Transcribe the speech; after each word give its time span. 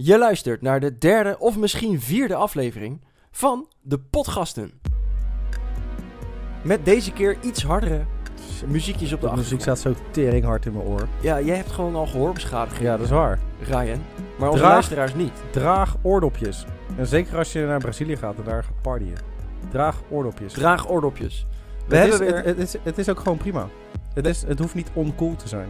Je 0.00 0.18
luistert 0.18 0.62
naar 0.62 0.80
de 0.80 0.98
derde 0.98 1.38
of 1.38 1.56
misschien 1.56 2.00
vierde 2.00 2.34
aflevering 2.34 3.00
van 3.30 3.68
de 3.80 3.98
Podgasten. 3.98 4.72
Met 6.62 6.84
deze 6.84 7.12
keer 7.12 7.36
iets 7.40 7.62
hardere 7.62 8.04
muziekjes 8.66 9.12
op 9.12 9.20
de 9.20 9.28
De 9.28 9.36
muziek 9.36 9.60
staat 9.60 9.78
zo 9.78 9.94
tering 10.10 10.44
hard 10.44 10.66
in 10.66 10.72
mijn 10.72 10.84
oor. 10.86 11.08
Ja, 11.20 11.40
jij 11.40 11.56
hebt 11.56 11.70
gewoon 11.70 11.94
al 11.94 12.06
gehoorbeschadiging, 12.06 12.82
Ja, 12.82 12.96
dat 12.96 13.04
is 13.06 13.12
waar. 13.12 13.38
Ryan. 13.60 14.02
Maar 14.38 14.48
onze 14.48 14.60
Draag- 14.60 14.72
luisteraars 14.72 15.14
niet. 15.14 15.32
Draag 15.50 15.96
oordopjes. 16.02 16.64
En 16.96 17.06
zeker 17.06 17.38
als 17.38 17.52
je 17.52 17.64
naar 17.64 17.78
Brazilië 17.78 18.16
gaat 18.16 18.36
en 18.36 18.44
daar 18.44 18.64
gaat 18.64 18.82
partyen. 18.82 19.16
Draag 19.70 20.02
oordopjes. 20.10 20.52
Draag 20.52 20.88
oordopjes. 20.88 21.46
We 21.86 21.96
het, 21.96 22.10
hebben 22.10 22.26
is, 22.26 22.32
weer... 22.32 22.44
het, 22.44 22.56
het 22.56 22.58
is, 22.58 22.76
het 22.82 22.98
is 22.98 23.08
ook 23.08 23.18
gewoon 23.20 23.38
prima. 23.38 23.68
Het, 24.14 24.26
is, 24.26 24.42
het 24.42 24.58
hoeft 24.58 24.74
niet 24.74 24.90
oncool 24.92 25.36
te 25.36 25.48
zijn. 25.48 25.68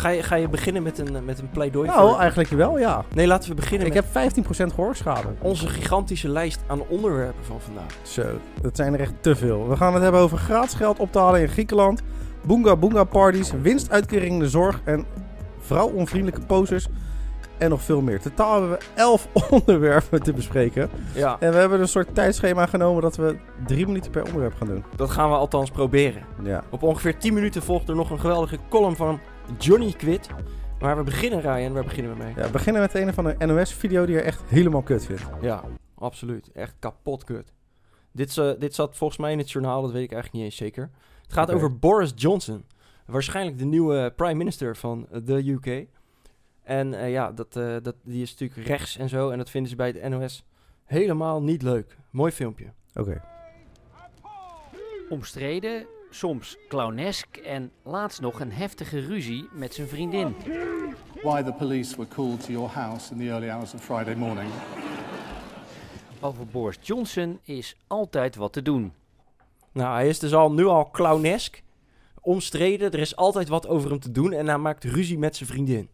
Ga, 0.00 0.08
je, 0.08 0.22
ga 0.22 0.34
je 0.34 0.48
beginnen 0.48 0.82
met 0.82 0.98
een, 0.98 1.24
met 1.24 1.38
een 1.38 1.50
pleidooi? 1.50 1.88
Nou, 1.88 2.08
voor- 2.10 2.18
eigenlijk 2.18 2.48
wel, 2.50 2.78
ja. 2.78 3.04
Nee, 3.14 3.26
laten 3.26 3.48
we 3.48 3.54
beginnen 3.54 3.86
Ik 3.86 3.94
met 3.94 4.04
heb 4.12 4.32
15% 4.70 4.74
gehoorschade. 4.74 5.28
onze 5.38 5.68
gigantische 5.68 6.28
lijst 6.28 6.60
aan 6.66 6.80
onderwerpen 6.88 7.44
van 7.44 7.60
vandaag. 7.60 7.86
Zo, 8.02 8.22
dat 8.62 8.76
zijn 8.76 8.94
er 8.94 9.00
echt 9.00 9.12
te 9.20 9.36
veel. 9.36 9.68
We 9.68 9.76
gaan 9.76 9.94
het 9.94 10.02
hebben 10.02 10.20
over 10.20 10.38
gratis 10.38 10.74
geld 10.74 10.98
op 10.98 11.12
te 11.12 11.18
halen 11.18 11.40
in 11.40 11.48
Griekenland. 11.48 12.02
Boonga 12.42 12.76
Boonga 12.76 13.04
parties, 13.04 13.52
winstuitkering 13.62 14.32
in 14.32 14.38
de 14.38 14.48
zorg 14.48 14.80
en 14.84 15.04
vrouwonvriendelijke 15.60 16.46
poses. 16.46 16.88
En 17.58 17.70
nog 17.70 17.82
veel 17.82 18.00
meer. 18.00 18.20
Totaal 18.20 18.52
hebben 18.52 18.70
we 18.70 18.84
11 18.94 19.28
onderwerpen 19.50 20.22
te 20.22 20.32
bespreken. 20.32 20.90
Ja, 21.14 21.36
En 21.40 21.52
we 21.52 21.56
hebben 21.58 21.80
een 21.80 21.88
soort 21.88 22.14
tijdschema 22.14 22.66
genomen 22.66 23.02
dat 23.02 23.16
we 23.16 23.36
drie 23.66 23.86
minuten 23.86 24.10
per 24.10 24.24
onderwerp 24.24 24.54
gaan 24.58 24.66
doen. 24.66 24.84
dat 24.96 25.10
gaan 25.10 25.30
we 25.30 25.36
althans 25.36 25.70
proberen. 25.70 26.22
Ja. 26.42 26.62
Op 26.70 26.82
ongeveer 26.82 27.16
10 27.18 27.34
minuten 27.34 27.62
volgt 27.62 27.88
er 27.88 27.94
nog 27.94 28.10
een 28.10 28.20
geweldige 28.20 28.58
column 28.68 28.96
van 28.96 29.20
Johnny 29.58 29.92
Quid. 29.92 30.28
Maar 30.80 30.96
we 30.96 31.02
beginnen, 31.02 31.40
Ryan, 31.40 31.72
waar 31.72 31.84
beginnen 31.84 32.12
we 32.12 32.22
mee? 32.22 32.34
ja 32.36 32.42
we 32.42 32.50
beginnen 32.50 32.82
met 32.82 32.94
een 32.94 33.14
van 33.14 33.24
de 33.24 33.46
NOS-video 33.46 34.06
die 34.06 34.14
je 34.14 34.20
echt 34.20 34.42
helemaal 34.46 34.82
kut 34.82 35.06
vindt. 35.06 35.22
Ja, 35.40 35.64
absoluut. 35.94 36.52
Echt 36.52 36.74
kapot 36.78 37.24
kut. 37.24 37.52
Dit, 38.12 38.38
eh, 38.38 38.50
dit 38.58 38.74
zat 38.74 38.96
volgens 38.96 39.18
mij 39.18 39.32
in 39.32 39.38
het 39.38 39.50
journaal, 39.50 39.82
dat 39.82 39.92
weet 39.92 40.02
ik 40.02 40.12
eigenlijk 40.12 40.42
niet 40.42 40.52
eens 40.52 40.60
zeker. 40.60 40.90
Het 41.22 41.32
gaat 41.32 41.50
over 41.50 41.78
Boris 41.78 42.12
Johnson. 42.14 42.64
Waarschijnlijk 43.06 43.58
de 43.58 43.64
nieuwe 43.64 44.12
prime 44.16 44.34
minister 44.34 44.76
van 44.76 45.06
de 45.22 45.50
UK. 45.50 45.86
En 46.62 46.94
eh, 46.94 47.10
ja, 47.10 47.32
dat, 47.32 47.56
eh, 47.56 47.76
dat, 47.82 47.94
die 48.02 48.22
is 48.22 48.30
natuurlijk 48.36 48.68
rechts 48.68 48.96
en 48.96 49.08
zo. 49.08 49.30
En 49.30 49.38
dat 49.38 49.50
vinden 49.50 49.70
ze 49.70 49.76
bij 49.76 49.88
het 49.88 50.08
NOS 50.08 50.44
helemaal 50.84 51.42
niet 51.42 51.62
leuk. 51.62 51.96
Mooi 52.10 52.32
filmpje. 52.32 52.72
Oké. 52.94 53.22
Omstreden, 55.08 55.86
soms 56.10 56.56
clownesk 56.68 57.36
en 57.36 57.70
laatst 57.82 58.20
nog 58.20 58.40
een 58.40 58.52
heftige 58.52 58.98
ruzie 58.98 59.48
met 59.52 59.74
zijn 59.74 59.88
vriendin. 59.88 60.34
why 61.22 61.42
the 61.42 61.52
police 61.52 61.96
were 61.96 62.08
called 62.08 62.44
to 62.44 62.52
your 62.52 62.68
house 62.68 63.12
in 63.12 63.18
the 63.18 63.28
early 63.28 63.48
hours 63.48 63.74
of 63.74 63.84
Friday 63.84 64.14
morning. 64.14 64.50
Over 66.20 66.46
Boris 66.46 66.78
Johnson 66.80 67.40
is 67.42 67.76
altijd 67.86 68.36
wat 68.36 68.52
te 68.52 68.62
doen. 68.62 68.92
Nou, 69.72 69.94
hij 69.94 70.08
is 70.08 70.18
dus 70.18 70.34
al, 70.34 70.52
nu 70.52 70.64
al 70.64 70.90
clownesk. 70.90 71.62
Omstreden. 72.20 72.90
Er 72.90 72.98
is 72.98 73.16
altijd 73.16 73.48
wat 73.48 73.66
over 73.66 73.90
hem 73.90 74.00
te 74.00 74.10
doen. 74.10 74.32
En 74.32 74.46
hij 74.46 74.58
maakt 74.58 74.84
ruzie 74.84 75.18
met 75.18 75.36
zijn 75.36 75.48
vriendin. 75.48 75.88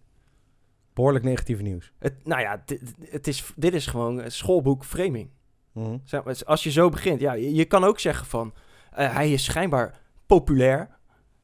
Behoorlijk 0.95 1.25
negatief 1.25 1.61
nieuws. 1.61 1.93
Het, 1.99 2.15
nou 2.25 2.41
ja, 2.41 2.63
dit, 2.65 2.81
het 3.11 3.27
is, 3.27 3.53
dit 3.57 3.75
is 3.75 3.87
gewoon 3.87 4.31
schoolboek 4.31 4.85
framing. 4.85 5.31
Mhm. 5.73 5.99
Als 6.45 6.63
je 6.63 6.71
zo 6.71 6.89
begint, 6.89 7.21
ja, 7.21 7.33
je, 7.33 7.55
je 7.55 7.65
kan 7.65 7.85
ook 7.85 8.01
zeggen 8.01 8.27
van, 8.27 8.55
eh, 8.91 9.15
hij 9.15 9.33
is 9.33 9.45
schijnbaar 9.45 10.01
populair, 10.27 10.89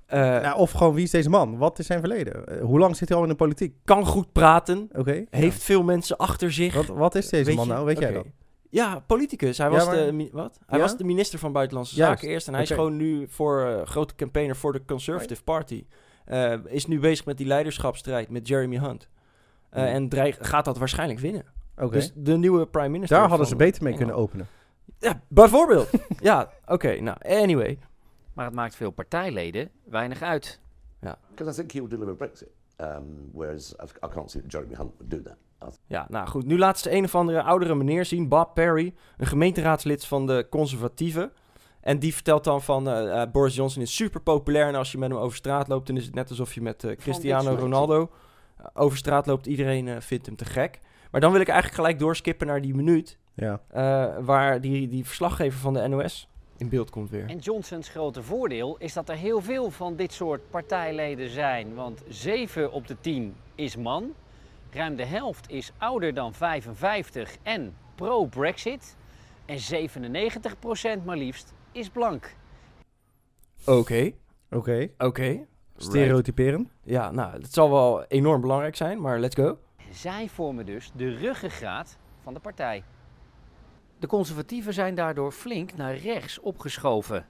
eh, 0.07 0.21
Ja, 0.43 0.55
of 0.55 0.71
gewoon, 0.71 0.95
wie 0.95 1.05
is 1.05 1.11
deze 1.11 1.31
man? 1.31 1.59
Wat 1.59 1.79
is 1.79 1.87
zijn 1.87 2.01
verleden? 2.01 2.47
Eh, 2.47 2.61
hoe 2.65 2.79
lang 2.79 2.97
zit 2.97 3.09
hij 3.09 3.17
al 3.17 3.23
in 3.23 3.29
de 3.31 3.35
politiek? 3.37 3.75
kan 3.85 4.07
goed 4.07 4.33
praten, 4.33 4.89
Oké. 4.93 5.25
heeft 5.31 5.63
veel 5.63 5.83
mensen 5.83 6.17
achter 6.17 6.53
zich. 6.53 6.75
Wat, 6.75 6.87
wat 6.87 7.15
is 7.15 7.29
deze 7.29 7.45
Weet 7.45 7.57
man 7.57 7.67
je? 7.67 7.73
nou? 7.73 7.85
Weet 7.85 7.99
jij 7.99 8.13
dat? 8.13 8.27
Ja, 8.71 8.99
politicus. 9.07 9.59
Hij, 9.59 9.67
Ja, 9.67 9.73
was, 9.73 9.87
maar- 9.87 9.95
de, 9.95 10.29
wat? 10.33 10.59
hij 10.67 10.79
Ja? 10.79 10.85
was 10.85 10.97
de 10.97 11.05
minister 11.05 11.39
van 11.39 11.53
Buitenlandse 11.53 11.95
Juist. 11.97 12.13
Zaken 12.13 12.29
eerst. 12.35 12.47
En 12.47 12.53
hij 12.55 12.63
is 12.63 12.71
gewoon 12.71 12.97
nu 12.97 13.27
voor 13.29 13.67
eh, 13.67 13.87
grote 13.87 14.15
campaigner 14.15 14.57
voor 14.57 14.73
de 14.73 14.85
Conservative 14.85 15.43
Party. 15.43 15.85
Is 16.65 16.87
nu 16.87 17.01
bezig 17.01 17.25
met 17.25 17.37
die 17.37 17.47
leiderschapsstrijd 17.47 18.29
met 18.31 18.49
Jeremy 18.49 18.79
Hunt. 18.79 19.09
Hmm. 19.71 19.83
En 19.85 20.09
dreig, 20.09 20.39
gaat 20.41 20.65
dat 20.65 20.79
waarschijnlijk 20.79 21.21
winnen. 21.21 21.45
Oké. 21.77 21.91
Dus 21.91 22.13
de 22.15 22.37
nieuwe 22.37 22.67
prime 22.67 22.89
minister. 22.89 23.19
Daar 23.19 23.29
hadden 23.29 23.47
ze 23.47 23.57
beter 23.57 23.83
mee 23.83 23.95
kunnen 23.95 24.15
openen. 24.15 24.47
Ja, 24.99 25.23
bijvoorbeeld. 25.29 25.91
ja, 26.21 26.51
oké. 26.67 27.01
nou, 27.01 27.17
anyway. 27.23 27.79
Maar 28.35 28.45
het 28.45 28.55
maakt 28.55 28.75
veel 28.75 28.91
partijleden 28.91 29.71
weinig 29.85 30.23
uit. 30.23 30.61
Because 31.31 31.51
I 31.51 31.55
think 31.55 31.71
he'll 31.73 31.89
deliver 31.89 32.15
Brexit. 32.17 32.49
Um, 32.81 33.31
whereas 33.33 33.73
I, 33.73 33.85
I 34.07 34.09
can't 34.09 34.31
see 34.31 34.41
that 34.41 34.53
Jeremy 34.53 34.75
Hunt 34.75 34.93
would 34.99 35.11
do 35.11 35.23
that. 35.23 35.37
Ja, 35.87 36.07
nou 36.09 36.27
goed. 36.29 36.47
Nu 36.47 36.59
laat 36.59 36.79
ze 36.79 36.93
een 36.93 37.05
of 37.05 37.15
andere 37.15 37.43
oudere 37.43 37.75
meneer 37.75 38.05
zien, 38.05 38.29
Bob 38.29 38.55
Perry, 38.55 38.95
een 39.17 39.27
gemeenteraadslid 39.27 40.05
van 40.07 40.27
de 40.27 40.47
Conservatieven. 40.51 41.33
En 41.81 41.99
die 41.99 42.15
vertelt 42.15 42.45
dan 42.45 42.63
van 42.63 42.89
eh, 42.89 43.23
eh, 43.23 43.31
Boris 43.31 43.55
Johnson 43.55 43.83
is 43.83 43.95
super 43.97 44.21
populair 44.21 44.67
en 44.69 44.75
als 44.75 44.93
je 44.93 44.99
met 44.99 45.11
hem 45.11 45.19
over 45.19 45.37
straat 45.37 45.69
loopt, 45.69 45.87
dan 45.87 45.97
is 45.97 46.05
het 46.05 46.15
net 46.15 46.29
alsof 46.31 46.55
je 46.55 46.61
met 46.63 46.85
eh, 46.85 46.97
Cristiano 46.97 47.55
Ronaldo 47.55 48.11
over 48.75 48.99
straat 48.99 49.27
loopt. 49.27 49.47
Iedereen 49.47 50.03
vindt 50.03 50.27
hem 50.27 50.37
te 50.37 50.45
gek. 50.45 50.81
Maar 51.11 51.21
dan 51.21 51.33
wil 51.33 51.41
ik 51.41 51.49
eigenlijk 51.49 51.77
gelijk 51.81 51.99
doorskippen 51.99 52.47
naar 52.47 52.61
die 52.61 52.75
minuut 52.75 53.19
Ja. 53.35 53.61
eh, 53.69 54.17
waar 54.25 54.61
die, 54.61 54.89
die 54.89 55.05
verslaggever 55.07 55.61
van 55.61 55.73
de 55.75 55.89
NOS 55.89 56.29
in 56.63 56.69
beeld 56.69 56.91
komt 56.91 57.11
weer. 57.11 57.29
En 57.29 57.39
Johnsons 57.39 57.89
grote 57.89 58.23
voordeel 58.23 58.77
is 58.79 58.93
dat 58.93 59.09
er 59.09 59.17
heel 59.17 59.41
veel 59.41 59.71
van 59.71 59.97
dit 59.97 60.13
soort 60.13 60.51
partijleden 60.51 61.29
zijn. 61.31 61.75
Want 61.75 62.03
7 62.09 62.73
op 62.73 62.87
de 62.87 62.97
10 63.01 63.35
is 63.55 63.77
man. 63.77 64.13
Ruim 64.71 64.97
de 64.97 65.05
helft 65.05 65.51
is 65.51 65.73
ouder 65.79 66.15
dan 66.15 66.35
55 66.35 67.37
en 67.43 67.75
pro-Brexit. 67.95 68.97
En 69.45 69.59
97% 71.01 71.05
maar 71.05 71.17
liefst 71.17 71.53
is 71.73 71.89
blank. 71.89 72.35
Oké, 73.67 74.13
Oké. 74.51 74.89
oké. 74.99 75.47
Stereotyperen. 75.77 76.71
Ja, 76.83 77.11
nou, 77.11 77.33
het 77.33 77.53
zal 77.53 77.71
wel 77.71 78.05
enorm 78.05 78.41
belangrijk 78.41 78.77
zijn, 78.77 79.01
maar 79.01 79.19
let's 79.21 79.35
go. 79.35 79.59
Zij 79.91 80.29
vormen 80.29 80.67
dus 80.67 80.91
de 80.97 81.09
ruggengraat 81.17 81.99
van 82.23 82.35
de 82.35 82.41
partij. 82.41 82.83
De 84.03 84.09
conservatieven 84.09 84.75
zijn 84.75 84.95
daardoor 84.95 85.33
flink 85.33 85.77
naar 85.77 85.97
rechts 85.97 86.41
opgeschoven. 86.41 87.27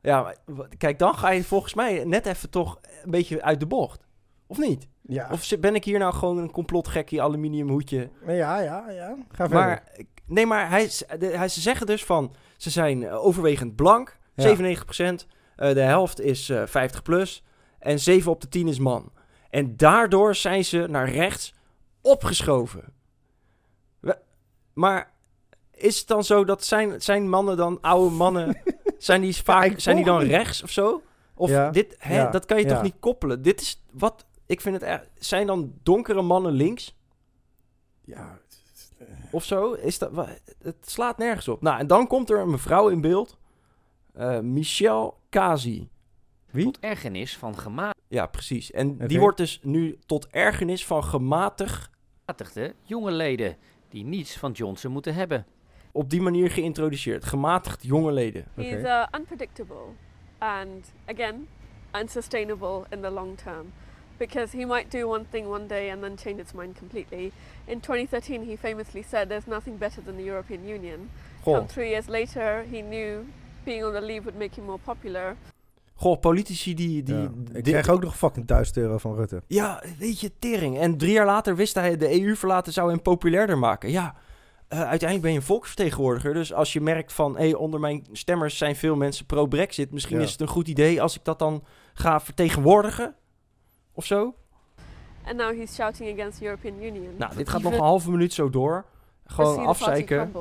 Ja, 0.00 0.34
kijk, 0.78 0.98
dan 0.98 1.14
ga 1.14 1.30
je 1.30 1.44
volgens 1.44 1.74
mij 1.74 2.04
net 2.04 2.26
even 2.26 2.50
toch 2.50 2.80
een 3.04 3.10
beetje 3.10 3.42
uit 3.42 3.60
de 3.60 3.66
bocht. 3.66 4.06
Of 4.46 4.58
niet? 4.58 4.88
Ja. 5.02 5.28
Of 5.32 5.48
ben 5.60 5.74
ik 5.74 5.84
hier 5.84 5.98
nou 5.98 6.14
gewoon 6.14 6.38
een 6.38 6.50
complotgekkie 6.50 7.22
aluminium 7.22 7.68
hoedje? 7.68 8.10
ja, 8.26 8.60
ja, 8.60 8.90
ja. 8.90 9.16
Ga 9.28 9.48
verder. 9.48 9.58
Maar, 9.58 9.84
nee, 10.26 10.46
maar 10.46 10.68
hij, 10.68 10.90
hij, 11.18 11.48
ze 11.48 11.60
zeggen 11.60 11.86
dus 11.86 12.04
van, 12.04 12.34
ze 12.56 12.70
zijn 12.70 13.02
eh, 13.02 13.24
overwegend 13.24 13.76
blank, 13.76 14.18
Ja. 14.34 14.56
97%, 14.56 15.26
eh, 15.56 15.74
de 15.74 15.80
helft 15.80 16.20
is 16.20 16.48
eh 16.48 16.66
50 16.66 17.02
plus 17.02 17.44
en 17.78 17.98
7 17.98 18.30
op 18.30 18.40
de 18.40 18.48
10 18.48 18.68
is 18.68 18.78
man. 18.78 19.12
En 19.50 19.76
daardoor 19.76 20.34
zijn 20.34 20.64
ze 20.64 20.86
naar 20.88 21.10
rechts 21.10 21.54
opgeschoven. 22.00 22.96
Maar 24.78 25.12
is 25.74 25.98
het 25.98 26.06
dan 26.06 26.24
zo 26.24 26.44
dat 26.44 26.64
zijn, 26.64 27.02
zijn 27.02 27.28
mannen 27.28 27.56
dan, 27.56 27.78
oude 27.80 28.14
mannen, 28.14 28.62
zijn 28.98 29.20
die, 29.20 29.36
vaak, 29.36 29.80
zijn 29.80 29.96
die 29.96 30.04
dan 30.04 30.20
rechts 30.20 30.62
of 30.62 30.70
zo? 30.70 31.02
Of 31.34 31.50
Ja, 31.50 31.70
dit, 31.70 31.96
hè, 31.98 32.16
ja, 32.16 32.30
dat 32.30 32.46
kan 32.46 32.58
je 32.58 32.64
toch 32.64 32.82
niet 32.82 32.94
koppelen? 33.00 33.42
Dit 33.42 33.60
is 33.60 33.82
wat, 33.92 34.26
ik 34.46 34.60
vind 34.60 34.74
het 34.74 34.84
echt, 34.84 35.08
zijn 35.14 35.46
dan 35.46 35.72
donkere 35.82 36.22
mannen 36.22 36.52
links? 36.52 36.96
Ja. 38.04 38.38
of 39.30 39.44
zo. 39.44 39.72
Is 39.72 39.98
dat, 39.98 40.10
het 40.62 40.76
slaat 40.80 41.18
nergens 41.18 41.48
op. 41.48 41.62
Nou, 41.62 41.78
en 41.78 41.86
dan 41.86 42.06
komt 42.06 42.30
er 42.30 42.38
een 42.38 42.50
mevrouw 42.50 42.88
in 42.88 43.00
beeld. 43.00 43.38
Eh 44.12 44.40
Michelle 44.40 45.14
Kazi. 45.28 45.88
Wie? 46.50 46.64
Tot 46.64 46.78
ergernis 46.80 47.36
van 47.36 47.58
gematigde 47.58 48.00
Ja, 48.08 48.26
precies. 48.26 48.70
En 48.70 48.96
die 49.06 49.20
wordt 49.20 49.36
dus 49.36 49.60
nu 49.62 49.98
tot 50.06 50.28
ergernis 50.30 50.86
van 50.86 51.04
gematig 51.04 51.90
jonge 52.82 53.10
leden 53.10 53.56
die 53.88 54.04
niets 54.04 54.36
van 54.36 54.52
Johnson 54.52 54.92
moeten 54.92 55.14
hebben. 55.14 55.46
op 55.92 56.10
die 56.10 56.20
manier 56.20 56.50
geïntroduceerd. 56.50 57.24
Gematigd 57.24 57.82
jonge 57.82 58.12
leden. 58.12 58.44
Oké. 58.56 58.68
He's 58.68 58.84
uh, 58.84 59.06
unpredictable 59.16 59.94
and, 60.38 60.92
again, 61.06 61.48
unsustainable 62.00 62.84
in 62.90 63.00
the 63.00 63.10
long 63.10 63.36
term 63.36 63.72
because 64.18 64.56
he 64.56 64.64
might 64.64 64.90
do 64.90 65.08
one 65.08 65.24
thing 65.30 65.48
one 65.48 65.66
day 65.66 65.90
and 65.90 66.02
then 66.02 66.16
change 66.16 66.38
his 66.38 66.52
mind 66.52 66.76
completely. 66.78 67.32
In 67.66 67.80
2013, 67.80 68.44
he 68.44 68.56
famously 68.56 69.02
said 69.02 69.28
there's 69.28 69.46
nothing 69.46 69.76
better 69.78 70.00
than 70.00 70.16
the 70.16 70.24
European 70.24 70.68
Union. 70.68 71.10
Goh, 71.44 71.54
Come 71.54 71.66
three 71.66 71.90
years 71.90 72.08
later, 72.08 72.64
he 72.70 72.82
knew 72.82 73.26
being 73.64 73.84
on 73.84 73.92
the 73.92 74.00
leave 74.00 74.24
would 74.24 74.36
make 74.36 74.54
him 74.56 74.66
more 74.66 74.78
popular. 74.78 75.36
Goh 76.00 76.20
politici 76.20 76.74
die... 76.74 77.02
die 77.02 77.14
Ja. 77.14 77.28
die- 77.34 77.56
Ik 77.56 77.62
krijg 77.64 77.88
ook 77.88 78.02
nog 78.02 78.16
fucking 78.16 78.46
1000 78.46 78.76
euro 78.76 78.98
van 78.98 79.14
Rutte. 79.14 79.42
Ja, 79.46 79.82
weet 79.98 80.20
je, 80.20 80.32
tering. 80.38 80.78
En 80.78 80.96
drie 80.98 81.12
jaar 81.12 81.26
later 81.26 81.56
wist 81.56 81.74
hij 81.74 81.96
de 81.96 82.22
EU 82.22 82.36
verlaten 82.36 82.72
zou 82.72 82.90
hem 82.90 83.02
populairder 83.02 83.58
maken. 83.58 83.90
Ja, 83.90 84.14
eh, 84.68 84.78
uiteindelijk 84.78 85.20
ben 85.22 85.30
je 85.30 85.36
een 85.36 85.42
volksvertegenwoordiger. 85.44 86.34
Dus 86.34 86.52
als 86.52 86.72
je 86.72 86.80
merkt 86.80 87.12
van, 87.12 87.36
hé, 87.38 87.52
onder 87.56 87.80
mijn 87.80 88.06
stemmers 88.12 88.58
zijn 88.58 88.76
veel 88.76 88.96
mensen 88.96 89.26
pro-Brexit. 89.26 89.90
Misschien 89.92 90.16
Ja. 90.18 90.22
is 90.24 90.32
het 90.32 90.40
een 90.40 90.48
goed 90.48 90.68
idee 90.68 91.02
als 91.02 91.16
ik 91.16 91.24
dat 91.24 91.38
dan 91.38 91.64
ga 91.94 92.20
vertegenwoordigen. 92.20 93.14
Of 93.92 94.04
zo. 94.04 94.34
and 95.24 95.36
now 95.36 95.56
he's 95.58 95.74
shouting 95.74 96.12
against 96.18 96.38
the 96.38 96.44
European 96.44 96.82
Union. 96.82 97.14
Nou, 97.18 97.36
dit 97.36 97.48
gaat 97.48 97.62
nog 97.62 97.72
een 97.72 97.78
halve 97.80 98.10
minuut 98.10 98.32
zo 98.32 98.50
door. 98.50 98.84
Gewoon 99.26 99.66
afzeiken. 99.66 100.32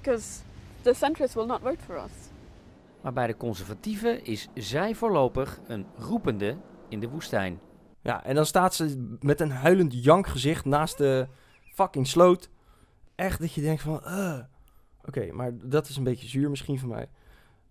Because 0.00 0.26
the 0.82 0.94
centrists 0.94 1.34
will 1.34 1.46
not 1.46 1.60
vote 1.62 1.76
for 1.86 1.94
us. 1.96 2.29
Maar 3.02 3.12
bij 3.12 3.26
de 3.26 3.36
conservatieven 3.36 4.24
is 4.24 4.48
zij 4.54 4.94
voorlopig 4.94 5.60
een 5.66 5.86
roepende 5.96 6.56
in 6.88 7.00
de 7.00 7.08
woestijn. 7.08 7.60
Ja, 8.02 8.24
en 8.24 8.34
dan 8.34 8.46
staat 8.46 8.74
ze 8.74 9.16
met 9.20 9.40
een 9.40 9.50
huilend 9.50 10.04
jankgezicht 10.04 10.64
naast 10.64 10.98
de 10.98 11.28
fucking 11.74 12.06
sloot. 12.06 12.50
Echt 13.14 13.40
dat 13.40 13.52
je 13.52 13.60
denkt 13.60 13.82
van... 13.82 14.04
eh. 14.04 14.38
Oké, 15.04 15.32
maar 15.32 15.52
dat 15.62 15.88
is 15.88 15.96
een 15.96 16.04
beetje 16.04 16.28
zuur 16.28 16.50
misschien 16.50 16.78
van 16.78 16.88
mij. 16.88 17.08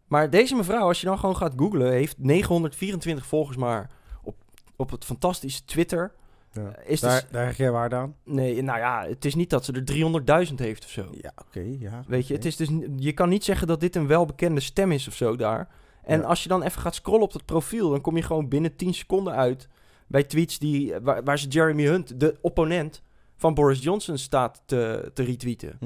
Maar 0.07 0.29
deze 0.29 0.55
mevrouw, 0.55 0.87
als 0.87 0.99
je 0.99 1.05
dan 1.05 1.19
gewoon 1.19 1.35
gaat 1.35 1.53
googlen... 1.55 1.91
heeft 1.91 2.17
924 2.17 3.25
volgers 3.25 3.57
maar 3.57 3.89
op, 4.23 4.35
op 4.75 4.91
het 4.91 5.05
fantastische 5.05 5.65
Twitter. 5.65 6.13
Ja. 6.51 6.77
Is 6.85 6.99
daar, 6.99 7.21
dus, 7.21 7.29
daar 7.31 7.45
heb 7.45 7.55
jij 7.55 7.71
waarde 7.71 7.95
aan? 7.95 8.15
nee, 8.23 8.61
nou 8.61 8.79
ja, 8.79 9.05
het 9.07 9.25
is 9.25 9.35
niet 9.35 9.49
dat 9.49 9.65
ze 9.65 9.73
er 9.73 10.47
300.000 10.49 10.55
heeft 10.55 10.83
of 10.85 10.89
zo. 10.91 11.07
Ja, 11.21 11.31
oké. 11.47 11.63
ja, 11.79 12.03
Weet 12.07 12.27
je, 12.27 12.33
het 12.33 12.45
is 12.45 12.55
dus, 12.55 12.69
je 12.95 13.13
kan 13.13 13.29
niet 13.29 13.43
zeggen 13.43 13.67
dat 13.67 13.79
dit 13.79 13.95
een 13.95 14.07
welbekende 14.07 14.59
stem 14.61 14.91
is 14.91 15.07
of 15.07 15.13
zo 15.13 15.35
daar. 15.35 15.67
En 16.03 16.19
Ja. 16.19 16.25
als 16.25 16.43
je 16.43 16.49
dan 16.49 16.63
even 16.63 16.81
gaat 16.81 16.95
scrollen 16.95 17.21
op 17.23 17.33
dat 17.33 17.45
profiel, 17.45 17.89
dan 17.89 18.01
kom 18.01 18.15
je 18.15 18.21
gewoon 18.23 18.47
binnen 18.47 18.75
10 18.75 18.93
seconden 18.93 19.33
uit 19.33 19.67
bij 20.07 20.23
tweets 20.23 20.59
die, 20.59 20.93
waar, 21.01 21.23
waar 21.23 21.39
ze 21.39 21.47
Jeremy 21.47 21.85
Hunt, 21.85 22.19
de 22.19 22.37
opponent 22.41 23.01
van 23.35 23.53
Boris 23.53 23.83
Johnson, 23.83 24.17
staat 24.17 24.61
te, 24.65 25.11
te 25.13 25.23
retweeten. 25.23 25.75
Hm. 25.79 25.85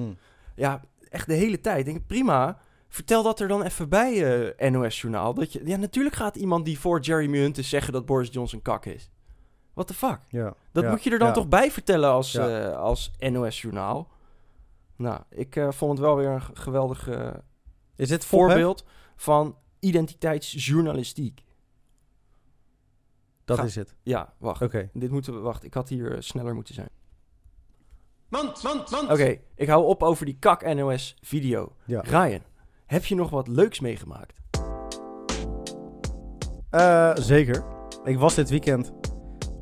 Ja, 0.56 0.82
echt 1.10 1.28
de 1.28 1.34
hele 1.34 1.62
tijd. 1.62 1.80
Ik 1.80 1.86
Denk, 1.86 2.08
prima, 2.08 2.58
vertel 2.90 3.24
dat 3.24 3.40
er 3.40 3.48
dan 3.48 3.64
even 3.64 3.90
bij 3.90 4.44
eh, 4.56 4.72
NOS-journaal. 4.72 5.34
Dat 5.34 5.54
je, 5.54 5.62
ja, 5.66 5.78
natuurlijk 5.78 6.16
gaat 6.16 6.36
iemand 6.36 6.66
die 6.66 6.80
voor 6.80 7.00
Jeremy 7.00 7.38
Hunt 7.38 7.58
is 7.58 7.70
zeggen 7.70 7.94
dat 7.94 8.06
Boris 8.06 8.30
Johnson 8.32 8.62
kak 8.62 8.86
is. 8.86 9.10
What 9.74 9.88
the 9.88 9.94
fuck? 9.94 10.20
Ja. 10.28 10.54
Dat 10.72 10.84
ja, 10.84 10.90
moet 10.90 11.04
je 11.04 11.10
er 11.12 11.20
dan 11.20 11.28
ja. 11.28 11.34
toch 11.34 11.48
bij 11.48 11.72
vertellen 11.72 12.10
als, 12.10 12.32
Ja. 12.32 12.70
eh, 12.70 12.78
als 12.78 13.12
NOS-journaal. 13.20 14.08
Nou, 14.96 15.22
ik 15.30 15.56
eh, 15.56 15.72
vond 15.72 15.92
het 15.92 16.00
wel 16.00 16.16
weer 16.16 16.30
een 16.30 16.42
geweldig 16.54 17.10
Is 17.96 18.10
dit 18.10 18.26
voorbeeld 18.26 18.86
van 19.16 19.58
identiteitsjournalistiek. 19.80 21.44
Dat 23.46 23.58
Ga- 23.58 23.64
is 23.64 23.76
het. 23.76 23.96
Ja, 24.04 24.34
wacht. 24.38 24.62
Oké. 24.62 24.90
Dit 24.94 25.12
moeten 25.12 25.34
we... 25.34 25.40
Wacht, 25.40 25.64
ik 25.64 25.74
had 25.74 25.90
hier 25.90 26.12
eh, 26.16 26.22
sneller 26.22 26.56
moeten 26.56 26.74
zijn. 26.74 26.90
Mand, 28.30 28.64
mand, 28.64 28.92
mand. 28.92 29.12
Oké, 29.12 29.38
ik 29.56 29.68
hou 29.68 29.86
op 29.86 30.04
over 30.04 30.26
die 30.26 30.38
kak 30.40 30.74
NOS-video. 30.74 31.76
Ja. 31.86 32.02
Ryan, 32.02 32.42
heb 32.86 33.06
je 33.06 33.16
nog 33.16 33.30
wat 33.30 33.48
leuks 33.48 33.80
meegemaakt? 33.80 34.42
Eh, 36.70 37.16
zeker. 37.16 37.64
Ik 38.04 38.18
was 38.18 38.36
dit 38.36 38.50
weekend 38.50 38.92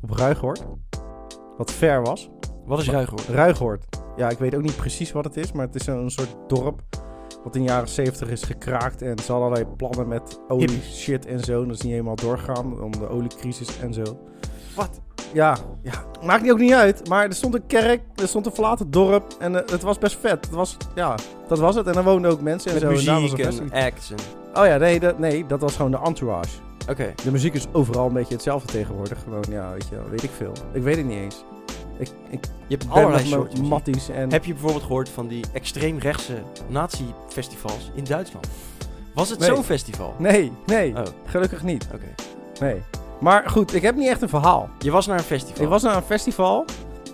op 0.02 0.10
Ruigoord. 0.10 0.62
Wat 1.56 1.70
ver 1.70 2.02
was. 2.02 2.30
Wat 2.66 2.78
is 2.78 2.90
Ruigoord? 2.90 3.26
Ruigoord. 3.28 3.84
Ja, 4.16 4.28
ik 4.28 4.38
weet 4.38 4.54
ook 4.54 4.62
niet 4.62 4.76
precies 4.76 5.12
wat 5.12 5.24
het 5.24 5.36
is, 5.36 5.52
maar 5.52 5.66
het 5.66 5.74
is 5.74 5.84
zo'n 5.84 6.10
soort 6.10 6.36
dorp. 6.48 6.80
Wat 7.44 7.56
in 7.56 7.62
de 7.62 7.68
jaren 7.68 7.88
70 7.88 8.30
is 8.30 8.42
gekraakt. 8.42 9.02
En 9.02 9.18
ze 9.18 9.32
hadden 9.32 9.48
allerlei 9.50 9.76
plannen 9.76 10.08
met 10.08 10.40
olie 10.48 10.82
shit 10.92 11.26
en 11.26 11.40
zo. 11.40 11.60
En 11.62 11.68
dat 11.68 11.76
is 11.76 11.82
niet 11.82 11.92
helemaal 11.92 12.16
doorgegaan 12.16 12.82
om 12.82 12.90
de 12.90 13.08
oliecrisis 13.08 13.78
en 13.80 13.94
zo. 13.94 14.02
Wat? 14.76 15.00
Ja, 15.32 15.56
ja, 15.82 15.92
maakt 16.24 16.42
niet 16.42 16.52
ook 16.52 16.58
niet 16.58 16.72
uit. 16.72 17.08
Maar 17.08 17.24
er 17.24 17.34
stond 17.34 17.54
een 17.54 17.66
kerk, 17.66 18.00
er 18.14 18.28
stond 18.28 18.46
een 18.46 18.52
verlaten 18.52 18.90
dorp. 18.90 19.24
En 19.38 19.56
eh, 19.56 19.70
het 19.70 19.82
was 19.82 19.98
best 19.98 20.18
vet. 20.20 20.44
Het 20.44 20.54
was, 20.54 20.76
ja, 20.94 21.14
dat 21.48 21.58
was 21.58 21.74
het. 21.74 21.86
En 21.86 21.94
er 21.94 22.04
woonden 22.04 22.30
ook 22.30 22.40
mensen 22.40 22.70
en 22.70 22.74
Met 22.74 22.82
zo. 22.82 22.98
en 22.98 23.04
daar 23.04 23.20
was 23.20 23.22
muziek 23.30 23.38
een 23.38 23.44
en 23.46 23.52
festival. 23.52 23.82
acts 23.86 24.10
en... 24.10 24.60
Oh 24.60 24.66
ja, 24.66 24.76
nee 24.76 25.00
dat, 25.00 25.18
nee, 25.18 25.46
dat 25.46 25.60
was 25.60 25.76
gewoon 25.76 25.90
de 25.90 25.98
entourage. 25.98 26.56
Oké, 26.88 27.14
De 27.24 27.30
muziek 27.30 27.54
is 27.54 27.66
overal 27.72 28.06
een 28.06 28.12
beetje 28.12 28.34
hetzelfde 28.34 28.72
tegenwoordig. 28.72 29.22
Gewoon, 29.22 29.44
ja, 29.48 29.70
weet 29.72 29.88
je, 29.88 29.94
wel, 29.96 30.08
weet 30.08 30.22
ik 30.22 30.30
veel. 30.36 30.52
Ik 30.72 30.82
weet 30.82 30.96
het 30.96 31.06
niet 31.06 31.18
eens. 31.18 31.44
Ik, 31.98 32.08
ik 32.30 32.44
je 32.66 32.76
hebt 32.76 32.90
allerlei 32.90 33.24
soorten 33.26 33.64
matties 33.64 34.08
en... 34.08 34.30
Heb 34.32 34.44
je 34.44 34.52
bijvoorbeeld 34.52 34.82
gehoord 34.84 35.08
van 35.08 35.28
die 35.28 35.44
extreemrechtse 35.52 36.42
nazi-festivals 36.68 37.90
in 37.94 38.04
Duitsland? 38.04 38.48
Was 39.14 39.28
het 39.30 39.38
Nee. 39.38 39.48
zo'n 39.48 39.64
festival? 39.64 40.14
Nee, 40.18 40.52
nee, 40.66 40.96
Oh, 40.96 41.02
gelukkig 41.26 41.62
niet. 41.62 41.86
oké. 41.94 42.14
Nee. 42.60 42.82
Maar 43.20 43.50
goed, 43.50 43.74
ik 43.74 43.82
heb 43.82 43.96
niet 43.96 44.08
echt 44.08 44.22
een 44.22 44.28
verhaal. 44.28 44.68
Je 44.78 44.90
was 44.90 45.06
naar 45.06 45.18
een 45.18 45.24
festival? 45.24 45.62
Ik 45.64 45.68
was 45.68 45.82
naar 45.82 45.96
een 45.96 46.02
festival 46.02 46.64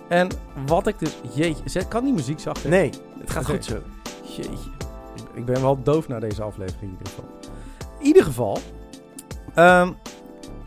en 0.07 0.27
wat 0.65 0.87
ik 0.87 0.99
dus... 0.99 1.15
Jeetje, 1.33 1.87
kan 1.87 2.03
die 2.03 2.13
muziek 2.13 2.39
zachter? 2.39 2.69
Nee, 2.69 2.89
het 3.19 3.29
gaat 3.29 3.45
goed 3.45 3.65
zo. 3.65 3.77
Jeetje. 4.35 4.51
Ik, 5.15 5.23
ik 5.33 5.45
ben 5.45 5.61
wel 5.61 5.83
doof 5.83 6.07
naar 6.07 6.19
deze 6.19 6.41
aflevering 6.43 6.81
in 6.91 6.97
ieder 6.97 7.07
geval. 7.07 7.25
In 7.99 8.05
ieder 8.05 8.23
geval, 8.23 8.57
ehm, 9.59 9.91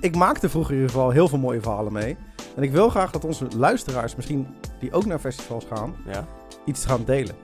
ik 0.01 0.17
maakte 0.17 0.49
vroeger 0.49 0.73
in 0.75 0.81
ieder 0.81 0.95
geval 0.95 1.11
heel 1.11 1.29
veel 1.29 1.39
mooie 1.39 1.61
verhalen 1.61 1.93
mee. 1.93 2.17
En 2.57 2.63
ik 2.63 2.73
wil 2.73 2.89
graag 2.89 3.11
dat 3.11 3.25
onze 3.25 3.47
luisteraars, 3.57 4.17
misschien 4.17 4.47
die 4.79 4.93
ook 4.93 5.07
naar 5.07 5.19
festivals 5.19 5.65
gaan, 5.73 5.95
Ja. 6.07 6.27
iets 6.65 6.85
gaan 6.85 7.05
delen. 7.05 7.35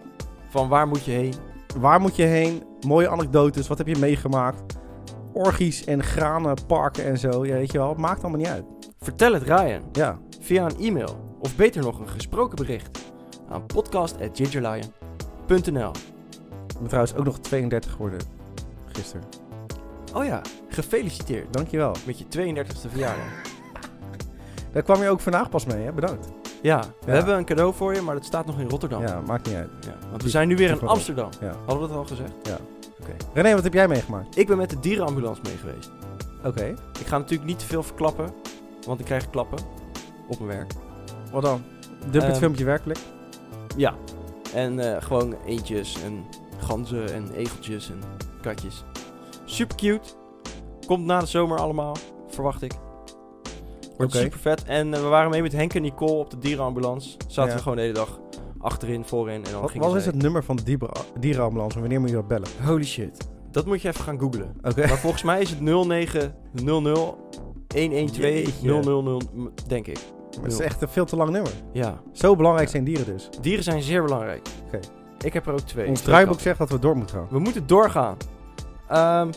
Van 0.49 0.69
waar 0.69 0.89
moet 0.89 1.05
je 1.05 1.11
heen? 1.11 1.35
Waar 1.79 2.01
moet 2.01 2.17
je 2.17 2.23
heen? 2.23 2.63
Mooie 2.87 3.09
anekdotes, 3.09 3.69
wat 3.69 3.79
heb 3.79 3.87
je 3.87 3.99
meegemaakt? 3.99 4.77
Orgies 5.33 5.85
en 5.85 6.03
granen, 6.03 6.57
parken 6.67 7.05
en 7.05 7.19
zo, 7.19 7.47
ja, 7.47 7.55
weet 7.55 7.73
je 7.73 7.79
wel. 7.79 7.89
Het 7.89 7.99
maakt 7.99 8.21
allemaal 8.23 8.41
niet 8.41 8.49
uit. 8.49 8.65
Vertel 9.01 9.33
het 9.33 9.43
Ryan 9.43 9.83
Ja, 9.93 10.19
via 10.41 10.65
een 10.65 10.79
e-mail 10.79 11.37
of 11.41 11.57
beter 11.57 11.83
nog 11.83 11.99
een 12.01 12.09
gesproken 12.09 12.57
bericht 12.57 12.99
aan 13.49 13.67
podcast@gingerlion.nl. 13.67 15.91
ik 16.69 16.79
ben 16.79 16.87
trouwens 16.89 17.15
ook 17.15 17.25
nog 17.25 17.39
32 17.39 17.91
geworden 17.91 18.19
gisteren. 18.87 19.25
Oh 20.15 20.25
ja, 20.25 20.41
gefeliciteerd 20.69 21.53
Dankjewel. 21.53 21.95
met 22.07 22.19
je 22.19 22.25
32e 22.25 22.89
verjaardag. 22.91 23.25
Daar 24.73 24.83
kwam 24.83 25.03
je 25.03 25.09
ook 25.09 25.21
vandaag 25.21 25.49
pas 25.51 25.65
mee, 25.67 25.85
hè? 25.85 25.93
Bedankt. 25.93 26.29
Ja, 26.63 26.81
we 26.81 27.11
Ja. 27.11 27.13
hebben 27.13 27.37
een 27.37 27.45
cadeau 27.45 27.75
voor 27.75 27.95
je, 27.95 28.01
maar 28.03 28.15
dat 28.15 28.25
staat 28.25 28.47
nog 28.47 28.59
in 28.61 28.69
Rotterdam. 28.69 29.03
Ja, 29.03 29.21
maakt 29.27 29.47
niet 29.47 29.55
uit. 29.57 29.71
Ja, 29.81 29.95
want 30.11 30.23
we 30.23 30.29
zijn 30.29 30.49
nu 30.49 30.57
weer 30.57 30.71
in. 30.71 30.89
Amsterdam. 30.89 31.29
Ja. 31.41 31.53
Hadden 31.67 31.81
we 31.81 31.89
dat 31.89 31.97
al 31.97 32.05
gezegd? 32.05 32.33
René, 33.35 33.55
wat 33.55 33.63
heb 33.65 33.73
jij 33.73 33.89
meegemaakt? 33.89 34.37
Ik 34.39 34.47
ben 34.47 34.57
met 34.57 34.71
de 34.71 34.81
dierenambulance 34.81 35.41
mee 35.45 35.57
geweest. 35.57 35.91
Oké. 36.45 36.65
Ik 37.01 37.07
ga 37.07 37.19
natuurlijk 37.19 37.49
niet 37.49 37.59
te 37.59 37.65
veel 37.67 37.83
verklappen, 37.83 38.33
want 38.87 39.01
ik 39.01 39.07
krijg 39.07 39.31
klappen 39.31 39.59
op 40.29 40.39
mijn 40.41 40.59
werk. 40.59 40.73
Wat 41.33 41.43
dan? 41.43 41.63
Dump 42.01 42.13
het 42.15 42.23
Ehm, 42.25 42.35
filmpje 42.35 42.65
werkelijk? 42.65 42.99
Ja, 43.77 43.95
en 44.55 44.79
eh, 44.95 45.03
gewoon 45.03 45.35
eentjes 45.47 45.97
en 46.05 46.25
ganzen 46.59 47.15
en 47.15 47.31
egeltjes 47.37 47.91
en 47.91 47.99
katjes. 48.43 48.85
Super 49.59 49.77
cute. 49.77 50.09
Komt 50.87 51.05
na 51.05 51.21
de 51.21 51.27
zomer 51.27 51.59
allemaal, 51.59 51.97
verwacht 52.29 52.63
ik. 52.63 52.73
Wordt 53.97 54.15
Oké. 54.15 54.23
super 54.23 54.39
vet. 54.39 54.65
En 54.65 54.95
eh, 54.95 55.01
we 55.01 55.07
waren 55.07 55.31
mee 55.31 55.43
met 55.43 55.53
Henk 55.53 55.75
en 55.75 55.83
Nicole 55.83 56.13
op 56.13 56.31
de 56.31 56.39
dierenambulance. 56.39 57.17
Zaten 57.27 57.51
Ja. 57.51 57.57
we 57.57 57.63
gewoon 57.63 57.77
de 57.77 57.83
hele 57.83 57.95
dag 57.95 58.19
achterin, 58.59 59.05
voorin. 59.05 59.45
En 59.45 59.53
dan 59.53 59.61
Wat, 59.61 59.73
wat 59.75 59.97
is 59.97 60.07
het 60.07 60.15
nummer 60.15 60.45
van 60.45 60.57
de 60.57 60.63
dieren- 60.63 60.91
dierenambulance? 61.21 61.75
en 61.75 61.81
Wanneer 61.81 62.01
moet 62.01 62.09
je 62.09 62.15
dat 62.15 62.29
bellen? 62.29 62.49
Holy 62.65 62.85
shit. 62.85 63.29
Dat 63.51 63.67
moet 63.67 63.83
je 63.83 63.89
even 63.89 64.05
gaan 64.05 64.19
googlen. 64.19 64.57
Oké. 64.63 64.87
Maar 64.87 64.99
volgens 64.99 65.23
mij 65.23 65.41
is 65.41 65.51
het 65.51 65.61
0900 65.61 66.31
112 67.75 68.21
Jeetje. 68.21 68.81
000, 68.83 69.21
m- 69.35 69.49
denk 69.67 69.87
ik. 69.87 69.99
Het 70.43 70.53
is 70.53 70.59
echt 70.61 70.83
een 70.83 70.89
veel 70.89 71.05
te 71.05 71.17
lang 71.17 71.31
nummer. 71.31 71.53
Ja, 71.73 72.01
Zo 72.13 72.37
belangrijk 72.37 72.69
zijn 72.69 72.85
dieren 72.85 73.07
dus. 73.07 73.29
dieren 73.41 73.65
zijn 73.65 73.83
zeer 73.83 74.03
belangrijk. 74.03 74.49
Oké. 74.67 74.79
Ik 75.25 75.33
heb 75.33 75.47
er 75.47 75.53
ook 75.53 75.61
twee. 75.61 75.89
Ons 75.89 76.01
draaiboek 76.01 76.41
zegt 76.41 76.59
dat 76.59 76.71
we 76.71 76.79
door 76.79 76.97
moeten 76.97 77.17
gaan. 77.17 77.27
We 77.31 77.39
moeten 77.39 77.67
doorgaan. 77.67 78.17
Ehm, 78.89 79.33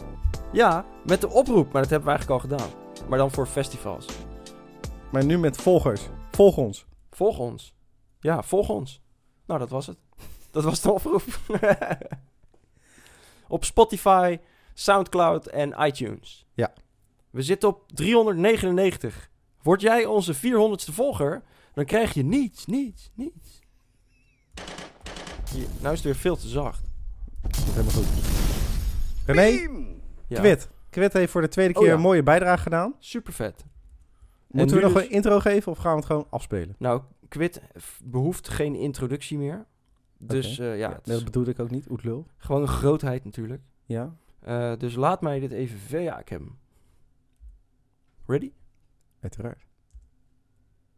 ja, 0.52 0.86
met 1.06 1.22
de 1.22 1.30
oproep, 1.30 1.72
maar 1.72 1.82
dat 1.82 1.92
hebben 1.92 2.10
we 2.10 2.16
eigenlijk 2.16 2.44
al 2.44 2.50
gedaan. 2.50 2.70
Maar 3.10 3.18
dan 3.18 3.32
voor 3.32 3.48
festivals. 3.48 4.06
Maar 5.12 5.26
nu 5.26 5.38
met 5.38 5.58
volgers. 5.58 6.02
Volg 6.32 6.58
ons. 6.58 6.86
Volg 7.12 7.38
ons. 7.38 7.76
Ja, 8.20 8.44
volg 8.44 8.70
ons. 8.70 9.02
Nou, 9.46 9.60
dat 9.60 9.70
was 9.70 9.88
het. 9.88 9.98
Dat 10.52 10.64
was 10.64 10.82
de 10.82 10.92
oproep. 10.92 11.24
op 13.48 13.66
Spotify, 13.66 14.40
Soundcloud 14.74 15.48
en 15.48 15.76
iTunes. 15.80 16.46
Ja. 16.54 16.74
We 17.30 17.42
zitten 17.42 17.70
op 17.70 17.92
399. 17.94 19.30
Word 19.62 19.82
jij 19.82 20.06
onze 20.06 20.36
400ste 20.36 20.94
volger, 20.94 21.44
dan 21.74 21.86
krijg 21.86 22.14
je 22.14 22.24
niets, 22.24 22.66
niets, 22.66 23.12
niets. 23.14 23.60
Hier, 25.54 25.68
nou 25.80 25.94
is 25.94 26.00
het 26.00 26.04
weer 26.04 26.16
veel 26.16 26.36
te 26.36 26.48
zacht. 26.48 26.82
Dat 27.42 27.56
is 27.56 27.64
helemaal 27.64 27.94
goed. 27.94 28.71
René, 29.26 29.70
Ja. 30.28 30.40
Kwit. 30.40 30.70
Kwit 30.90 31.14
heeft 31.14 31.32
voor 31.32 31.42
de 31.42 31.48
tweede 31.48 31.74
Oh 31.74 31.80
keer 31.80 31.88
ja. 31.90 31.96
een 31.96 32.02
mooie 32.02 32.24
bijdrage 32.24 32.62
gedaan. 32.64 32.96
Super 33.00 33.34
vet. 33.34 33.66
Moeten 34.48 34.76
we 34.76 34.82
nog 34.82 34.94
dus- 34.94 35.04
een 35.04 35.10
intro 35.10 35.40
geven 35.40 35.72
of 35.72 35.78
gaan 35.78 35.92
we 35.92 35.98
het 35.98 36.06
gewoon 36.06 36.28
afspelen? 36.30 36.76
Nou, 36.80 37.02
f- 37.80 38.02
behoeft 38.04 38.50
geen 38.50 38.76
introductie 38.76 39.38
meer. 39.38 39.66
Dus 40.18 40.60
eh, 40.60 40.78
ja, 40.78 40.96
is 40.96 41.00
dat 41.04 41.24
bedoelde 41.24 41.52
ik 41.52 41.60
ook 41.60 41.70
niet. 41.72 41.90
Oetlul. 41.90 42.28
gewoon 42.38 42.62
een 42.62 42.68
grootheid 42.68 43.24
natuurlijk. 43.24 43.62
Ja. 43.86 44.16
Eh, 44.40 44.74
dus 44.78 44.96
laat 44.96 45.22
mij 45.22 45.40
dit 45.40 45.52
even 45.52 45.80
ver... 45.80 46.00
Ja, 46.02 46.20
ik 46.20 46.30
heb 46.30 46.40
hem. 46.40 46.58
Ready? 48.28 48.52
Uiteraard. 49.20 49.66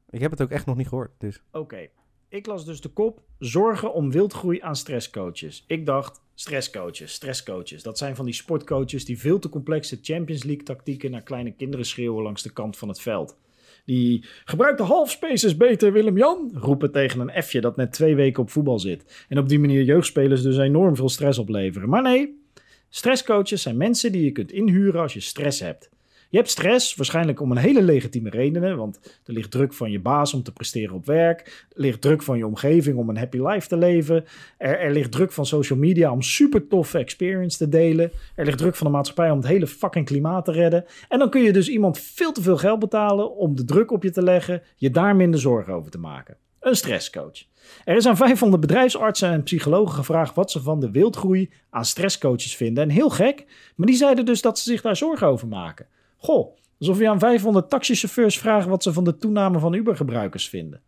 Ik 0.09 0.21
heb 0.21 0.31
het 0.31 0.41
ook 0.41 0.49
echt 0.49 0.65
nog 0.65 0.75
niet 0.75 0.87
gehoord. 0.87 1.11
Dus. 1.17 1.43
Oké, 1.51 1.87
ik 2.27 2.45
las 2.45 2.65
dus 2.65 2.81
de 2.81 2.89
kop 2.89 3.21
zorgen 3.39 3.93
om 3.93 4.11
wildgroei 4.11 4.61
aan 4.61 4.75
stresscoaches. 4.75 5.63
Ik 5.67 5.85
dacht 5.85 6.21
stresscoaches, 6.35 7.13
stresscoaches. 7.13 7.83
Dat 7.83 7.97
zijn 7.97 8.15
van 8.15 8.25
die 8.25 8.33
sportcoaches 8.33 9.05
die 9.05 9.19
veel 9.19 9.39
te 9.39 9.49
complexe 9.49 9.99
Champions 10.01 10.43
League 10.43 10.63
tactieken 10.63 11.11
naar 11.11 11.23
kleine 11.23 11.51
kinderen 11.51 11.85
schreeuwen 11.85 12.23
langs 12.23 12.41
de 12.41 12.53
kant 12.53 12.77
van 12.77 12.87
het 12.87 13.01
veld. 13.01 13.37
Die 13.85 14.25
gebruikt 14.45 14.77
de 14.77 14.83
half 14.83 15.11
spaces 15.11 15.57
beter, 15.57 15.91
Willem-Jan, 15.91 16.51
roepen 16.53 16.91
tegen 16.91 17.19
een 17.19 17.43
F'je 17.43 17.61
dat 17.61 17.75
net 17.75 17.91
twee 17.91 18.15
weken 18.15 18.41
op 18.41 18.49
voetbal 18.49 18.79
zit. 18.79 19.25
En 19.29 19.37
op 19.37 19.49
die 19.49 19.59
manier 19.59 19.83
jeugdspelers 19.83 20.41
dus 20.41 20.57
enorm 20.57 20.95
veel 20.95 21.09
stress 21.09 21.39
opleveren. 21.39 21.89
Maar 21.89 22.01
nee, 22.01 22.43
stresscoaches 22.89 23.61
zijn 23.61 23.77
mensen 23.77 24.11
die 24.11 24.23
je 24.23 24.31
kunt 24.31 24.51
inhuren 24.51 25.01
als 25.01 25.13
je 25.13 25.19
stress 25.19 25.59
hebt. 25.59 25.89
Je 26.33 26.39
hebt 26.39 26.51
stress, 26.51 26.95
waarschijnlijk 26.95 27.41
om 27.41 27.51
een 27.51 27.57
hele 27.57 27.81
legitieme 27.81 28.29
redenen, 28.29 28.77
want 28.77 28.99
er 29.25 29.33
ligt 29.33 29.51
druk 29.51 29.73
van 29.73 29.91
je 29.91 29.99
baas 29.99 30.33
om 30.33 30.43
te 30.43 30.53
presteren 30.53 30.95
op 30.95 31.05
werk, 31.05 31.65
er 31.69 31.81
ligt 31.81 32.01
druk 32.01 32.21
van 32.21 32.37
je 32.37 32.47
omgeving 32.47 32.97
om 32.97 33.09
een 33.09 33.17
happy 33.17 33.37
life 33.37 33.67
te 33.67 33.77
leven, 33.77 34.25
er, 34.57 34.79
er 34.79 34.91
ligt 34.91 35.11
druk 35.11 35.31
van 35.31 35.45
social 35.45 35.79
media 35.79 36.11
om 36.11 36.21
super 36.21 36.67
toffe 36.67 36.97
experience 36.97 37.57
te 37.57 37.69
delen, 37.69 38.11
er 38.35 38.45
ligt 38.45 38.57
druk 38.57 38.75
van 38.75 38.87
de 38.87 38.93
maatschappij 38.93 39.31
om 39.31 39.37
het 39.37 39.47
hele 39.47 39.67
fucking 39.67 40.05
klimaat 40.05 40.45
te 40.45 40.51
redden. 40.51 40.85
En 41.09 41.19
dan 41.19 41.29
kun 41.29 41.41
je 41.41 41.53
dus 41.53 41.69
iemand 41.69 41.99
veel 41.99 42.31
te 42.31 42.41
veel 42.41 42.57
geld 42.57 42.79
betalen 42.79 43.35
om 43.35 43.55
de 43.55 43.65
druk 43.65 43.91
op 43.91 44.03
je 44.03 44.11
te 44.11 44.23
leggen, 44.23 44.61
je 44.75 44.89
daar 44.89 45.15
minder 45.15 45.39
zorgen 45.39 45.73
over 45.73 45.91
te 45.91 45.99
maken. 45.99 46.37
Een 46.59 46.75
stresscoach. 46.75 47.43
Er 47.85 47.95
is 47.95 48.07
aan 48.07 48.17
500 48.17 48.61
bedrijfsartsen 48.61 49.29
en 49.29 49.43
psychologen 49.43 49.95
gevraagd 49.95 50.35
wat 50.35 50.51
ze 50.51 50.61
van 50.61 50.79
de 50.79 50.91
wildgroei 50.91 51.49
aan 51.69 51.85
stresscoaches 51.85 52.55
vinden. 52.55 52.83
En 52.83 52.89
heel 52.89 53.09
gek, 53.09 53.45
maar 53.75 53.87
die 53.87 53.95
zeiden 53.95 54.25
dus 54.25 54.41
dat 54.41 54.59
ze 54.59 54.69
zich 54.69 54.81
daar 54.81 54.95
zorgen 54.95 55.27
over 55.27 55.47
maken. 55.47 55.85
Goh, 56.23 56.55
alsof 56.79 56.99
je 56.99 57.09
aan 57.09 57.19
500 57.19 57.69
taxichauffeurs 57.69 58.39
vraagt 58.39 58.67
wat 58.67 58.83
ze 58.83 58.93
van 58.93 59.03
de 59.03 59.17
toename 59.17 59.59
van 59.59 59.73
Uber-gebruikers 59.73 60.49
vinden. 60.49 60.81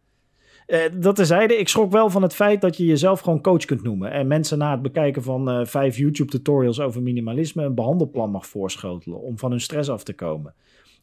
Eh, 0.65 0.80
dat 0.94 1.15
terzijde, 1.15 1.58
ik 1.58 1.68
schrok 1.68 1.92
wel 1.92 2.10
van 2.10 2.22
het 2.22 2.36
feit 2.36 2.62
dat 2.62 2.77
je 2.77 2.86
jezelf 2.86 3.20
gewoon 3.20 3.42
coach 3.42 3.65
kunt 3.65 3.84
noemen. 3.84 4.12
En 4.12 4.27
mensen 4.27 4.58
na 4.58 4.72
het 4.72 4.82
bekijken 4.82 5.24
van 5.24 5.50
eh, 5.50 5.65
vijf 5.65 5.98
YouTube-tutorials 5.98 6.80
over 6.80 7.01
minimalisme 7.01 7.63
een 7.63 7.75
behandelplan 7.75 8.32
mag 8.32 8.48
voorschotelen 8.48 9.22
om 9.22 9.38
van 9.38 9.51
hun 9.51 9.62
stress 9.62 9.89
af 9.89 10.04
te 10.04 10.13
komen. 10.13 10.54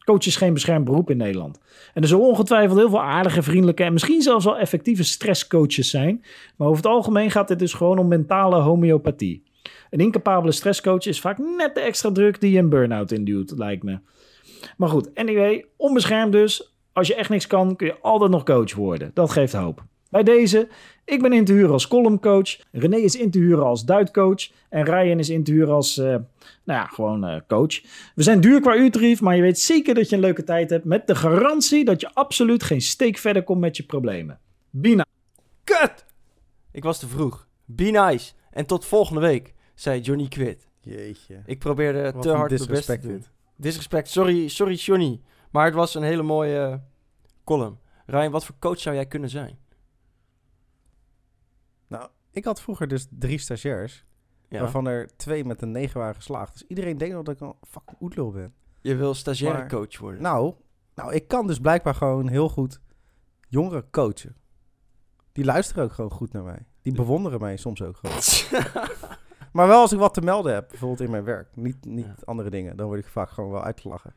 Coach 0.05 0.25
is 0.25 0.35
geen 0.35 0.53
beschermd 0.53 0.85
beroep 0.85 1.09
in 1.09 1.17
Nederland. 1.17 1.59
En 1.93 2.01
er 2.01 2.07
zullen 2.07 2.25
ongetwijfeld 2.25 2.77
heel 2.77 2.89
veel 2.89 3.03
aardige, 3.03 3.43
vriendelijke 3.43 3.83
en 3.83 3.93
misschien 3.93 4.21
zelfs 4.21 4.45
wel 4.45 4.57
effectieve 4.57 5.03
stresscoaches 5.03 5.89
zijn. 5.89 6.25
Maar 6.55 6.67
over 6.67 6.83
het 6.83 6.91
algemeen 6.91 7.31
gaat 7.31 7.49
het 7.49 7.59
dus 7.59 7.73
gewoon 7.73 7.97
om 7.97 8.07
mentale 8.07 8.59
homeopathie. 8.59 9.43
Een 9.93 9.99
incapabele 9.99 10.51
stresscoach 10.51 11.05
is 11.05 11.21
vaak 11.21 11.37
net 11.37 11.75
de 11.75 11.81
extra 11.81 12.11
druk 12.11 12.41
die 12.41 12.51
je 12.51 12.59
een 12.59 12.69
burn-out 12.69 13.11
induwt, 13.11 13.53
lijkt 13.57 13.83
me. 13.83 13.99
Maar 14.77 14.89
goed, 14.89 15.15
anyway, 15.15 15.65
onbeschermd 15.77 16.31
dus. 16.31 16.75
Als 16.93 17.07
je 17.07 17.15
echt 17.15 17.29
niks 17.29 17.47
kan, 17.47 17.75
kun 17.75 17.87
je 17.87 17.99
altijd 18.01 18.31
nog 18.31 18.43
coach 18.43 18.73
worden. 18.73 19.11
Dat 19.13 19.31
geeft 19.31 19.53
hoop. 19.53 19.83
Bij 20.09 20.23
deze, 20.23 20.67
ik 21.05 21.21
ben 21.21 21.33
in 21.33 21.45
te 21.45 21.53
huren 21.53 21.71
als 21.71 21.87
columncoach. 21.87 22.57
René 22.71 22.95
is 22.95 23.15
in 23.15 23.31
te 23.31 23.39
huren 23.39 23.65
als 23.65 23.85
duidcoach. 23.85 24.49
En 24.69 24.83
Ryan 24.83 25.19
is 25.19 25.29
in 25.29 25.43
te 25.43 25.51
huren 25.51 25.73
als, 25.73 25.97
eh, 25.97 26.05
nou 26.05 26.25
ja, 26.63 26.85
gewoon 26.85 27.25
eh, 27.25 27.39
coach. 27.47 27.81
We 28.15 28.23
zijn 28.23 28.41
duur 28.41 28.61
qua 28.61 28.75
uurtarief, 28.75 29.21
maar 29.21 29.35
je 29.35 29.41
weet 29.41 29.59
zeker 29.59 29.95
dat 29.95 30.09
je 30.09 30.15
een 30.15 30.21
leuke 30.21 30.43
tijd 30.43 30.69
hebt. 30.69 30.85
Met 30.85 31.07
de 31.07 31.15
garantie 31.15 31.85
dat 31.85 32.01
je 32.01 32.13
absoluut 32.13 32.63
geen 32.63 32.81
steek 32.81 33.17
verder 33.17 33.43
komt 33.43 33.59
met 33.59 33.77
je 33.77 33.83
problemen. 33.83 34.39
Bina. 34.69 35.05
Kut! 35.63 36.05
Ik 36.71 36.83
was 36.83 36.99
te 36.99 37.07
vroeg. 37.07 37.47
Be 37.65 37.83
nice. 37.83 38.31
En 38.51 38.65
tot 38.65 38.85
volgende 38.85 39.21
week, 39.21 39.53
zei 39.73 40.01
Johnny 40.01 40.27
Quid. 40.27 40.67
Jeetje. 40.79 41.41
Ik 41.45 41.59
probeerde 41.59 42.11
Wat 42.11 42.21
te 42.21 42.29
hard 42.29 42.37
mijn 42.37 42.47
best 42.49 42.65
te 42.65 42.67
disrespect 42.67 43.03
doen. 43.03 43.25
Disrespect. 43.55 44.09
Sorry, 44.09 44.47
sorry 44.47 44.73
Johnny. 44.73 45.21
Maar 45.51 45.65
het 45.65 45.73
was 45.73 45.95
een 45.95 46.03
hele 46.03 46.23
mooie 46.23 46.59
eh, 46.59 46.75
column. 47.43 47.79
Ryan, 48.05 48.31
wat 48.31 48.45
voor 48.45 48.55
coach 48.59 48.79
zou 48.79 48.95
jij 48.95 49.05
kunnen 49.05 49.29
zijn? 49.29 49.57
Nou, 51.87 52.09
ik 52.31 52.45
had 52.45 52.61
vroeger 52.61 52.87
dus 52.87 53.07
drie 53.09 53.37
stagiairs, 53.37 54.05
Ja. 54.49 54.59
waarvan 54.59 54.87
er 54.87 55.09
twee 55.15 55.45
met 55.45 55.61
een 55.61 55.71
negen 55.71 55.99
waren 55.99 56.15
geslaagd. 56.15 56.53
Dus 56.53 56.67
iedereen 56.67 56.97
denkt 56.97 57.15
nog 57.15 57.23
dat 57.23 57.35
ik 57.35 57.41
een 57.41 57.53
fucking 57.69 57.97
oetlul 58.01 58.31
ben. 58.31 58.53
Je 58.81 58.95
wil 58.95 59.13
stagiaire 59.13 59.67
coach 59.67 59.97
worden. 59.97 60.21
Nou, 60.21 60.53
nou, 60.95 61.13
ik 61.13 61.27
kan 61.27 61.47
dus 61.47 61.59
blijkbaar 61.59 61.95
gewoon 61.95 62.27
heel 62.27 62.49
goed 62.49 62.79
jongeren 63.49 63.89
coachen. 63.89 64.35
Die 65.31 65.45
luisteren 65.45 65.83
ook 65.83 65.93
gewoon 65.93 66.11
goed 66.11 66.31
naar 66.31 66.43
mij. 66.43 66.65
Die 66.81 66.93
bewonderen 66.93 67.39
mij 67.39 67.57
soms 67.57 67.81
ook 67.81 67.97
gewoon. 67.97 68.17
Maar 69.53 69.67
wel 69.67 69.81
als 69.81 69.91
ik 69.93 69.99
wat 69.99 70.13
te 70.13 70.21
melden 70.21 70.53
heb, 70.53 70.67
bijvoorbeeld 70.69 71.01
in 71.01 71.11
mijn 71.11 71.23
werk. 71.23 71.47
Niet, 71.53 71.85
niet 71.85 72.05
Ja. 72.05 72.15
andere 72.23 72.49
dingen. 72.49 72.77
Dan 72.77 72.85
word 72.87 72.99
ik 72.99 73.07
vaak 73.07 73.29
gewoon 73.29 73.51
wel 73.51 73.63
uitgelachen. 73.63 74.13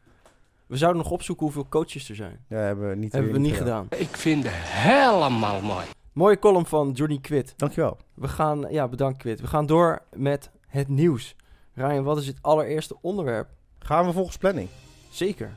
we 0.66 0.76
zouden 0.76 1.02
nog 1.02 1.11
opzoeken 1.12 1.45
hoeveel 1.45 1.66
coaches 1.69 2.09
er 2.09 2.14
zijn. 2.16 2.45
Ja, 2.49 2.57
hebben 2.57 2.88
we 2.88 2.95
niet, 2.97 3.12
Hebben 3.12 3.33
we 3.33 3.38
niet 3.38 3.57
gedaan. 3.57 3.87
Ik 3.90 4.16
vind 4.16 4.45
het 4.45 4.52
helemaal 4.57 5.61
mooi. 5.61 5.85
Mooie 6.12 6.38
column 6.38 6.66
van 6.66 6.90
Johnny 6.90 7.19
Quid. 7.19 7.55
Dankjewel. 7.57 7.97
We 8.14 8.28
gaan, 8.28 8.61
ja, 8.71 8.88
bedankt 8.88 9.19
Quid. 9.19 9.40
We 9.40 9.47
gaan 9.47 9.66
door 9.66 10.02
met 10.14 10.50
het 10.66 10.88
nieuws. 10.88 11.37
Ryan, 11.75 12.05
wat 12.05 12.19
is 12.19 12.26
het 12.26 12.38
allereerste 12.40 12.97
onderwerp? 13.00 13.49
Gaan 13.78 14.07
we 14.07 14.12
volgens 14.12 14.37
planning? 14.37 14.69
Zeker. 15.11 15.50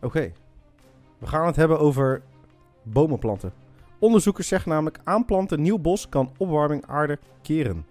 Oké. 0.00 0.32
We 1.18 1.26
gaan 1.26 1.46
het 1.46 1.56
hebben 1.56 1.78
over 1.78 2.22
bomen 2.82 3.18
planten. 3.18 3.52
Onderzoekers 3.98 4.48
zeggen 4.48 4.70
namelijk 4.70 4.98
aanplanten 5.04 5.60
nieuw 5.62 5.78
bos 5.78 6.08
kan 6.08 6.32
opwarming 6.36 6.86
aarde 6.86 7.18
keren. 7.42 7.86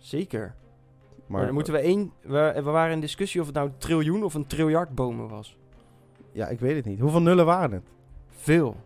Zeker. 0.00 0.40
Maar, 0.40 1.38
Maar 1.38 1.44
dan 1.44 1.54
moeten 1.54 1.72
we 1.72 1.78
één... 1.78 2.12
We, 2.20 2.52
we 2.54 2.62
waren 2.70 2.92
in 2.92 3.00
discussie 3.00 3.40
of 3.40 3.46
het 3.46 3.54
nou 3.56 3.68
een 3.68 3.78
triljoen 3.78 4.24
of 4.24 4.34
een 4.34 4.46
triljard 4.46 4.94
bomen 4.94 5.28
was. 5.28 5.56
Ja, 6.32 6.46
ik 6.48 6.60
weet 6.60 6.76
het 6.76 6.84
niet. 6.84 7.00
Hoeveel 7.00 7.22
nullen 7.22 7.46
waren 7.46 7.72
het? 7.72 7.82
Veel. 8.30 8.76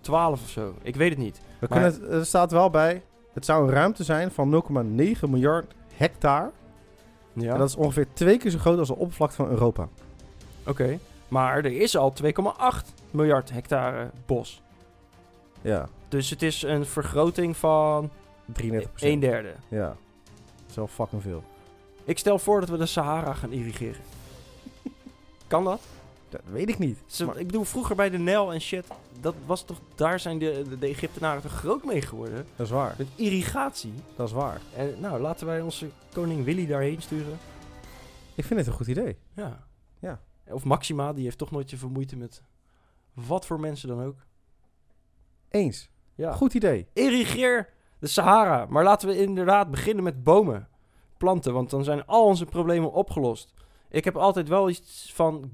Twaalf 0.00 0.42
of 0.42 0.48
zo. 0.48 0.74
Ik 0.82 0.96
weet 0.96 1.10
het 1.10 1.18
niet. 1.18 1.36
We 1.60 1.66
Maar- 1.68 1.68
kunnen 1.68 2.00
het, 2.00 2.12
er 2.20 2.26
staat 2.26 2.50
wel 2.52 2.70
bij, 2.70 3.02
het 3.32 3.44
zou 3.44 3.64
een 3.64 3.70
ruimte 3.74 4.04
zijn 4.04 4.30
van 4.30 4.50
0,9 4.50 5.28
miljard 5.28 5.74
hectare. 5.94 6.50
Ja. 7.32 7.52
En 7.52 7.58
dat 7.58 7.68
is 7.68 7.76
ongeveer 7.76 8.06
twee 8.12 8.38
keer 8.38 8.50
zo 8.50 8.58
groot 8.58 8.78
als 8.78 8.88
de 8.88 8.96
oppervlakte 8.96 9.36
van 9.36 9.48
Europa. 9.48 9.88
Oké. 10.66 10.98
Maar 11.28 11.56
er 11.56 11.80
is 11.80 11.96
al 11.96 12.12
2,8 12.22 12.30
miljard 13.10 13.50
hectare 13.50 14.10
bos. 14.26 14.62
Ja, 15.60 15.88
Dus 16.08 16.30
het 16.30 16.42
is 16.42 16.62
een 16.62 16.84
vergroting 16.86 17.56
van 17.56 18.10
33% 18.52 18.62
een 18.96 19.20
derde. 19.20 19.54
Ja, 19.68 19.96
wel 20.76 20.86
fucking 20.86 21.22
veel. 21.22 21.44
Ik 22.04 22.18
stel 22.18 22.38
voor 22.38 22.60
dat 22.60 22.68
we 22.68 22.76
de 22.76 22.86
Sahara 22.86 23.34
gaan 23.34 23.52
irrigeren. 23.52 24.00
kan 25.46 25.64
dat? 25.64 25.80
Dat 26.28 26.40
weet 26.44 26.68
ik 26.68 26.78
niet. 26.78 26.98
Zo, 27.06 27.26
Maar- 27.26 27.38
ik 27.38 27.46
bedoel, 27.46 27.64
vroeger 27.64 27.96
bij 27.96 28.10
de 28.10 28.18
Nijl 28.18 28.52
en 28.52 28.60
shit, 28.60 28.86
dat 29.20 29.34
was 29.46 29.64
toch, 29.64 29.80
daar 29.94 30.20
zijn 30.20 30.38
de, 30.38 30.64
de, 30.68 30.78
de 30.78 30.86
Egyptenaren 30.86 31.42
toch 31.42 31.52
groot 31.52 31.84
mee 31.84 32.00
geworden? 32.02 32.46
Dat 32.56 32.66
is 32.66 32.72
waar, 32.72 32.94
Met 32.98 33.06
irrigatie. 33.14 33.92
dat 34.16 34.26
is 34.28 34.34
waar. 34.34 34.60
En 34.76 34.94
nou, 35.00 35.20
laten 35.20 35.46
wij 35.46 35.60
onze 35.60 35.88
koning 36.12 36.44
Willy 36.44 36.66
daarheen 36.66 37.02
sturen. 37.02 37.38
Ik 38.34 38.44
vind 38.44 38.58
het 38.60 38.68
een 38.68 38.74
goed 38.74 38.86
idee. 38.86 39.16
Ja. 39.34 39.66
Ja. 39.98 40.20
Of 40.48 40.64
Maxima, 40.64 41.12
die 41.12 41.24
heeft 41.24 41.38
toch 41.38 41.50
nooit 41.50 41.70
zoveel 41.70 41.88
moeite 41.88 42.16
met 42.16 42.42
wat 43.12 43.46
voor 43.46 43.60
mensen 43.60 43.88
dan 43.88 44.02
ook. 44.02 44.16
Eens. 45.48 45.88
Ja. 46.14 46.32
Goed 46.32 46.54
idee. 46.54 46.86
Irrigeer 46.92 47.68
de 48.04 48.10
Sahara. 48.10 48.66
Maar 48.68 48.84
laten 48.84 49.08
we 49.08 49.20
inderdaad 49.20 49.70
beginnen 49.70 50.04
met 50.04 50.24
bomen. 50.24 50.68
Planten, 51.16 51.52
want 51.52 51.70
dan 51.70 51.84
zijn 51.84 52.06
al 52.06 52.24
onze 52.24 52.44
problemen 52.44 52.92
opgelost. 52.92 53.54
Ik 53.88 54.04
heb 54.04 54.16
altijd 54.16 54.48
wel 54.48 54.68
iets 54.68 55.10
van... 55.14 55.50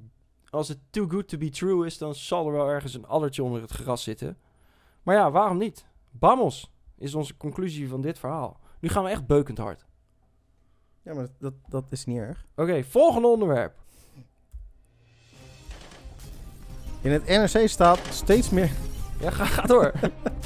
Als 0.51 0.69
het 0.69 0.79
too 0.91 1.09
good 1.09 1.29
to 1.29 1.39
be 1.39 1.49
true 1.49 1.87
is, 1.87 1.99
dan 1.99 2.15
zal 2.15 2.47
er 2.47 2.53
wel 2.53 2.69
ergens 2.69 2.95
een 2.95 3.07
addertje 3.07 3.43
onder 3.43 3.61
het 3.61 3.71
gras 3.71 4.03
zitten. 4.03 4.39
Maar 5.03 5.15
ja, 5.15 5.31
waarom 5.31 5.59
niet? 5.59 5.87
Bamos 6.11 6.73
is 6.99 7.15
onze 7.15 7.37
conclusie 7.37 7.89
van 7.89 8.01
dit 8.01 8.19
verhaal. 8.19 8.61
Nu 8.81 8.89
gaan 8.89 9.05
we 9.05 9.11
echt 9.11 9.27
beukend 9.27 9.59
hard. 9.59 9.87
Ja, 11.03 11.15
maar 11.15 11.29
dat, 11.39 11.55
dat 11.69 11.85
is 11.91 12.05
niet 12.05 12.19
erg. 12.19 12.47
Oké, 12.57 12.85
volgende 12.85 13.29
onderwerp. 13.29 13.75
In 17.01 17.11
het 17.11 17.27
NRC 17.27 17.69
staat 17.69 18.01
steeds 18.11 18.51
meer... 18.51 18.71
Ja, 19.21 19.31
ga, 19.31 19.45
ga 19.45 19.63
door. 19.63 19.93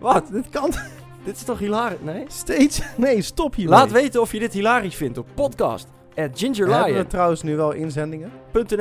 Wat? 0.00 0.28
Dit 0.32 0.48
kan 0.48 0.70
Dit 1.24 1.36
is 1.36 1.42
toch 1.42 1.58
hilarisch? 1.58 1.98
Nee? 2.02 2.24
steeds... 2.28 2.80
Nee, 2.96 3.22
stop 3.22 3.54
hier. 3.54 3.68
Laat 3.68 3.90
weten 3.90 4.20
of 4.20 4.32
je 4.32 4.38
dit 4.38 4.52
hilarisch 4.52 4.94
vindt 4.94 5.18
op 5.18 5.26
podcast. 5.34 5.86
At 6.14 6.40
Hebben 6.40 6.94
we 6.94 7.06
trouwens 7.08 7.42
nu 7.42 7.56
wel 7.56 7.72
inzendingen? 7.72 8.30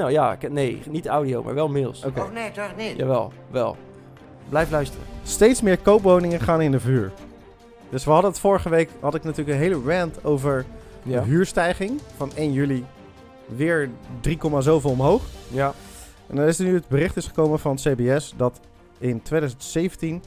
Ja, 0.10 0.32
ik- 0.40 0.52
nee, 0.52 0.82
niet 0.90 1.08
audio, 1.08 1.44
maar 1.44 1.54
wel 1.54 1.70
mails. 1.70 2.06
Oké. 2.06 2.30
nee, 2.34 2.52
toch 2.52 2.72
niet? 2.78 2.98
Jawel, 2.98 3.32
wel. 3.52 3.78
Blijf 4.50 4.72
luisteren. 4.72 5.06
Steeds 5.24 5.62
meer 5.62 5.78
koopwoningen 5.78 6.40
gaan 6.40 6.62
in 6.62 6.72
de 6.72 6.80
verhuur. 6.80 7.12
Dus 7.90 8.06
we 8.06 8.12
hadden 8.12 8.30
het 8.32 8.40
vorige 8.40 8.70
week, 8.70 8.90
had 9.00 9.16
ik 9.16 9.24
natuurlijk 9.24 9.58
een 9.58 9.64
hele 9.64 9.82
rant 9.98 10.24
over 10.26 10.66
Ja. 11.04 11.20
de 11.22 11.26
huurstijging 11.28 12.00
van 12.18 12.32
1 12.36 12.54
juli. 12.54 12.86
Weer 13.46 13.90
3, 14.22 14.38
zoveel 14.60 14.92
omhoog. 14.92 15.22
Ja. 15.48 15.74
En 16.28 16.36
dan 16.36 16.46
is 16.46 16.60
er 16.60 16.66
nu 16.66 16.74
het 16.74 16.88
bericht 16.88 17.16
is 17.18 17.26
gekomen 17.28 17.60
van 17.60 17.72
het 17.72 17.82
CBS 17.82 18.34
dat 18.38 18.60
in 18.98 19.22
2017 19.22 20.24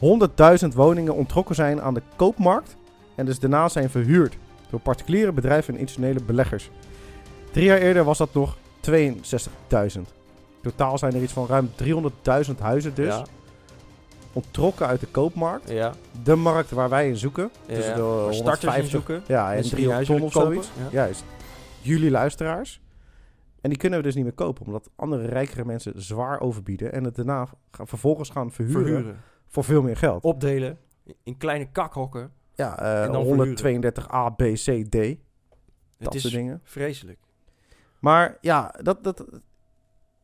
100.000 0.00 0.74
woningen 0.74 1.14
ontrokken 1.14 1.54
zijn 1.54 1.80
aan 1.82 1.94
de 1.94 2.02
koopmarkt. 2.16 2.76
En 3.14 3.26
dus 3.26 3.38
daarna 3.38 3.68
zijn 3.68 3.90
verhuurd 3.90 4.36
door 4.70 4.80
particuliere 4.80 5.32
bedrijven 5.32 5.74
en 5.74 5.80
institutionele 5.80 6.24
beleggers. 6.24 6.70
Drie 7.52 7.64
jaar 7.64 7.78
eerder 7.78 8.04
was 8.04 8.18
dat 8.18 8.34
nog 8.34 8.56
62.000. 8.80 10.00
Totaal 10.62 10.98
zijn 10.98 11.14
er 11.14 11.22
iets 11.22 11.32
van 11.32 11.46
ruim 11.46 11.70
300.000 12.50 12.58
huizen 12.58 12.94
dus 12.94 13.14
Ja. 13.14 13.24
ontrokken 14.32 14.86
uit 14.86 15.00
de 15.00 15.06
koopmarkt. 15.06 15.70
Ja. 15.70 15.92
De 16.22 16.34
markt 16.34 16.70
waar 16.70 16.88
wij 16.88 17.08
in 17.08 17.16
zoeken. 17.16 17.50
ja. 17.66 17.74
Tussen 17.74 17.94
de 17.94 18.02
Waar 18.02 18.34
starters 18.34 18.62
in 18.62 18.80
150 18.80 18.90
zoeken. 18.90 19.22
Ja, 19.26 19.50
en 19.50 19.56
en 19.56 19.62
3 19.62 19.74
drie 19.74 19.90
huizen 19.90 20.14
ton 20.16 20.24
of 20.24 20.32
zoiets. 20.32 20.70
Juist. 20.90 21.24
Jullie 21.80 22.10
luisteraars. 22.10 22.80
En 23.60 23.70
die 23.70 23.78
kunnen 23.78 23.98
we 23.98 24.04
dus 24.04 24.14
niet 24.14 24.24
meer 24.24 24.32
kopen, 24.32 24.66
omdat 24.66 24.88
andere 24.96 25.26
rijkere 25.26 25.64
mensen 25.64 25.92
zwaar 26.02 26.40
overbieden 26.40 26.92
en 26.92 27.04
het 27.04 27.16
daarna 27.16 27.46
gaan, 27.70 27.86
vervolgens 27.88 28.30
gaan 28.30 28.52
verhuren, 28.52 28.84
Verhuren. 28.84 29.20
Voor 29.48 29.64
veel 29.64 29.82
meer 29.82 29.96
geld. 29.96 30.24
Opdelen. 30.24 30.78
In 31.22 31.36
kleine 31.36 31.70
kakhokken. 31.70 32.32
ja, 32.54 32.78
eh, 32.78 33.04
en 33.04 33.12
dan 33.12 33.24
132 33.24 34.12
A, 34.12 34.28
B, 34.30 34.42
C, 34.42 34.84
D, 34.90 35.16
dat 35.98 36.14
is 36.14 36.22
soort 36.22 36.34
dingen. 36.34 36.60
vreselijk. 36.64 37.18
Maar 37.98 38.38
ja, 38.40 38.74
dat, 38.82 39.04
dat, 39.04 39.24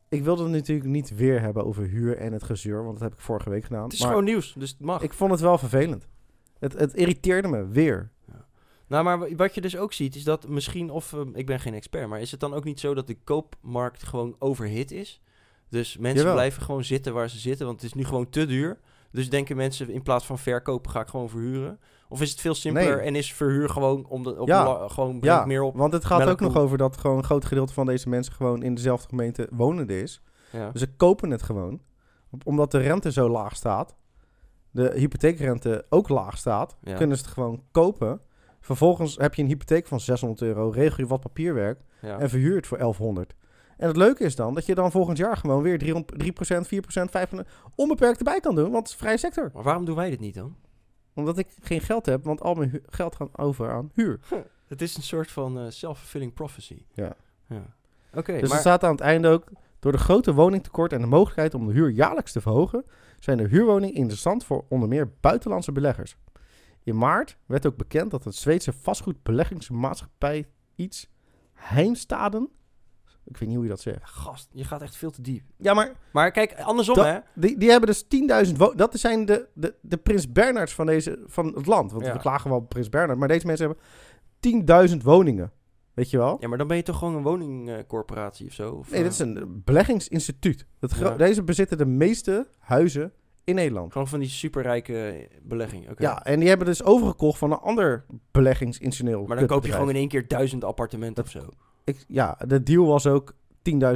ik 0.09 0.23
wilde 0.23 0.43
het 0.43 0.51
natuurlijk 0.51 0.87
niet 0.89 1.15
weer 1.15 1.41
hebben 1.41 1.65
over 1.65 1.83
huur 1.83 2.17
en 2.17 2.33
het 2.33 2.43
gezeur, 2.43 2.83
want 2.83 2.93
dat 2.93 3.01
heb 3.09 3.13
ik 3.13 3.19
vorige 3.19 3.49
week 3.49 3.63
gedaan. 3.63 3.83
Het 3.83 3.93
is 3.93 3.99
maar 3.99 4.09
gewoon 4.09 4.23
nieuws, 4.23 4.53
dus 4.57 4.69
het 4.69 4.79
mag. 4.79 5.01
ik 5.01 5.13
vond 5.13 5.31
het 5.31 5.39
wel 5.39 5.57
vervelend. 5.57 6.07
Het, 6.59 6.73
het 6.73 6.93
irriteerde 6.93 7.47
me 7.47 7.67
weer. 7.67 8.09
Nou, 8.87 9.03
maar 9.03 9.19
wa- 9.19 9.35
wat 9.35 9.55
je 9.55 9.61
dus 9.61 9.77
ook 9.77 9.93
ziet, 9.93 10.15
is 10.15 10.23
dat 10.23 10.47
misschien, 10.47 10.89
of 10.89 11.13
eh, 11.13 11.21
ik 11.33 11.45
ben 11.45 11.59
geen 11.59 11.73
expert, 11.73 12.07
maar 12.07 12.21
is 12.21 12.31
het 12.31 12.39
dan 12.39 12.53
ook 12.53 12.63
niet 12.63 12.79
zo 12.79 12.93
dat 12.93 13.07
de 13.07 13.17
koopmarkt 13.23 14.03
gewoon 14.03 14.35
overhit 14.39 14.91
is? 14.91 15.21
Dus 15.69 15.97
mensen 15.97 16.17
Jawel. 16.19 16.33
blijven 16.33 16.61
gewoon 16.61 16.83
zitten 16.83 17.13
waar 17.13 17.29
ze 17.29 17.39
zitten, 17.39 17.65
want 17.65 17.81
het 17.81 17.89
is 17.89 17.95
nu 17.97 18.03
gewoon 18.05 18.29
te 18.29 18.45
duur. 18.45 18.79
Dus 19.15 19.29
denken 19.29 19.55
mensen, 19.55 19.89
in 19.89 20.01
plaats 20.01 20.25
van 20.25 20.37
verkopen, 20.39 20.91
ga 20.91 20.99
ik 21.01 21.07
gewoon 21.07 21.29
verhuren? 21.29 21.79
Of 22.09 22.21
is 22.21 22.31
het 22.31 22.41
veel 22.41 22.55
simpeler 22.55 22.95
Nee. 22.95 23.05
en 23.05 23.15
is 23.15 23.33
verhuur 23.33 23.69
gewoon 23.69 24.05
om 24.07 24.23
de, 24.23 24.39
op 24.39 24.47
Ja. 24.47 24.87
gewoon 24.87 25.17
Ja, 25.21 25.45
meer 25.45 25.61
op? 25.61 25.75
want 25.77 25.93
het 25.93 26.05
gaat 26.05 26.27
ook 26.29 26.39
nog 26.39 26.57
over 26.57 26.77
dat 26.77 26.97
gewoon 26.97 27.17
een 27.17 27.23
groot 27.23 27.45
gedeelte 27.45 27.73
van 27.73 27.85
deze 27.85 28.09
mensen 28.09 28.33
gewoon 28.33 28.63
in 28.63 28.75
dezelfde 28.75 29.07
gemeente 29.09 29.47
wonende 29.51 30.01
is. 30.01 30.21
Ja. 30.51 30.69
Dus 30.71 30.81
ze 30.81 30.95
kopen 30.95 31.31
het 31.31 31.41
gewoon. 31.41 31.81
Omdat 32.43 32.71
de 32.71 32.77
rente 32.77 33.11
zo 33.11 33.29
laag 33.29 33.55
staat, 33.55 33.95
de 34.71 34.91
hypotheekrente 34.95 35.85
ook 35.89 36.09
laag 36.09 36.37
staat, 36.37 36.75
Ja. 36.81 36.95
kunnen 36.95 37.17
ze 37.17 37.23
het 37.23 37.33
gewoon 37.33 37.63
kopen. 37.71 38.21
Vervolgens 38.61 39.15
heb 39.17 39.35
je 39.35 39.41
een 39.41 39.47
hypotheek 39.47 39.87
van 39.87 39.99
600 39.99 40.41
euro, 40.41 40.69
regel 40.69 40.97
je 41.03 41.09
wat 41.09 41.19
papierwerk 41.21 41.79
en 42.01 42.29
verhuur 42.29 42.55
het 42.55 42.67
voor 42.67 42.77
1100. 42.77 43.35
En 43.77 43.87
het 43.87 43.97
leuke 43.97 44.23
is 44.23 44.35
dan 44.35 44.53
dat 44.53 44.65
je 44.65 44.75
dan 44.75 44.91
volgend 44.91 45.17
jaar 45.17 45.37
gewoon 45.37 45.61
weer 45.61 45.77
300 45.77 46.23
3%, 46.23 46.67
4%, 46.67 47.43
5% 47.43 47.47
onbeperkt 47.75 48.17
erbij 48.17 48.39
kan 48.39 48.55
doen, 48.55 48.71
want 48.71 48.83
het 48.83 48.87
is 48.87 48.95
vrije 48.95 49.17
sector. 49.17 49.49
Maar 49.53 49.63
waarom 49.63 49.85
doen 49.85 49.95
wij 49.95 50.09
dit 50.09 50.19
niet 50.19 50.35
dan? 50.35 50.55
Omdat 51.13 51.37
ik 51.37 51.47
geen 51.61 51.81
geld 51.81 52.05
heb, 52.05 52.23
want 52.23 52.41
al 52.41 52.53
mijn 52.53 52.81
geld 52.85 53.15
gaat 53.15 53.37
over 53.37 53.71
aan 53.71 53.91
huur. 53.93 54.19
Het 54.67 54.81
is 54.81 54.95
een 54.95 55.03
soort 55.03 55.31
van 55.31 55.59
eh, 55.59 55.65
self-fulfilling 55.69 56.33
prophecy. 56.33 56.85
Ja. 56.93 57.15
ja. 57.47 57.75
Oké, 58.13 58.31
Dus 58.39 58.41
maar 58.41 58.51
er 58.51 58.59
staat 58.59 58.83
aan 58.83 58.91
het 58.91 59.01
einde 59.01 59.27
ook... 59.27 59.51
Door 59.79 59.93
de 59.93 59.99
grote 59.99 60.33
woningtekort 60.33 60.93
en 60.93 61.01
de 61.01 61.07
mogelijkheid 61.07 61.53
om 61.53 61.67
de 61.67 61.73
huur 61.73 61.89
jaarlijks 61.89 62.31
te 62.31 62.41
verhogen... 62.41 62.85
zijn 63.19 63.37
de 63.37 63.47
huurwoningen 63.47 63.95
interessant 63.95 64.45
voor 64.45 64.65
onder 64.69 64.87
meer 64.87 65.11
buitenlandse 65.19 65.71
beleggers. 65.71 66.17
In 66.83 66.97
maart 66.97 67.37
werd 67.45 67.65
ook 67.65 67.77
bekend 67.77 68.11
dat 68.11 68.23
het 68.23 68.35
Zweedse 68.35 68.73
vastgoedbeleggingsmaatschappij 68.73 70.47
iets... 70.75 71.09
Heimstaden... 71.53 72.49
Ik 73.27 73.37
weet 73.37 73.47
niet 73.47 73.55
hoe 73.57 73.63
je 73.65 73.71
dat 73.71 73.81
zegt. 73.81 74.09
gast, 74.09 74.49
je 74.51 74.63
gaat 74.63 74.81
echt 74.81 74.95
veel 74.95 75.11
te 75.11 75.21
diep. 75.21 75.43
Ja, 75.57 75.73
maar 75.73 75.91
Maar 76.11 76.31
kijk, 76.31 76.53
andersom 76.61 76.95
Dat- 76.95 77.05
hè. 77.05 77.17
die, 77.33 77.57
die 77.57 77.69
hebben 77.69 77.89
dus 77.89 78.03
10.000... 78.47 78.57
wo- 78.57 78.73
Dat 78.75 78.99
zijn 78.99 79.25
de, 79.25 79.47
de, 79.53 79.73
de 79.81 79.97
Prins 79.97 80.31
Bernards 80.31 80.73
van, 80.73 80.85
deze, 80.85 81.19
van 81.25 81.45
het 81.55 81.65
land. 81.65 81.91
Want 81.91 82.05
Ja. 82.05 82.13
we 82.13 82.19
klagen 82.19 82.49
wel 82.49 82.59
op 82.59 82.69
Prins 82.69 82.89
Bernard. 82.89 83.19
Maar 83.19 83.27
deze 83.27 83.45
mensen 83.45 83.75
hebben 84.39 84.89
10.000 84.89 84.97
woningen. 85.03 85.51
Weet 85.93 86.09
je 86.09 86.17
wel? 86.17 86.37
Ja, 86.39 86.47
maar 86.47 86.57
dan 86.57 86.67
ben 86.67 86.77
je 86.77 86.83
toch 86.83 86.97
gewoon 86.97 87.15
een 87.15 87.23
woningcorporatie 87.23 88.47
of 88.47 88.53
zo? 88.53 88.71
Of, 88.71 88.89
Nee, 88.89 88.97
eh, 88.97 89.03
dit 89.03 89.13
is 89.13 89.19
een 89.19 89.61
beleggingsinstituut. 89.65 90.65
Dat 90.79 90.95
Ja. 90.97 91.09
Deze 91.15 91.43
bezitten 91.43 91.77
de 91.77 91.85
meeste 91.85 92.47
huizen 92.59 93.11
in 93.43 93.55
Nederland. 93.55 93.91
Gewoon 93.91 94.07
van 94.07 94.19
die 94.19 94.29
superrijke 94.29 95.27
belegging. 95.41 95.89
Oké. 95.89 96.01
Ja, 96.03 96.23
en 96.25 96.39
die 96.39 96.47
hebben 96.49 96.67
dus 96.67 96.83
overgekocht 96.83 97.37
van 97.37 97.51
een 97.51 97.57
ander 97.59 98.05
beleggingsinstitutioneel 98.31 99.25
Maar 99.25 99.37
dan 99.37 99.47
koop 99.47 99.65
je 99.65 99.71
gewoon 99.71 99.89
in 99.89 99.95
één 99.95 100.07
keer 100.07 100.27
duizend 100.27 100.63
appartementen 100.63 101.23
Dat- 101.23 101.35
of 101.35 101.41
zo. 101.41 101.49
Ik, 101.85 102.05
ja, 102.07 102.37
de 102.47 102.63
deal 102.63 102.85
was 102.85 103.07
ook 103.07 103.33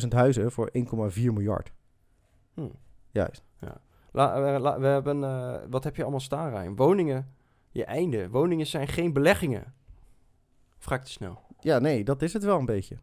10.000 0.01 0.07
huizen 0.09 0.51
voor 0.51 0.69
1,4 0.73 1.33
miljard. 1.33 1.71
Hm. 2.53 2.61
Juist. 3.11 3.43
La, 4.11 4.53
eh, 4.53 4.59
la- 4.61 4.79
we 4.79 4.87
hebben, 4.87 5.23
eh, 5.23 5.55
wat 5.69 5.83
heb 5.83 5.95
je 5.95 6.01
allemaal 6.01 6.19
staan, 6.19 6.49
Ryan? 6.49 6.75
Woningen, 6.75 7.33
je 7.71 7.85
einde. 7.85 8.29
Woningen 8.29 8.65
zijn 8.67 8.87
geen 8.87 9.13
beleggingen. 9.13 9.73
Ik 10.89 11.03
te 11.03 11.11
snel? 11.11 11.39
Ja, 11.59 11.79
nee, 11.79 12.03
dat 12.03 12.21
is 12.21 12.33
het 12.33 12.43
wel 12.43 12.59
een 12.59 12.65
beetje. 12.65 12.97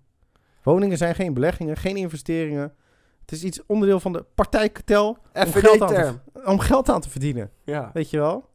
Woningen 0.62 0.96
zijn 0.96 1.14
geen 1.14 1.34
beleggingen, 1.34 1.76
geen 1.76 1.96
investeringen. 1.96 2.74
Het 3.20 3.32
is 3.32 3.44
iets 3.44 3.66
onderdeel 3.66 4.00
van 4.00 4.12
de 4.12 4.24
partijkartel 4.34 5.18
om 5.34 5.52
geld, 5.52 5.82
aan 5.82 5.88
te, 5.88 6.14
om 6.44 6.58
geld 6.58 6.88
aan 6.88 7.00
te 7.00 7.10
verdienen. 7.10 7.50
Ja. 7.64 7.90
Weet 7.92 8.10
je 8.10 8.18
wel? 8.18 8.48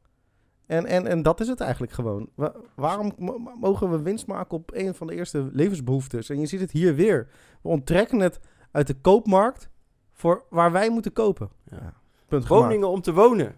En, 0.72 0.86
en, 0.86 1.08
en 1.08 1.22
dat 1.22 1.40
is 1.40 1.48
het 1.48 1.60
eigenlijk 1.60 1.92
gewoon. 1.92 2.30
Wa- 2.36 2.54
waarom 2.76 3.12
mo- 3.18 3.38
mo- 3.38 3.56
mogen 3.60 3.92
we 3.92 4.02
winst 4.02 4.28
maken 4.28 4.58
op 4.58 4.72
een 4.74 4.96
van 4.96 5.08
de 5.08 5.16
eerste 5.16 5.50
levensbehoeftes? 5.54 6.30
En 6.30 6.40
je 6.40 6.46
ziet 6.46 6.60
het 6.60 6.72
hier 6.72 6.96
weer. 6.96 7.28
We 7.62 7.70
onttrekken 7.70 8.20
het 8.20 8.40
uit 8.72 8.88
de 8.88 8.94
koopmarkt 8.94 9.70
voor 10.14 10.44
waar 10.50 10.72
wij 10.72 10.90
moeten 10.90 11.14
kopen. 11.14 11.50
Ja. 11.72 11.94
Punt 12.28 12.46
gemaakt. 12.46 12.66
Woningen 12.66 12.90
om 12.90 13.02
te 13.02 13.14
wonen. 13.14 13.56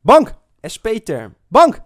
Bank! 0.00 0.34
SP-term. 0.60 1.34
Bank! 1.48 1.80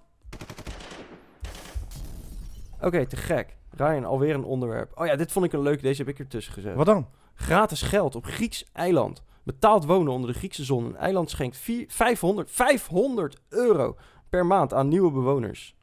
Oké, 2.80 3.06
te 3.06 3.16
gek. 3.16 3.56
Ryan, 3.70 4.04
alweer 4.04 4.34
een 4.34 4.44
onderwerp. 4.44 4.92
Oh 5.00 5.06
ja, 5.06 5.16
dit 5.16 5.32
vond 5.32 5.44
ik 5.44 5.52
een 5.52 5.62
leuk. 5.62 5.82
Deze 5.82 6.02
heb 6.02 6.10
ik 6.10 6.18
ertussen 6.18 6.52
gezet. 6.52 6.74
Wat 6.74 6.86
dan? 6.86 7.08
Gratis 7.34 7.82
geld 7.82 8.14
op 8.14 8.24
Grieks 8.24 8.64
eiland. 8.72 9.22
Betaald 9.42 9.84
wonen 9.84 10.12
onder 10.12 10.32
de 10.32 10.38
Griekse 10.38 10.64
zon. 10.64 10.84
Een 10.84 10.96
eiland 10.96 11.30
schenkt 11.30 11.56
vier- 11.56 11.84
500, 11.88 12.50
500 12.50 13.40
euro 13.48 13.96
per 14.30 14.46
maand 14.46 14.74
aan 14.74 14.88
nieuwe 14.88 15.10
bewoners. 15.10 15.76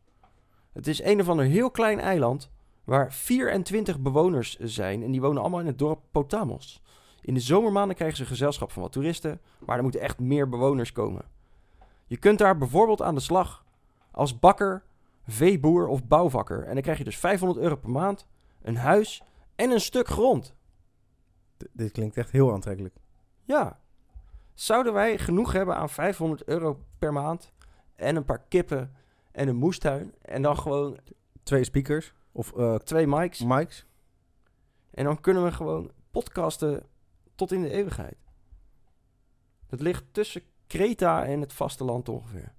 Het 0.74 0.88
is 0.88 1.04
een 1.04 1.20
of 1.22 1.30
ander 1.30 1.46
heel 1.46 1.72
klein 1.72 2.00
eiland 2.00 2.52
waar 2.84 3.14
24 3.14 4.00
bewoners 4.00 4.58
zijn. 4.58 5.04
En 5.04 5.12
die 5.12 5.22
wonen 5.22 5.42
allemaal 5.42 5.60
in 5.60 5.66
het 5.66 5.80
dorp 5.80 6.02
Potamos. 6.12 6.82
In 7.22 7.34
de 7.34 7.40
zomermaanden 7.40 7.96
krijgen 7.96 8.18
ze 8.18 8.26
gezelschap 8.26 8.72
van 8.72 8.82
wat 8.82 8.92
toeristen. 8.92 9.42
Maar 9.66 9.78
er 9.78 9.84
moeten 9.84 10.02
echt 10.02 10.20
meer 10.20 10.50
bewoners 10.50 10.92
komen. 10.92 11.26
Je 12.06 12.18
kunt 12.18 12.38
daar 12.38 12.58
bijvoorbeeld 12.58 13.02
aan 13.02 13.16
de 13.16 13.22
slag 13.22 13.66
als 14.12 14.40
bakker, 14.40 14.84
veeboer 15.28 15.88
of 15.88 16.06
bouwvakker. 16.08 16.64
En 16.64 16.74
dan 16.74 16.82
krijg 16.82 16.98
je 16.98 17.04
dus 17.04 17.18
500 17.18 17.60
euro 17.60 17.76
per 17.76 17.90
maand, 17.90 18.28
een 18.62 18.78
huis 18.78 19.24
en 19.56 19.72
een 19.72 19.82
stuk 19.82 20.08
grond. 20.08 20.56
D- 21.58 21.68
dit 21.72 21.92
klinkt 21.92 22.18
echt 22.18 22.32
heel 22.32 22.54
aantrekkelijk. 22.54 22.96
Ja. 23.44 23.80
Zouden 24.54 24.94
wij 24.94 25.18
genoeg 25.18 25.52
hebben 25.52 25.76
aan 25.76 25.90
500 25.90 26.44
euro 26.44 26.80
per 27.00 27.14
maand 27.14 27.52
en 27.98 28.16
een 28.16 28.26
paar 28.26 28.42
kippen 28.48 28.94
en 29.32 29.48
een 29.48 29.56
moestuin 29.56 30.14
en 30.22 30.42
dan 30.42 30.58
gewoon 30.58 31.00
Twee 31.44 31.64
speakers 31.64 32.14
of 32.32 32.54
eh 32.54 32.76
twee 32.76 33.08
mics 33.08 33.44
mics. 33.44 33.86
en 34.92 35.04
dan 35.04 35.22
kunnen 35.22 35.44
we 35.44 35.52
gewoon 35.52 35.92
podcasten 36.12 36.86
tot 37.36 37.52
in 37.52 37.62
de 37.62 37.70
eeuwigheid. 37.70 38.18
Het 39.68 39.82
ligt 39.82 40.04
tussen 40.12 40.42
Kreta 40.68 41.26
en 41.26 41.42
het 41.42 41.54
vasteland 41.54 42.10
ongeveer. 42.10 42.54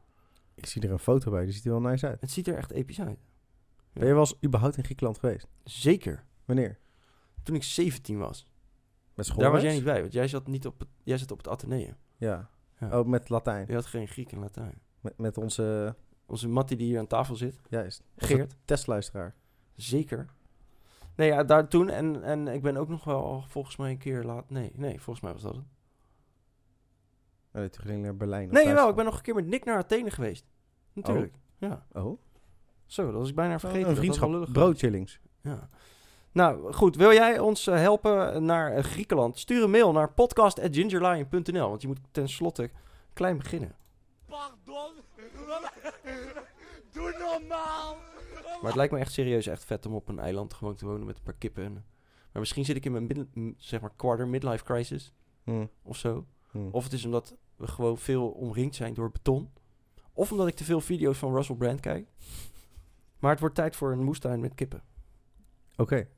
Ik 0.55 0.67
zie 0.67 0.83
er 0.83 0.91
een 0.91 0.99
foto 0.99 1.31
bij, 1.31 1.45
die 1.45 1.53
ziet 1.53 1.65
er 1.65 1.71
wel 1.71 1.81
nice 1.81 2.07
uit. 2.07 2.21
Het 2.21 2.31
ziet 2.31 2.49
er 2.49 2.57
echt 2.57 2.71
episch 2.71 3.01
uit. 3.01 3.19
Ben 3.93 4.07
je 4.07 4.13
wel 4.13 4.21
eens 4.21 4.43
überhaupt 4.45 4.77
in 4.77 4.85
Griekenland 4.85 5.19
geweest? 5.19 5.47
Zeker. 5.65 6.25
Wanneer? 6.45 6.79
Toen 7.43 7.55
ik 7.55 7.63
17 7.63 8.19
was. 8.19 8.47
Met 9.15 9.27
school? 9.27 9.43
Daar 9.43 9.51
was 9.53 9.63
jij 9.63 9.73
niet 9.73 9.85
bij, 9.85 10.01
want 10.01 10.13
jij 10.13 10.29
zat, 10.29 10.47
niet 10.47 10.67
op 10.67 10.79
het, 10.79 10.89
jij 11.03 11.19
zat 11.19 11.31
op 11.31 11.39
het 11.39 11.49
Atheneum. 11.49 11.97
Ja. 12.17 12.51
Ja. 12.81 12.99
Oh, 12.99 13.07
met 13.07 13.29
Latijn. 13.29 13.67
Je 13.67 13.75
had 13.75 13.87
geen 13.87 14.09
Griek 14.09 14.33
en 14.33 14.39
Latijn. 14.39 14.81
Met, 15.01 15.19
met 15.19 15.39
onze, 15.39 15.95
Onze 16.27 16.49
Mattie 16.49 16.77
die 16.77 16.87
hier 16.87 16.99
aan 16.99 17.07
tafel 17.07 17.37
zit, 17.37 17.61
juist, 17.69 18.03
Geert. 18.17 18.57
testluisteraar. 18.65 19.35
Zeker. 19.75 20.27
Nee, 21.17 21.29
ja, 21.29 21.45
daar 21.45 21.69
toen. 21.69 21.89
En, 21.89 22.23
en 22.23 22.49
ik 22.49 22.63
ben 22.63 22.77
ook 22.77 22.89
nog 22.89 23.05
wel 23.05 23.45
volgens 23.49 23.77
mij 23.77 23.91
een 23.91 23.99
keer 23.99 24.23
laat. 24.25 24.51
Nee, 24.51 24.73
nee, 24.75 25.01
volgens 25.01 25.21
mij 25.25 25.33
was 25.33 25.43
dat 25.43 25.55
het. 25.55 25.65
Oh, 27.53 27.61
nee, 27.61 27.69
toen 27.71 27.85
ging 27.85 28.03
naar 28.03 28.17
Berlijn. 28.17 28.49
Nee, 28.49 28.73
wel. 28.73 28.89
Ik 28.89 28.95
ben 28.95 29.05
nog 29.05 29.17
een 29.17 29.23
keer 29.23 29.35
met 29.35 29.47
Nick 29.47 29.65
naar 29.65 29.77
Athene 29.77 30.11
geweest. 30.11 30.47
Natuurlijk. 30.93 31.35
Ja. 31.59 31.87
Oh, 31.93 32.21
Zo, 32.87 33.05
dat 33.05 33.15
was 33.15 33.29
ik 33.29 33.35
bijna 33.35 33.59
vergeten. 33.59 33.89
een 33.91 33.97
vriendschap. 33.97 34.49
Broodchillings. 34.53 35.21
Ja. 35.43 35.69
Nou, 36.33 36.73
goed. 36.73 36.97
Wil 36.97 37.13
jij 37.13 37.39
ons 37.39 37.67
eh, 37.67 37.77
helpen 37.77 38.45
naar 38.45 38.73
eh, 38.73 38.83
Griekenland? 38.85 39.39
Stuur 39.39 39.63
een 39.63 39.71
mail 39.71 39.93
naar 39.93 40.13
podcast.gingerlion.nl. 40.13 41.69
Want 41.69 41.83
je 41.83 41.89
moet 41.89 42.01
tenslotte 42.11 42.71
klein 43.13 43.39
beginnen. 43.39 43.77
Pardon? 44.39 44.93
Doe 46.93 47.17
normaal! 47.19 47.97
Maar 48.45 48.67
het 48.67 48.75
lijkt 48.75 48.93
me 48.93 48.99
echt 48.99 49.13
serieus 49.13 49.47
echt 49.47 49.65
vet 49.65 49.87
om 49.87 49.95
op 49.95 50.09
een 50.09 50.19
eiland 50.19 50.55
gewoon 50.55 50.75
te 50.75 50.87
wonen 50.87 51.07
met 51.07 51.17
een 51.17 51.23
paar 51.23 51.35
kippen. 51.39 51.65
En, 51.65 51.73
maar 52.33 52.41
misschien 52.43 52.65
zit 52.65 52.77
ik 52.77 52.85
in 52.85 52.93
mijn 52.93 53.07
midden- 53.07 53.31
m- 53.35 53.53
zeg 53.57 53.81
maar 53.81 53.93
quarter 53.97 54.29
midlife 54.29 54.65
crisis 54.65 55.13
Hm, 55.45 55.67
of 55.83 55.97
zo. 55.97 56.27
hm. 56.51 56.69
Of 56.71 56.85
het 56.85 56.93
is 56.93 57.05
omdat 57.05 57.37
we 57.57 57.67
gewoon 57.67 57.99
veel 57.99 58.29
omringd 58.29 58.75
zijn 58.75 58.95
door 58.95 59.11
beton. 59.11 59.51
Of 60.13 60.33
omdat 60.33 60.47
ik 60.49 60.55
te 60.55 60.65
veel 60.65 60.81
video's 60.81 61.19
van 61.19 61.35
Russell 61.35 61.57
Brand 61.57 61.81
kijk. 61.81 62.09
Maar 63.19 63.31
het 63.31 63.41
wordt 63.41 63.55
tijd 63.55 63.77
voor 63.77 63.93
een 63.93 64.05
moestuin 64.05 64.41
met 64.41 64.55
kippen. 64.55 64.83
Oké. 65.77 66.09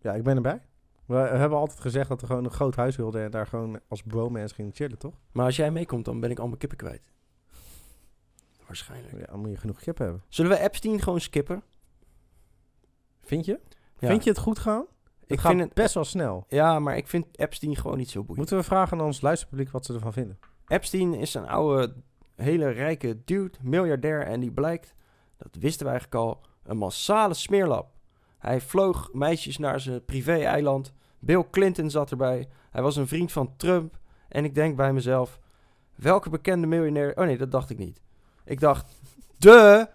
Ja, 0.00 0.12
ik 0.14 0.22
ben 0.22 0.36
erbij. 0.36 0.62
We 1.06 1.14
hebben 1.16 1.58
altijd 1.58 1.80
gezegd 1.80 2.08
dat 2.08 2.20
we 2.20 2.26
gewoon 2.26 2.44
een 2.44 2.50
groot 2.50 2.76
huis 2.76 2.96
wilden 2.96 3.22
en 3.24 3.30
daar 3.30 3.46
gewoon 3.46 3.80
als 3.88 4.02
bromance 4.02 4.54
gingen 4.54 4.74
chillen, 4.74 4.98
toch? 4.98 5.14
Maar 5.32 5.44
als 5.44 5.56
jij 5.56 5.70
meekomt, 5.70 6.04
dan 6.04 6.20
ben 6.20 6.30
ik 6.30 6.38
al 6.38 6.46
mijn 6.46 6.58
kippen 6.58 6.78
kwijt. 6.78 7.02
Waarschijnlijk. 8.70 9.18
Ja, 9.18 9.26
dan 9.26 9.40
moet 9.40 9.50
je 9.50 9.56
genoeg 9.56 9.78
kip 9.80 9.98
hebben. 9.98 10.22
Zullen 10.28 10.50
we 10.50 10.58
Epstein 10.58 11.00
gewoon 11.00 11.20
skippen? 11.20 11.62
Vind 13.22 13.44
je? 13.44 13.60
Ja. 13.98 14.08
Vind 14.08 14.24
je 14.24 14.30
het 14.30 14.38
goed 14.38 14.58
gaan? 14.58 14.86
Het 15.20 15.30
Ik 15.30 15.38
gaat 15.40 15.50
vind 15.50 15.64
het- 15.64 15.74
best 15.74 15.94
wel 15.94 16.04
snel. 16.04 16.44
Ja, 16.48 16.78
maar 16.78 16.96
ik 16.96 17.08
vind 17.08 17.26
Epstein 17.32 17.76
gewoon 17.76 17.96
niet 17.96 18.10
zo 18.10 18.18
boeiend. 18.18 18.36
Moeten 18.38 18.56
we 18.56 18.62
vragen 18.62 18.98
aan 18.98 19.04
ons 19.06 19.20
luisterpubliek 19.20 19.70
wat 19.70 19.84
ze 19.84 19.94
ervan 19.94 20.12
vinden? 20.12 20.38
Epstein 20.66 21.14
is 21.14 21.34
een 21.34 21.48
oude, 21.48 21.94
hele 22.36 22.68
rijke 22.68 23.24
dude, 23.24 23.58
miljardair. 23.62 24.22
En 24.26 24.40
die 24.40 24.50
blijkt, 24.52 24.94
dat 25.36 25.56
wisten 25.60 25.86
we 25.86 25.90
eigenlijk 25.92 26.22
al, 26.24 26.40
een 26.62 26.76
massale 26.76 27.34
smeerlap. 27.34 27.90
Hij 28.38 28.60
vloog 28.60 29.12
meisjes 29.12 29.58
naar 29.58 29.80
zijn 29.80 30.04
privé-eiland. 30.04 30.92
Bill 31.18 31.44
Clinton 31.50 31.90
zat 31.90 32.10
erbij. 32.10 32.48
Hij 32.70 32.82
was 32.82 32.96
een 32.96 33.08
vriend 33.08 33.32
van 33.32 33.56
Trump. 33.56 33.98
En 34.28 34.44
ik 34.44 34.54
denk 34.54 34.76
bij 34.76 34.92
mezelf, 34.92 35.40
welke 35.94 36.30
bekende 36.30 36.66
miljonair... 36.66 37.16
Oh 37.16 37.24
nee, 37.24 37.38
dat 37.38 37.50
dacht 37.50 37.70
ik 37.70 37.78
niet. 37.78 38.00
Ik 38.50 38.60
dacht, 38.60 39.00
de... 39.38 39.88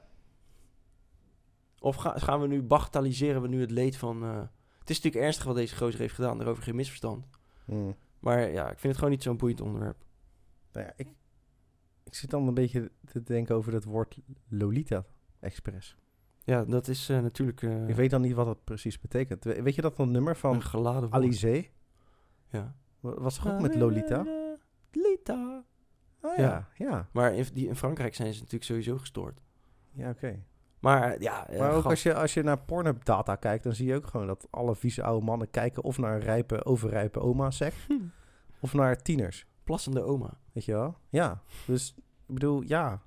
Of 1.80 1.96
ga- 1.96 2.20
gaan 2.20 2.42
we 2.42 2.48
nu, 2.48 2.64
bagatelliseren 2.64 3.42
we 3.42 3.48
nu 3.48 3.62
het 3.62 3.72
leed 3.72 3.98
van... 3.98 4.24
eh, 4.24 4.38
het 4.80 4.90
is 4.90 4.96
natuurlijk 4.96 5.24
ernstig 5.26 5.46
wat 5.46 5.56
deze 5.56 5.76
gozer 5.76 6.00
heeft 6.00 6.14
gedaan, 6.16 6.38
daarover 6.38 6.64
geen 6.64 6.76
misverstand. 6.76 7.26
Hmm. 7.66 7.96
Maar 8.20 8.50
ja, 8.52 8.64
ik 8.64 8.80
vind 8.80 8.84
het 8.84 8.96
gewoon 8.96 9.10
niet 9.10 9.24
zo'n 9.24 9.38
boeiend 9.38 9.62
onderwerp. 9.62 10.06
Nou 10.72 10.86
ja, 10.86 10.94
ik, 10.96 11.08
ik 12.04 12.16
zit 12.16 12.30
dan 12.30 12.48
een 12.48 12.54
beetje 12.54 12.92
te 13.12 13.24
denken 13.24 13.56
over 13.56 13.72
dat 13.72 13.84
woord 13.84 14.18
Lolita 14.48 15.06
Express. 15.40 15.96
Ja, 16.44 16.64
dat 16.66 16.88
is 16.88 17.10
eh, 17.10 17.20
natuurlijk 17.22 17.62
eh, 17.62 17.88
Ik 17.88 17.96
weet 17.96 18.10
dan 18.10 18.22
niet 18.22 18.34
wat 18.34 18.46
dat 18.46 18.64
precies 18.64 19.00
betekent. 19.00 19.44
We- 19.44 19.62
Weet 19.62 19.76
je 19.76 19.82
dat 19.82 19.96
dat 19.98 20.08
nummer 20.08 20.36
van 20.36 20.62
geladen. 20.62 21.12
Alizé? 21.12 21.66
Ja. 22.50 22.76
Wa- 23.00 23.14
Was 23.20 23.36
toch 23.36 23.48
ook 23.54 23.62
met 23.62 23.76
Lolita? 23.76 24.26
Lolita. 24.92 25.64
Oh 26.26 26.38
Ja. 26.38 26.44
ja, 26.44 26.68
ja. 26.90 27.08
Maar 27.12 27.34
in, 27.34 27.46
die, 27.54 27.68
in 27.68 27.76
Frankrijk 27.76 28.16
zijn 28.16 28.28
ze 28.34 28.38
natuurlijk 28.40 28.64
sowieso 28.64 28.98
gestoord. 28.98 29.40
Ja, 29.92 30.10
oké. 30.10 30.40
Maar 30.80 31.12
eh, 31.14 31.20
ja, 31.22 31.48
eh, 31.48 31.60
Maar 31.60 31.68
ook 31.70 31.76
gast- 31.76 31.86
als 31.86 32.04
je, 32.04 32.14
als 32.16 32.34
je 32.34 32.44
naar 32.44 32.60
Pornhub 32.60 33.06
data 33.06 33.36
kijkt, 33.36 33.64
dan 33.64 33.74
zie 33.76 33.88
je 33.88 33.96
ook 33.96 34.08
gewoon 34.08 34.28
dat 34.28 34.48
alle 34.50 34.76
vieze 34.76 35.04
oude 35.04 35.26
mannen 35.26 35.50
kijken 35.50 35.84
of 35.84 35.98
naar 35.98 36.20
rijpe, 36.20 36.66
overrijpe 36.66 37.20
oma-seks, 37.20 37.88
of 38.60 38.74
naar 38.74 39.02
tieners. 39.02 39.46
plassende 39.64 40.02
oma. 40.04 40.38
Weet 40.54 40.66
je 40.66 40.72
wel? 40.72 40.98
Ja. 41.10 41.42
Dus, 41.68 41.96
ik 42.28 42.34
bedoel, 42.34 42.62
ja. 42.62 43.02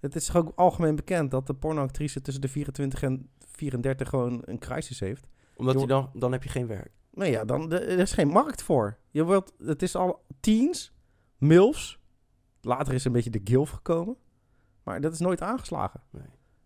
Het 0.00 0.16
is 0.16 0.26
toch 0.26 0.36
ook 0.36 0.52
algemeen 0.54 0.96
bekend 0.96 1.30
dat 1.30 1.46
de 1.46 1.54
pornoactrice 1.54 2.20
tussen 2.20 2.42
de 2.42 2.48
24 2.48 3.02
en 3.02 3.30
34 3.38 4.08
gewoon 4.08 4.42
een 4.44 4.58
crisis 4.58 5.00
heeft. 5.00 5.26
Omdat 5.56 5.74
Je 5.74 5.80
je 5.80 5.86
dan, 5.86 6.10
dan 6.14 6.32
heb 6.32 6.42
je 6.42 6.48
geen 6.48 6.66
werk. 6.66 6.90
Nou 7.10 7.30
ja, 7.30 7.44
dan, 7.44 7.72
er 7.72 7.98
is 7.98 8.12
geen 8.12 8.28
markt 8.28 8.62
voor. 8.62 8.98
Je 9.10 9.24
wilt, 9.24 9.52
het 9.64 9.82
is 9.82 9.96
al 9.96 10.24
teens, 10.40 10.92
milfs. 11.38 12.00
Later 12.64 12.94
is 12.94 13.04
een 13.04 13.12
beetje 13.12 13.30
de 13.30 13.40
gilf 13.44 13.70
gekomen. 13.70 14.16
Maar 14.82 15.00
dat 15.00 15.12
is 15.12 15.18
nooit 15.18 15.42
aangeslagen. 15.42 16.00
Nee. 16.10 16.22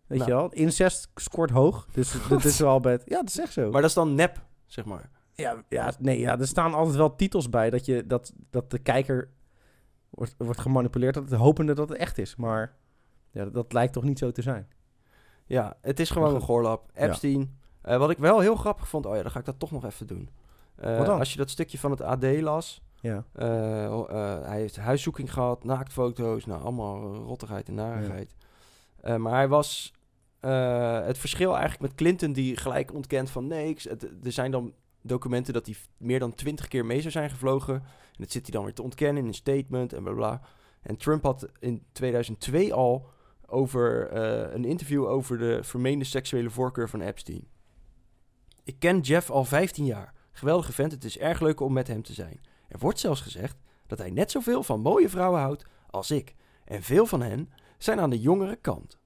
Weet 0.06 0.18
Nou. 0.18 0.30
je 0.30 0.36
wel? 0.36 0.52
Incest 0.52 1.10
scoort 1.14 1.50
hoog. 1.50 1.86
Dus 1.92 2.16
dat 2.28 2.44
is 2.44 2.58
wel 2.58 2.80
bij 2.80 2.92
het... 2.92 3.02
Ja, 3.06 3.16
dat 3.18 3.28
is 3.28 3.38
echt 3.38 3.52
zo. 3.52 3.70
Maar 3.70 3.80
dat 3.80 3.90
is 3.90 3.96
dan 3.96 4.14
nep, 4.14 4.44
zeg 4.66 4.84
maar. 4.84 5.10
Ja, 5.32 5.64
ja, 5.68 5.92
nee, 5.98 6.18
ja, 6.18 6.38
er 6.38 6.46
staan 6.46 6.74
altijd 6.74 6.96
wel 6.96 7.16
titels 7.16 7.50
bij 7.50 7.70
dat, 7.70 7.84
je, 7.86 8.06
dat, 8.06 8.32
dat 8.50 8.70
de 8.70 8.78
kijker 8.78 9.30
wordt, 10.10 10.34
wordt 10.38 10.60
gemanipuleerd, 10.60 11.14
dat 11.14 11.30
het 11.30 11.38
hopende 11.40 11.74
dat 11.74 11.88
het 11.88 11.98
echt 11.98 12.18
is. 12.18 12.36
Maar 12.36 12.76
ja, 13.30 13.44
dat, 13.44 13.54
dat 13.54 13.72
lijkt 13.72 13.92
toch 13.92 14.04
niet 14.04 14.18
zo 14.18 14.32
te 14.32 14.42
zijn. 14.42 14.68
Ja, 15.46 15.76
het 15.80 16.00
is 16.00 16.10
gewoon 16.10 16.34
een 16.34 16.40
goorlap. 16.40 16.90
Epstein. 16.94 17.58
Eh, 17.82 17.98
wat 17.98 18.10
ik 18.10 18.18
wel 18.18 18.40
heel 18.40 18.56
grappig 18.56 18.88
vond, 18.88 19.06
oh 19.06 19.16
ja, 19.16 19.22
dan 19.22 19.30
ga 19.30 19.38
ik 19.38 19.44
dat 19.44 19.58
toch 19.58 19.70
nog 19.70 19.84
even 19.84 20.06
doen. 20.06 20.30
Eh? 20.76 21.08
Als 21.08 21.32
je 21.32 21.38
dat 21.38 21.50
stukje 21.50 21.78
van 21.78 21.90
het 21.90 22.00
AD 22.00 22.24
las, 22.40 22.82
Ja. 23.00 23.24
eh, 23.32 23.84
eh, 23.84 24.42
hij 24.46 24.58
heeft 24.58 24.76
huiszoeking 24.76 25.32
gehad, 25.32 25.64
naaktfoto's, 25.64 26.46
nou 26.46 26.62
allemaal 26.62 27.14
rottigheid 27.14 27.68
en 27.68 27.74
narigheid. 27.74 28.34
Eh, 29.00 29.16
maar 29.16 29.32
hij 29.32 29.48
was 29.48 29.92
eh, 30.40 31.04
het 31.04 31.18
verschil 31.18 31.50
eigenlijk 31.52 31.82
met 31.82 31.94
Clinton, 31.94 32.32
die 32.32 32.56
gelijk 32.56 32.94
ontkent 32.94 33.30
van 33.30 33.46
nee, 33.46 33.76
er 34.22 34.32
zijn 34.32 34.50
dan 34.50 34.72
documenten 35.02 35.52
dat 35.52 35.66
hij 35.66 35.74
meer 35.96 36.18
dan 36.18 36.34
twintig 36.34 36.68
keer 36.68 36.86
mee 36.86 37.00
zou 37.00 37.12
zijn 37.12 37.30
gevlogen. 37.30 37.74
En 37.74 38.22
dat 38.22 38.30
zit 38.30 38.42
hij 38.42 38.50
dan 38.50 38.64
weer 38.64 38.74
te 38.74 38.82
ontkennen 38.82 39.22
in 39.22 39.28
een 39.28 39.34
statement 39.34 39.92
en 39.92 40.02
bla 40.02 40.12
bla. 40.12 40.40
En 40.80 40.96
Trump 40.96 41.22
had 41.22 41.48
in 41.58 41.82
2002 41.92 42.74
al 42.74 43.08
over 43.46 44.08
eh, 44.08 44.54
een 44.54 44.64
interview 44.64 45.06
over 45.06 45.38
de 45.38 45.58
vermeende 45.62 46.04
seksuele 46.04 46.50
voorkeur 46.50 46.88
van 46.88 47.00
Epstein. 47.00 47.48
Ik 48.64 48.78
ken 48.78 49.00
Jeff 49.00 49.30
al 49.30 49.44
15 49.44 49.84
jaar. 49.84 50.14
Geweldige 50.32 50.72
vent, 50.72 50.92
het 50.92 51.04
is 51.04 51.18
erg 51.18 51.40
leuk 51.40 51.60
om 51.60 51.72
met 51.72 51.88
hem 51.88 52.02
te 52.02 52.12
zijn. 52.12 52.40
Er 52.68 52.78
wordt 52.78 53.00
zelfs 53.00 53.20
gezegd 53.20 53.56
dat 53.86 53.98
hij 53.98 54.10
net 54.10 54.30
zoveel 54.30 54.62
van 54.62 54.80
mooie 54.80 55.08
vrouwen 55.08 55.40
houdt 55.40 55.64
als 55.90 56.10
ik. 56.10 56.34
En 56.64 56.82
veel 56.82 57.06
van 57.06 57.22
hen 57.22 57.52
zijn 57.78 58.00
aan 58.00 58.10
de 58.10 58.20
jongere 58.20 58.56
kant. 58.56 58.98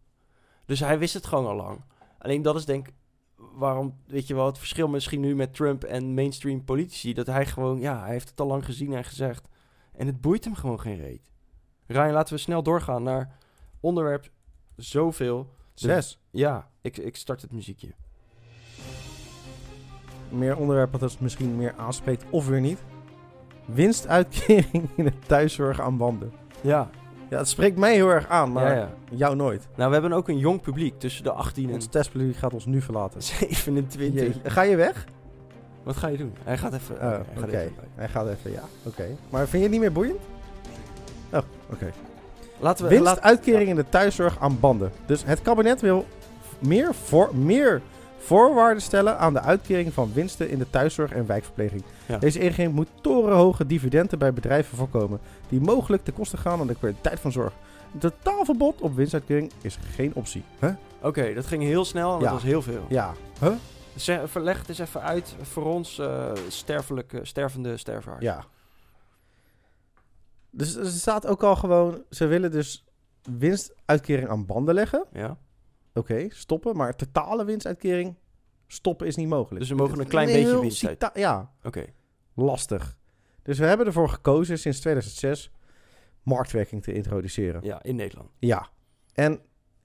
Dus 0.64 0.80
hij 0.80 0.98
wist 0.98 1.14
het 1.14 1.26
gewoon 1.26 1.46
al 1.46 1.56
lang. 1.56 1.84
Alleen 2.18 2.42
dat 2.42 2.56
is 2.56 2.64
denk 2.64 2.88
ik 2.88 2.94
waarom, 3.36 3.94
weet 4.06 4.26
je 4.26 4.34
wel, 4.34 4.46
het 4.46 4.58
verschil 4.58 4.88
misschien 4.88 5.20
nu 5.20 5.34
met 5.34 5.54
Trump 5.54 5.84
en 5.84 6.14
mainstream 6.14 6.64
politici. 6.64 7.14
Dat 7.14 7.26
hij 7.26 7.46
gewoon, 7.46 7.80
ja, 7.80 8.00
hij 8.02 8.12
heeft 8.12 8.28
het 8.28 8.40
al 8.40 8.46
lang 8.46 8.64
gezien 8.64 8.92
en 8.92 9.04
gezegd. 9.04 9.48
En 9.92 10.06
het 10.06 10.20
boeit 10.20 10.44
hem 10.44 10.54
gewoon 10.54 10.80
geen 10.80 10.96
reet. 10.96 11.30
Ryan, 11.86 12.12
laten 12.12 12.34
we 12.34 12.40
snel 12.40 12.62
doorgaan 12.62 13.02
naar 13.02 13.36
onderwerp 13.80 14.30
zoveel. 14.76 15.54
Zes. 15.74 16.18
Ja, 16.30 16.70
ik, 16.80 16.96
ik 16.96 17.16
start 17.16 17.42
het 17.42 17.52
muziekje. 17.52 17.94
Meer 20.28 20.56
onderwerp 20.56 20.92
dat 20.92 21.00
het 21.00 21.20
misschien 21.20 21.56
meer 21.56 21.74
aanspreekt 21.76 22.24
of 22.30 22.46
weer 22.46 22.60
niet. 22.60 22.82
Winstuitkering 23.64 24.88
in 24.94 25.04
de 25.04 25.12
thuiszorg 25.26 25.80
aan 25.80 25.96
banden. 25.96 26.32
Ja, 26.60 26.90
Ja, 27.28 27.38
het 27.38 27.48
spreekt 27.48 27.76
mij 27.78 27.94
heel 27.94 28.08
erg 28.08 28.28
aan, 28.28 28.52
maar 28.52 28.66
ja, 28.74 28.78
ja. 28.78 28.90
jou 29.10 29.36
nooit. 29.36 29.68
Nou, 29.76 29.88
we 29.88 29.92
hebben 29.92 30.12
ook 30.12 30.28
een 30.28 30.38
jong 30.38 30.60
publiek 30.60 30.98
tussen 30.98 31.24
de 31.24 31.32
18 31.32 31.68
en 31.68 31.74
Ons 31.74 31.86
testpubliek 31.86 32.36
gaat 32.36 32.52
ons 32.54 32.66
nu 32.66 32.80
verlaten. 32.82 33.22
27. 33.22 34.22
Jeetje. 34.22 34.50
Ga 34.50 34.62
je 34.62 34.76
weg? 34.76 35.04
Wat 35.82 35.96
ga 35.96 36.06
je 36.08 36.16
doen? 36.16 36.32
Hij 36.44 36.58
gaat 36.58 36.72
even... 36.72 36.94
Oh, 37.02 37.42
oké. 37.42 37.68
Hij 37.94 38.08
gaat 38.08 38.28
even, 38.28 38.50
ja. 38.50 38.62
Oké. 38.82 39.06
Maar 39.30 39.40
vind 39.40 39.52
je 39.52 39.62
het 39.62 39.70
niet 39.70 39.80
meer 39.80 39.92
boeiend? 39.92 40.20
Oh, 41.32 41.40
oké. 41.72 41.90
Laten 42.58 42.88
we... 42.88 43.00
laat- 43.00 43.04
Winstuitkering 43.04 43.68
in 43.68 43.76
de 43.76 43.88
thuiszorg 43.88 44.38
aan 44.40 44.60
banden. 44.60 44.90
Dus 45.06 45.24
het 45.24 45.42
kabinet 45.42 45.80
wil 45.80 46.06
meer, 46.58 46.94
voor, 46.94 47.36
meer 47.36 47.80
voorwaarden 48.20 48.82
stellen 48.82 49.18
aan 49.18 49.32
de 49.32 49.40
uitkering 49.40 49.92
van 49.92 50.12
winsten 50.12 50.50
in 50.50 50.58
de 50.58 50.70
thuiszorg 50.70 51.12
en 51.12 51.26
wijkverpleging. 51.26 51.82
Ja. 52.06 52.18
Deze 52.18 52.38
ingeving 52.38 52.72
moet 52.72 52.88
torenhoge 53.00 53.66
dividenden 53.66 54.18
bij 54.18 54.32
bedrijven 54.32 54.76
voorkomen 54.76 55.20
die 55.48 55.60
mogelijk 55.60 56.04
ten 56.04 56.14
koste 56.14 56.36
gaan 56.36 56.60
aan 56.60 56.66
de 56.66 56.74
kwaliteit 56.74 57.20
van 57.20 57.32
zorg. 57.32 57.52
Een 57.92 57.98
totaalverbod 57.98 58.80
op 58.80 58.94
winstuitkering 58.94 59.52
is 59.60 59.78
geen 59.94 60.14
optie. 60.14 60.44
Huh? 60.60 60.70
Oké, 61.02 61.34
dat 61.34 61.46
ging 61.46 61.62
heel 61.62 61.84
snel 61.84 62.14
en 62.14 62.20
dat 62.20 62.30
was 62.30 62.42
heel 62.42 62.62
veel. 62.62 62.84
Ja. 62.88 63.14
Huh? 63.40 63.52
Zeg, 63.94 64.30
verleg 64.30 64.58
het 64.58 64.68
eens 64.68 64.78
even 64.78 65.02
uit 65.02 65.36
voor 65.42 65.64
ons 65.64 65.98
eh, 65.98 66.32
sterfelijke, 66.48 67.20
stervende 67.22 67.76
sterfhaars. 67.76 68.22
Ja. 68.22 68.44
Dus 70.50 70.74
er 70.74 70.86
staat 70.86 71.26
ook 71.26 71.42
al 71.42 71.56
gewoon, 71.56 72.02
ze 72.10 72.26
willen 72.26 72.50
dus 72.50 72.84
winstuitkering 73.38 74.28
aan 74.28 74.46
banden 74.46 74.74
leggen. 74.74 75.04
Ja? 75.12 75.36
Oké, 75.94 76.26
stoppen. 76.28 76.76
Maar 76.76 76.96
totale 76.96 77.44
winstuitkering 77.44 78.14
stoppen 78.66 79.06
is 79.06 79.16
niet 79.16 79.28
mogelijk. 79.28 79.60
Dus 79.60 79.68
we 79.68 79.74
mogen 79.76 80.00
een 80.00 80.06
klein 80.06 80.26
beetje 80.26 80.60
winst 80.60 80.86
uit- 80.86 81.10
Ja, 81.14 81.52
Oké. 81.62 81.84
lastig. 82.34 82.98
Dus 83.42 83.58
we 83.58 83.64
hebben 83.64 83.86
ervoor 83.86 84.08
gekozen 84.08 84.58
sinds 84.58 84.80
2006 84.80 85.50
marktwerking 86.22 86.82
te 86.82 86.92
introduceren. 86.92 87.60
Ja, 87.64 87.82
in 87.82 87.96
Nederland. 87.96 88.30
Ja. 88.38 88.68
En, 89.12 89.40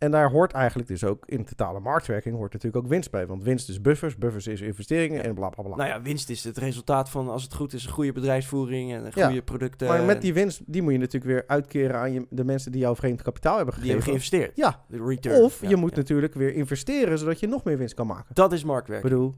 en 0.06 0.12
daar 0.12 0.32
hoort 0.32 0.52
eigenlijk 0.52 0.88
dus 0.90 1.04
ook 1.04 1.26
in 1.26 1.46
totale 1.46 1.80
marktwerking 1.80 2.36
hoort 2.36 2.54
natuurlijk 2.54 2.84
ook 2.84 2.90
winst 2.92 3.12
bij. 3.12 3.28
Want 3.28 3.44
winst 3.44 3.70
is 3.70 3.82
buffers, 3.82 4.18
buffers 4.18 4.48
is 4.48 4.62
investeringen 4.62 5.24
en 5.24 5.34
bla 5.34 5.50
bla 5.50 5.64
bla. 5.64 5.76
Nou 5.76 5.90
ja, 5.90 6.02
winst 6.02 6.30
is 6.30 6.44
het 6.44 6.58
resultaat 6.58 7.10
van, 7.10 7.30
als 7.30 7.44
het 7.44 7.54
goed 7.54 7.74
is, 7.74 7.86
een 7.86 7.92
goede 7.92 8.12
bedrijfsvoering 8.12 8.94
en 8.94 9.06
een 9.06 9.12
Ja, 9.16 9.26
goede 9.26 9.42
producten. 9.42 9.88
maar 9.88 10.04
met 10.04 10.22
die 10.22 10.34
winst, 10.34 10.62
die 10.66 10.82
moet 10.82 10.92
je 10.92 10.98
natuurlijk 10.98 11.32
weer 11.32 11.44
uitkeren 11.48 11.96
aan 12.00 12.12
je, 12.14 12.26
de 12.30 12.44
mensen 12.44 12.72
die 12.72 12.82
jouw 12.82 12.96
vreemd 12.96 13.22
kapitaal 13.22 13.56
hebben 13.58 13.74
die 13.76 13.84
gegeven. 13.84 14.04
hebben 14.12 14.30
geïnvesteerd. 14.32 14.58
Ja, 14.58 14.84
De 14.98 15.06
return. 15.06 15.42
of 15.44 15.62
Ja, 15.62 15.70
je 15.70 15.76
moet 15.76 15.90
ja. 15.92 15.96
natuurlijk 15.98 16.34
weer 16.34 16.54
investeren 16.54 17.18
zodat 17.20 17.40
je 17.40 17.48
nog 17.48 17.64
meer 17.64 17.78
winst 17.78 17.94
kan 17.94 18.08
maken. 18.08 18.34
Dat 18.36 18.52
is 18.54 18.60
Ik 18.60 18.66
marktwerking. 18.66 19.10
bedoel, 19.12 19.36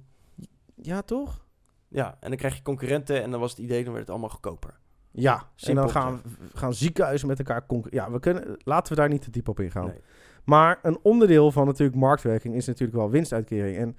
ja 0.82 1.02
toch? 1.02 1.46
Ja, 1.88 2.18
en 2.20 2.30
dan 2.30 2.38
krijg 2.38 2.56
je 2.56 2.62
concurrenten 2.62 3.24
en 3.24 3.32
dan 3.32 3.40
was 3.40 3.50
het 3.52 3.60
idee, 3.60 3.78
dan 3.84 3.88
werd 3.94 4.00
het 4.06 4.10
allemaal 4.10 4.30
goedkoper. 4.30 4.74
Ja, 5.12 5.48
Simpel 5.56 5.84
en 5.84 5.92
dan 5.94 6.02
gaan, 6.02 6.22
gaan 6.54 6.74
ziekenhuizen 6.74 7.28
met 7.28 7.38
elkaar 7.40 7.66
concurreren. 7.66 8.06
Ja, 8.08 8.12
we 8.14 8.20
kunnen, 8.20 8.58
laten 8.64 8.94
we 8.94 9.00
daar 9.00 9.10
niet 9.10 9.22
te 9.22 9.30
diep 9.32 9.48
op 9.48 9.60
ingaan. 9.60 9.86
Nee. 9.86 10.02
Maar 10.48 10.80
een 10.82 11.00
onderdeel 11.02 11.52
van 11.52 11.66
natuurlijk 11.66 11.98
marktwerking 11.98 12.56
is 12.56 12.66
natuurlijk 12.68 12.98
wel 12.98 13.10
winstuitkering. 13.10 13.78
En 13.78 13.98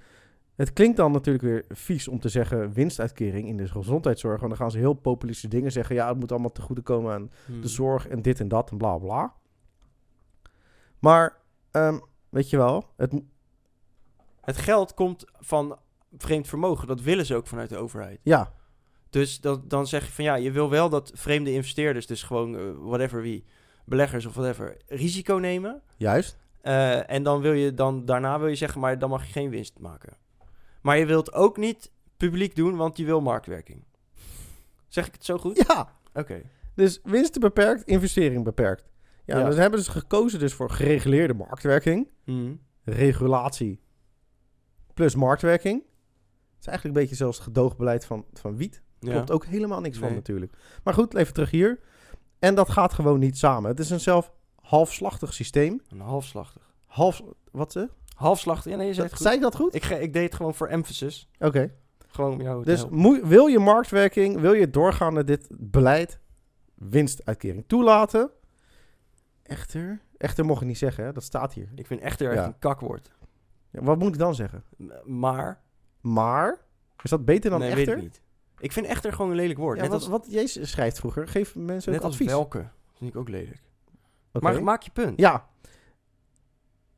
het 0.57 0.73
klinkt 0.73 0.97
dan 0.97 1.13
natuurlijk 1.13 1.45
weer 1.45 1.65
vies 1.69 2.09
om 2.09 2.21
te 2.21 2.29
zeggen 2.29 2.73
winstuitkering 2.73 3.49
in 3.49 3.57
de 3.57 3.69
gezondheidszorg. 3.69 4.37
Want 4.41 4.49
dan 4.51 4.61
gaan 4.61 4.71
ze 4.71 4.79
heel 4.79 4.93
populistische 4.95 5.57
dingen 5.57 5.73
zeggen. 5.73 5.95
Ja, 5.95 6.09
het 6.09 6.19
moet 6.19 6.33
allemaal 6.33 6.53
te 6.53 6.61
goede 6.63 6.81
komen 6.83 7.13
aan 7.13 7.31
Hmm. 7.47 7.61
de 7.61 7.69
zorg 7.69 8.09
en 8.09 8.23
dit 8.23 8.41
en 8.41 8.49
dat 8.49 8.71
en 8.71 8.77
bla 8.77 8.99
bla. 8.99 9.35
Maar, 10.99 11.37
ehm, 11.71 11.99
weet 12.29 12.51
je 12.51 12.57
wel, 12.57 12.85
het, 12.97 13.21
Het 14.41 14.57
geld 14.57 14.95
komt 14.95 15.25
van 15.41 15.79
vreemd 16.17 16.49
vermogen. 16.49 16.87
Dat 16.87 17.01
willen 17.01 17.27
ze 17.27 17.35
ook 17.35 17.47
vanuit 17.47 17.69
de 17.69 17.77
overheid. 17.77 18.21
ja, 18.23 18.53
Dus 19.11 19.41
dat, 19.41 19.71
dan 19.71 19.87
zeg 19.87 20.07
je 20.07 20.13
van 20.13 20.25
ja, 20.25 20.35
je 20.35 20.51
wil 20.51 20.71
wel 20.71 20.89
dat 20.89 21.11
vreemde 21.15 21.53
investeerders, 21.53 22.07
dus 22.07 22.23
gewoon 22.23 22.57
eh, 22.57 22.63
whatever 22.79 23.23
wie, 23.23 23.45
beleggers 23.89 24.27
of 24.27 24.35
whatever, 24.35 24.77
risico 24.87 25.35
nemen. 25.35 25.83
juist. 25.97 26.37
Eh, 26.61 27.11
en 27.11 27.23
dan 27.23 27.41
wil 27.41 27.53
je 27.53 27.75
dan 27.75 28.05
daarna 28.05 28.39
wil 28.39 28.49
je 28.49 28.55
zeggen, 28.55 28.81
maar 28.81 28.99
dan 28.99 29.11
mag 29.11 29.27
je 29.27 29.33
geen 29.33 29.51
winst 29.51 29.79
maken. 29.79 30.17
Maar 30.83 30.99
je 30.99 31.07
wilt 31.07 31.33
ook 31.33 31.57
niet 31.57 31.91
publiek 32.17 32.57
doen, 32.57 32.77
want 32.77 32.97
je 32.97 33.05
wil 33.05 33.21
marktwerking. 33.21 33.85
Zeg 34.89 35.07
ik 35.07 35.13
het 35.13 35.25
zo 35.25 35.39
goed? 35.39 35.65
Ja, 35.69 35.93
Oké. 36.15 36.43
dus 36.75 37.01
winsten 37.05 37.41
beperkt, 37.41 37.83
investering 37.85 38.45
beperkt. 38.45 38.89
Ja, 39.25 39.39
Ja. 39.39 39.45
dus 39.45 39.57
hebben 39.57 39.81
ze 39.83 39.91
gekozen 39.91 40.39
dus 40.39 40.55
voor 40.55 40.71
gereguleerde 40.71 41.35
marktwerking, 41.35 42.09
Mhm. 42.25 42.53
regulatie 42.85 43.81
plus 44.95 45.15
marktwerking. 45.15 45.83
Het 45.83 46.61
is 46.61 46.67
eigenlijk 46.67 46.99
een 46.99 47.07
beetje 47.09 47.25
het 47.27 47.39
gedoogbeleid 47.39 48.07
van, 48.07 48.25
van 48.33 48.57
wiet. 48.57 48.83
Ja. 49.01 49.13
Klopt 49.13 49.31
ook 49.31 49.45
helemaal 49.45 49.81
niks 49.81 49.99
van 49.99 50.15
natuurlijk. 50.15 50.53
Maar 50.85 50.95
goed, 50.95 51.15
even 51.15 51.35
terug 51.35 51.51
hier. 51.51 51.81
En 52.39 52.55
dat 52.55 52.71
gaat 52.71 52.93
gewoon 52.93 53.19
niet 53.19 53.39
samen. 53.39 53.71
Het 53.71 53.81
is 53.81 53.91
een 53.91 54.01
zelf 54.01 54.33
halfslachtig 54.61 55.35
systeem. 55.35 55.81
Een 55.89 56.01
halfslachtig. 56.01 56.73
Half, 56.87 57.23
wat 57.53 57.73
ze? 57.73 57.89
Halfslachtig? 58.15 58.71
Ja, 58.73 58.79
nee, 58.79 58.87
je 58.87 58.95
zei 58.95 59.07
het 59.07 59.15
goed. 59.15 59.23
Zei 59.25 59.37
ik 59.37 59.43
dat 59.43 59.55
goed? 59.57 59.75
Ik, 59.75 59.83
ge- 59.85 60.01
ik 60.01 60.13
deed 60.13 60.25
het 60.25 60.35
gewoon 60.35 60.55
voor 60.55 60.67
emphasis. 60.69 61.29
Oké. 61.39 61.73
Gewoon 62.09 62.33
om 62.33 62.41
jou 62.41 62.63
te 62.65 62.71
Dus 62.71 62.79
helpen. 62.81 62.99
moe- 62.99 63.27
wil 63.27 63.47
je 63.47 63.59
marktwerking, 63.59 64.41
wil 64.41 64.53
je 64.53 64.71
doorgaande 64.71 65.25
dit 65.25 65.47
beleid 65.51 66.19
winstuitkering 66.75 67.65
toelaten? 67.67 68.31
Echter, 69.43 70.01
echter 70.17 70.45
mocht 70.45 70.61
ik 70.61 70.67
niet 70.67 70.79
zeggen, 70.79 71.05
hè? 71.05 71.13
dat 71.13 71.23
staat 71.23 71.53
hier. 71.53 71.69
Ik 71.75 71.87
vind 71.87 72.01
echter 72.01 72.27
echt 72.31 72.39
Ja. 72.39 72.47
een 72.47 72.59
kakwoord. 72.59 73.11
Ja, 73.71 73.83
wat 73.83 73.99
moet 73.99 74.09
ik 74.13 74.19
dan 74.19 74.35
zeggen? 74.35 74.65
M- 74.77 74.91
Maar, 75.05 75.61
Maar, 76.01 76.61
is 77.03 77.11
dat 77.11 77.25
beter 77.25 77.51
dan 77.51 77.59
nee, 77.61 77.69
echter? 77.71 77.87
weet 77.87 77.97
ik 77.97 78.03
niet. 78.03 78.21
Ik 78.61 78.73
vind 78.73 78.87
echter 78.87 79.13
gewoon 79.13 79.31
een 79.31 79.37
lelijk 79.37 79.59
woord. 79.59 79.77
Ja, 79.77 79.83
net 79.83 79.93
wat, 79.93 80.01
als, 80.01 80.11
wat 80.11 80.27
Jezus 80.31 80.71
schrijft 80.71 80.99
vroeger, 80.99 81.29
geef 81.29 81.55
mensen 81.55 81.93
net 81.93 82.01
ook 82.01 82.07
als 82.07 82.15
advies. 82.15 82.31
welke. 82.31 82.59
Dat 82.59 82.97
vind 82.99 83.11
ik 83.11 83.17
ook 83.17 83.29
lelijk. 83.29 83.63
Maar 84.33 84.63
maak 84.63 84.83
je 84.83 84.91
punt. 84.91 85.21
Ja. 85.21 85.49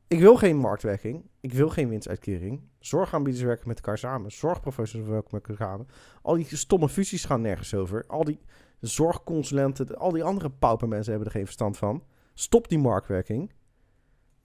Ik 0.06 0.20
wil 0.20 0.36
geen 0.36 0.56
marktwerking. 0.56 1.30
Ik 1.40 1.52
wil 1.52 1.68
geen 1.68 1.88
winstuitkering. 1.88 2.60
Zorgaanbieders 2.78 3.44
werken 3.44 3.68
met 3.68 3.76
elkaar 3.76 3.98
samen. 3.98 4.32
Zorgprofessionals 4.32 5.10
werken 5.10 5.30
met 5.32 5.48
elkaar 5.48 5.66
samen. 5.66 5.86
Al 6.22 6.34
die 6.34 6.56
stomme 6.56 6.88
fusies 6.88 7.24
gaan 7.24 7.40
nergens 7.40 7.74
over. 7.74 8.04
Al 8.06 8.24
die 8.24 8.40
zorgconsulenten, 8.80 9.98
al 9.98 10.10
die 10.10 10.24
andere 10.24 10.50
paupermensen 10.50 11.10
hebben 11.10 11.28
er 11.28 11.34
geen 11.34 11.44
verstand 11.44 11.76
van. 11.76 12.04
Stop 12.34 12.68
die 12.68 12.78
marktwerking. 12.78 13.52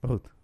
Maar 0.00 0.10
goed. 0.10 0.34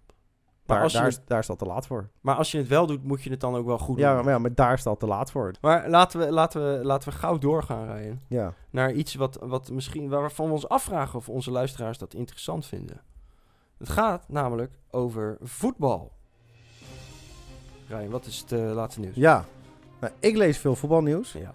Maar 0.73 0.81
Daar, 0.83 0.83
als 0.83 0.93
je 0.93 0.99
daar, 0.99 1.07
het- 1.09 1.19
is, 1.19 1.25
daar 1.27 1.39
is 1.39 1.47
dat 1.47 1.59
te 1.59 1.65
laat 1.65 1.87
voor. 1.87 2.09
Maar 2.21 2.35
als 2.35 2.51
je 2.53 2.59
het 2.59 2.69
wel 2.69 2.87
doet, 2.87 3.05
moet 3.05 3.23
je 3.23 3.31
het 3.31 3.41
dan 3.41 3.55
ook 3.55 3.67
wel 3.67 3.79
goed 3.79 3.97
doen. 3.97 4.05
Ja, 4.07 4.23
maar, 4.23 4.33
ja, 4.33 4.39
maar 4.39 4.55
daar 4.55 4.73
is 4.73 4.83
dat 4.83 5.01
te 5.01 5.07
laat 5.07 5.31
voor. 5.31 5.53
Maar 5.61 5.89
laten 5.89 6.21
we, 6.21 6.33
laten 6.33 6.79
we, 6.79 6.85
laten 6.85 7.09
we 7.13 7.15
gauw 7.19 7.39
doorgaan, 7.39 7.97
Ryan. 7.97 8.21
Ja. 8.29 8.53
Naar 8.71 8.93
iets 8.93 9.15
wat, 9.15 9.39
wat 9.43 9.71
misschien, 9.71 10.09
waarvan 10.09 10.47
we 10.47 10.53
ons 10.53 10.69
afvragen 10.69 11.19
of 11.19 11.29
onze 11.29 11.51
luisteraars 11.51 11.99
dat 11.99 12.15
interessant 12.15 12.67
vinden. 12.67 13.01
Het 13.79 13.89
gaat 13.89 14.25
namelijk 14.29 14.73
over 14.91 15.37
voetbal. 15.41 16.13
Ryan, 17.89 18.11
wat 18.11 18.27
is 18.27 18.39
het 18.41 18.53
eh, 18.53 18.73
laatste 18.75 19.01
nieuws? 19.01 19.15
Ja. 19.17 19.45
Nou, 20.01 20.13
ik 20.19 20.37
lees 20.37 20.59
veel 20.59 20.75
voetbalnieuws. 20.77 21.33
Ja. 21.33 21.51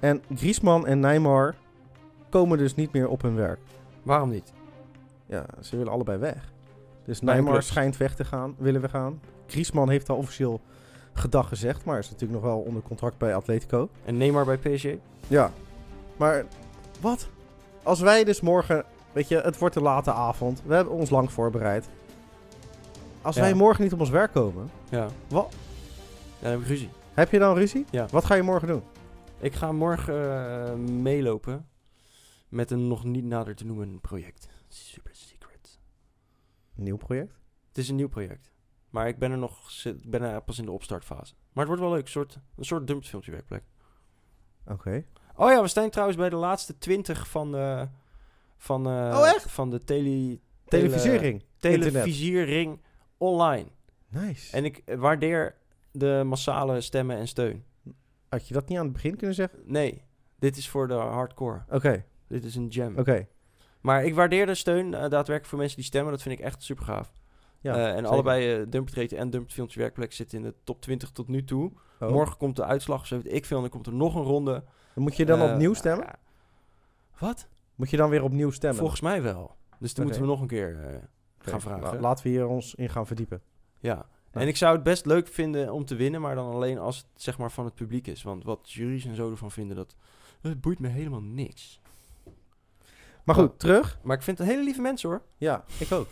En 0.00 0.22
Griezmann 0.34 0.86
en 0.86 1.00
Neymar 1.00 1.54
komen 2.28 2.58
dus 2.58 2.74
niet 2.74 2.92
meer 2.92 3.08
op 3.08 3.22
hun 3.22 3.34
werk. 3.34 3.58
Waarom 4.02 4.30
niet? 4.30 4.52
Ja, 5.26 5.46
ze 5.60 5.76
willen 5.76 5.92
allebei 5.92 6.18
weg. 6.18 6.52
Dus 7.06 7.20
Neymar 7.20 7.62
schijnt 7.62 7.96
weg 7.96 8.14
te 8.14 8.24
gaan, 8.24 8.54
willen 8.58 8.80
we 8.80 8.88
gaan. 8.88 9.20
Griezmann 9.46 9.90
heeft 9.90 10.08
al 10.08 10.16
officieel 10.16 10.60
gedag 11.12 11.48
gezegd, 11.48 11.84
maar 11.84 11.98
is 11.98 12.10
natuurlijk 12.10 12.40
nog 12.40 12.50
wel 12.50 12.60
onder 12.60 12.82
contract 12.82 13.18
bij 13.18 13.34
Atletico. 13.34 13.88
En 14.04 14.16
Neymar 14.16 14.44
bij 14.44 14.56
PSG? 14.58 14.86
Ja. 15.28 15.52
Maar 16.16 16.44
wat? 17.00 17.28
Als 17.82 18.00
wij 18.00 18.24
dus 18.24 18.40
morgen, 18.40 18.84
weet 19.12 19.28
je, 19.28 19.40
het 19.40 19.58
wordt 19.58 19.76
een 19.76 19.82
late 19.82 20.12
avond. 20.12 20.62
We 20.66 20.74
hebben 20.74 20.94
ons 20.94 21.10
lang 21.10 21.32
voorbereid. 21.32 21.88
Als 23.22 23.36
Ja. 23.36 23.40
wij 23.42 23.54
morgen 23.54 23.82
niet 23.84 23.92
op 23.92 24.00
ons 24.00 24.10
werk 24.10 24.32
komen, 24.32 24.70
Ja. 24.88 25.08
Wat? 25.28 25.54
Ja, 26.38 26.42
dan 26.42 26.50
heb 26.50 26.60
ik 26.60 26.66
ruzie. 26.66 26.90
heb 27.14 27.30
je 27.30 27.38
dan 27.38 27.54
ruzie? 27.54 27.84
Ja. 27.90 28.06
Wat 28.10 28.24
ga 28.24 28.34
je 28.34 28.42
morgen 28.42 28.68
doen? 28.68 28.82
Ik 29.38 29.54
ga 29.54 29.72
morgen 29.72 30.46
eh, 30.66 30.74
meelopen 30.74 31.66
met 32.48 32.70
een 32.70 32.88
nog 32.88 33.04
niet 33.04 33.24
nader 33.24 33.54
te 33.54 33.66
noemen 33.66 34.00
project. 34.00 34.48
Super. 34.68 35.12
Nieuw 36.76 36.96
project? 36.96 37.38
Het 37.68 37.78
is 37.78 37.88
een 37.88 37.96
nieuw 37.96 38.08
project. 38.08 38.50
Maar 38.90 39.08
ik 39.08 39.18
ben 39.18 39.30
er 39.30 39.38
nog 39.38 39.70
zit- 39.70 40.10
ben 40.10 40.22
er 40.22 40.42
pas 40.42 40.58
in 40.58 40.64
de 40.64 40.70
opstartfase. 40.70 41.34
Maar 41.52 41.66
het 41.66 41.66
wordt 41.66 41.82
wel 41.82 41.90
leuk. 41.90 42.02
Een 42.04 42.10
soort, 42.10 42.38
een 42.56 42.64
soort 42.64 42.86
dumpfilmpje 42.86 43.30
werkplek. 43.30 43.62
Oké. 44.66 45.04
Oh 45.36 45.50
ja, 45.50 45.62
we 45.62 45.68
staan 45.68 45.90
trouwens 45.90 46.18
bij 46.18 46.28
de 46.30 46.36
laatste 46.36 46.78
20 46.78 47.28
van 47.28 47.52
de, 47.52 47.88
van, 48.56 48.86
eh, 48.86 48.92
Oh, 48.92 49.38
van 49.38 49.70
de 49.70 49.84
tele, 49.84 50.38
tele, 50.64 51.40
televisiering 51.58 52.80
online. 53.16 53.68
Nice. 54.08 54.56
En 54.56 54.64
ik 54.64 54.82
waardeer 54.96 55.54
de 55.90 56.22
massale 56.26 56.80
stemmen 56.80 57.16
en 57.16 57.28
steun. 57.28 57.64
Had 58.28 58.48
je 58.48 58.54
dat 58.54 58.68
niet 58.68 58.78
aan 58.78 58.84
het 58.84 58.92
begin 58.92 59.16
kunnen 59.16 59.36
zeggen? 59.36 59.58
Nee, 59.64 60.02
dit 60.38 60.56
is 60.56 60.68
voor 60.68 60.88
de 60.88 60.94
hardcore. 60.94 61.64
Oké, 61.70 62.04
Dit 62.26 62.44
is 62.44 62.54
een 62.54 62.68
jam. 62.68 62.98
oké. 62.98 63.26
Maar 63.86 64.04
ik 64.04 64.14
waardeer 64.14 64.46
de 64.46 64.54
steun 64.54 64.86
eh, 64.94 65.00
daadwerkelijk 65.00 65.46
voor 65.46 65.58
mensen 65.58 65.76
die 65.76 65.84
stemmen. 65.86 66.12
Dat 66.12 66.22
vind 66.22 66.38
ik 66.38 66.44
echt 66.44 66.62
super 66.62 66.84
gaaf. 66.84 67.12
Ja, 67.60 67.74
Eh, 67.74 67.86
en 67.88 67.94
zeker. 67.94 68.08
allebei 68.10 68.54
uh, 68.54 69.20
en 69.20 69.30
Dumperfilmpje 69.30 69.78
Werkplek 69.80 70.12
zitten 70.12 70.38
in 70.38 70.44
de 70.44 70.54
top 70.64 70.80
20 70.80 71.10
tot 71.10 71.28
nu 71.28 71.44
toe. 71.44 71.72
Oh. 72.00 72.10
Morgen 72.10 72.36
komt 72.36 72.56
de 72.56 72.64
uitslag, 72.64 73.06
zo 73.06 73.16
weet 73.16 73.32
ik 73.32 73.44
veel. 73.44 73.56
En 73.56 73.62
dan 73.62 73.72
komt 73.72 73.86
er 73.86 73.94
nog 73.94 74.14
een 74.14 74.22
ronde. 74.22 74.52
Dan 74.94 75.02
moet 75.02 75.16
je 75.16 75.24
dan 75.24 75.42
opnieuw 75.42 75.74
stemmen? 75.74 76.06
Wat? 77.18 77.48
Moet 77.74 77.90
je 77.90 77.96
dan 77.96 78.10
weer 78.10 78.22
opnieuw 78.22 78.50
stemmen? 78.50 78.78
Volgens 78.78 79.00
mij 79.00 79.22
wel. 79.22 79.56
Dus 79.78 79.94
dan 79.94 80.04
moeten 80.04 80.22
we 80.22 80.28
nog 80.28 80.40
een 80.40 80.46
keer 80.46 81.00
gaan 81.38 81.60
vragen. 81.60 81.82
la- 81.94 82.00
laten 82.00 82.24
we 82.24 82.30
hier 82.30 82.46
ons 82.46 82.74
in 82.74 82.88
gaan 82.88 83.06
verdiepen. 83.06 83.42
Ja. 83.78 84.06
En 84.32 84.48
ik 84.48 84.56
zou 84.56 84.74
het 84.74 84.82
best 84.82 85.06
leuk 85.06 85.28
vinden 85.28 85.72
om 85.72 85.84
te 85.84 85.94
winnen, 85.94 86.20
maar 86.20 86.34
dan 86.34 86.52
alleen 86.52 86.78
als 86.78 86.96
het 86.96 87.06
zeg 87.14 87.38
maar 87.38 87.50
van 87.50 87.64
het 87.64 87.74
publiek 87.74 88.06
is. 88.06 88.22
Want 88.22 88.44
wat 88.44 88.70
juries 88.72 89.04
en 89.04 89.14
zo 89.14 89.30
ervan 89.30 89.50
vinden, 89.50 89.76
dat, 89.76 89.96
dat 90.40 90.60
boeit 90.60 90.78
me 90.78 90.88
helemaal 90.88 91.22
niks. 91.22 91.80
Maar 93.26 93.34
goed, 93.34 93.58
terug. 93.58 93.98
Maar 94.02 94.16
ik 94.16 94.22
vind 94.22 94.38
het 94.38 94.46
hele 94.48 94.62
lieve 94.62 94.80
mensen 94.80 95.08
hoor. 95.08 95.22
Ja, 95.36 95.64
ik 95.78 95.92
ook. 95.92 96.06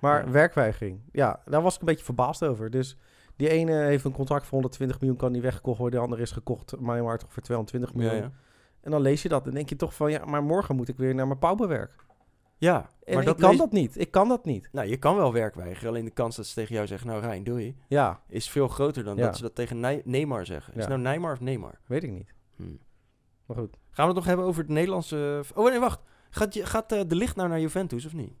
Maar 0.00 0.24
Ja. 0.24 0.30
werkweigering. 0.30 1.00
Ja, 1.12 1.42
daar 1.44 1.62
was 1.62 1.74
ik 1.74 1.80
een 1.80 1.86
beetje 1.86 2.04
verbaasd 2.04 2.42
over. 2.44 2.70
Dus 2.70 2.96
die 3.36 3.48
ene 3.48 3.72
heeft 3.72 4.04
een 4.04 4.12
contract 4.12 4.42
voor 4.42 4.52
120 4.52 5.00
miljoen, 5.00 5.18
kan 5.18 5.32
niet 5.32 5.42
weggekocht 5.42 5.78
worden. 5.78 5.98
De 5.98 6.04
andere 6.04 6.22
is 6.22 6.30
gekocht, 6.30 6.80
maar 6.80 7.02
maar 7.04 7.18
toch 7.18 7.32
voor 7.32 7.42
220 7.42 7.94
miljoen. 7.94 8.22
Ja. 8.22 8.32
En 8.80 8.90
dan 8.90 9.00
lees 9.00 9.22
je 9.22 9.28
dat 9.28 9.46
en 9.46 9.54
denk 9.54 9.68
je 9.68 9.76
toch 9.76 9.94
van, 9.94 10.10
ja, 10.10 10.24
maar 10.24 10.42
morgen 10.42 10.76
moet 10.76 10.88
ik 10.88 10.96
weer 10.96 11.14
naar 11.14 11.26
mijn 11.26 11.38
pauperwerk. 11.38 11.94
ja 12.56 12.76
En 13.04 13.12
maar 13.14 13.22
ik 13.22 13.28
dat 13.28 13.38
kan 13.40 13.50
lees- 13.50 13.58
dat 13.58 13.72
niet. 13.72 13.98
Ik 14.00 14.10
kan 14.10 14.28
dat 14.28 14.44
niet. 14.44 14.68
Nou, 14.72 14.88
je 14.88 14.96
kan 14.96 15.16
wel 15.16 15.32
werk 15.32 15.54
weigeren. 15.54 15.88
Alleen 15.88 16.04
de 16.04 16.10
kans 16.10 16.36
dat 16.36 16.46
ze 16.46 16.54
tegen 16.54 16.74
jou 16.74 16.86
zeggen, 16.86 17.08
nou 17.08 17.20
Rijn, 17.20 17.44
doe 17.44 17.64
je, 17.66 17.74
Ja, 17.88 18.20
is 18.28 18.50
veel 18.50 18.68
groter 18.68 19.04
dan 19.04 19.16
dat 19.16 19.36
ze 19.36 19.42
dat 19.42 19.54
tegen 19.54 19.80
Ney- 19.80 20.02
Neymar 20.04 20.46
zeggen. 20.46 20.72
Is 20.74 20.80
het 20.80 20.88
nou 20.88 21.00
Neymar 21.00 21.32
of 21.32 21.40
Neymar? 21.40 21.78
weet 21.86 22.02
ik 22.02 22.10
niet. 22.10 22.34
Hm. 22.56 22.62
Maar 23.46 23.56
goed. 23.56 23.76
Gaan 23.90 24.04
we 24.08 24.12
het 24.12 24.14
nog 24.14 24.24
hebben 24.24 24.46
over 24.46 24.62
het 24.62 24.70
Nederlandse... 24.70 25.42
Oh 25.54 25.68
nee, 25.70 25.78
wacht. 25.80 26.00
Gaat, 26.30 26.54
je- 26.54 26.66
gaat 26.66 26.92
eh, 26.92 27.00
de 27.06 27.14
licht 27.14 27.36
nou 27.36 27.48
naar 27.48 27.60
Juventus 27.60 28.06
of 28.06 28.12
niet? 28.12 28.32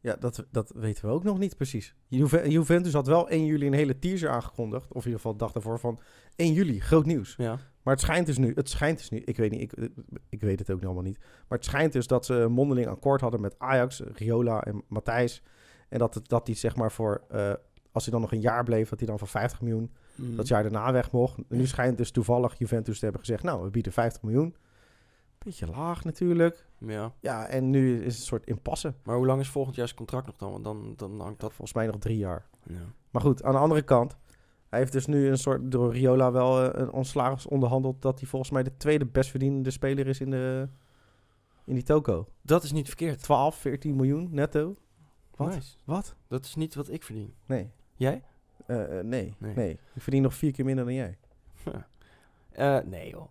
Ja, 0.00 0.16
dat, 0.16 0.44
dat 0.50 0.72
weten 0.74 1.04
we 1.06 1.10
ook 1.12 1.24
nog 1.24 1.38
niet 1.38 1.56
precies. 1.56 1.94
Juve- 2.08 2.48
Juventus 2.50 2.92
had 2.92 3.06
wel 3.06 3.28
1 3.28 3.44
juli 3.44 3.66
een 3.66 3.72
hele 3.72 3.98
teaser 3.98 4.28
aangekondigd. 4.30 4.84
Of 4.84 4.88
in 5.04 5.10
ieder 5.10 5.12
geval 5.14 5.32
de 5.32 5.38
dag 5.38 5.52
daarvoor 5.52 5.78
van 5.78 6.00
1 6.36 6.52
juli, 6.52 6.80
groot 6.80 7.06
nieuws. 7.06 7.34
Ja. 7.38 7.58
Maar 7.82 7.94
het 7.94 8.02
schijnt 8.02 8.26
dus 8.26 8.38
nu, 8.38 8.52
het 8.54 8.68
schijnt 8.68 8.98
dus 8.98 9.08
nu, 9.10 9.18
ik 9.18 9.36
weet 9.36 9.50
niet, 9.50 9.60
ik, 9.60 9.90
ik 10.28 10.40
weet 10.40 10.58
het 10.58 10.70
ook 10.70 10.76
nog 10.76 10.84
allemaal 10.84 11.02
niet. 11.10 11.18
Maar 11.48 11.58
het 11.58 11.64
schijnt 11.66 11.92
dus 11.92 12.06
dat 12.06 12.26
ze 12.26 12.34
een 12.34 12.52
mondeling 12.52 12.86
akkoord 12.86 13.20
hadden 13.20 13.40
met 13.40 13.54
Ajax, 13.58 14.00
Riola 14.14 14.62
en 14.62 14.82
Matthijs. 14.88 15.42
En 15.88 15.98
dat, 15.98 16.14
het, 16.14 16.28
dat 16.28 16.46
die 16.46 16.54
zeg 16.54 16.76
maar 16.76 16.92
voor, 16.92 17.22
eh, 17.28 17.52
als 17.92 18.02
hij 18.04 18.12
dan 18.12 18.20
nog 18.20 18.32
een 18.32 18.40
jaar 18.40 18.64
bleef, 18.64 18.88
dat 18.88 18.98
hij 18.98 19.08
dan 19.08 19.18
voor 19.18 19.28
50 19.28 19.60
miljoen 19.60 19.90
Hm. 20.14 20.36
dat 20.36 20.48
jaar 20.48 20.62
daarna 20.62 20.92
weg 20.92 21.10
mocht. 21.12 21.36
En 21.48 21.56
nu 21.56 21.66
schijnt 21.66 21.96
dus 21.96 22.10
toevallig 22.10 22.58
Juventus 22.58 22.98
te 22.98 23.04
hebben 23.04 23.20
gezegd, 23.20 23.42
nou, 23.42 23.62
we 23.64 23.70
bieden 23.70 23.92
50 23.92 24.22
miljoen. 24.22 24.54
Beetje 25.44 25.66
laag 25.66 26.04
natuurlijk. 26.04 26.66
Ja. 26.78 27.12
Ja, 27.20 27.46
en 27.46 27.70
nu 27.70 27.96
is 27.96 28.12
het 28.12 28.20
een 28.20 28.26
soort 28.26 28.46
impasse. 28.46 28.94
Maar 29.02 29.16
hoe 29.16 29.26
lang 29.26 29.40
is 29.40 29.48
volgend 29.48 29.76
jaar 29.76 29.86
zijn 29.86 29.98
contract 29.98 30.26
nog 30.26 30.36
dan? 30.36 30.50
Want 30.50 30.64
dan, 30.64 30.94
dan 30.96 31.20
hangt 31.20 31.40
dat... 31.40 31.52
Volgens 31.52 31.72
mij 31.72 31.86
nog 31.86 31.98
drie 31.98 32.18
jaar. 32.18 32.46
Ja. 32.62 32.92
Maar 33.10 33.22
goed, 33.22 33.42
aan 33.42 33.52
de 33.52 33.58
andere 33.58 33.82
kant. 33.82 34.16
Hij 34.68 34.80
heeft 34.80 34.92
dus 34.92 35.06
nu 35.06 35.28
een 35.28 35.38
soort 35.38 35.70
door 35.70 35.92
Riola 35.92 36.32
wel 36.32 36.72
eh, 36.72 36.80
een 36.80 36.92
ontslagen 36.92 37.50
onderhandeld. 37.50 38.02
Dat 38.02 38.20
hij 38.20 38.28
volgens 38.28 38.50
mij 38.50 38.62
de 38.62 38.76
tweede 38.76 39.06
best 39.06 39.30
verdienende 39.30 39.70
speler 39.70 40.06
is 40.06 40.20
in, 40.20 40.30
de, 40.30 40.68
in 41.64 41.74
die 41.74 41.82
toko. 41.82 42.28
Dat 42.42 42.62
is 42.62 42.72
niet 42.72 42.86
verkeerd. 42.86 43.22
12, 43.22 43.56
14 43.56 43.96
miljoen 43.96 44.28
netto. 44.30 44.76
Wat? 45.36 45.54
Nice. 45.54 45.76
Wat? 45.84 46.14
Dat 46.28 46.44
is 46.44 46.54
niet 46.54 46.74
wat 46.74 46.90
ik 46.90 47.02
verdien. 47.02 47.34
Nee. 47.46 47.70
Jij? 47.96 48.22
Eh, 48.66 48.98
eh, 48.98 49.04
nee. 49.04 49.34
Nee. 49.38 49.54
nee. 49.54 49.78
Ik 49.94 50.02
verdien 50.02 50.22
nog 50.22 50.34
vier 50.34 50.52
keer 50.52 50.64
minder 50.64 50.84
dan 50.84 50.94
jij. 50.94 51.18
Nee 52.84 53.10
joh. 53.10 53.26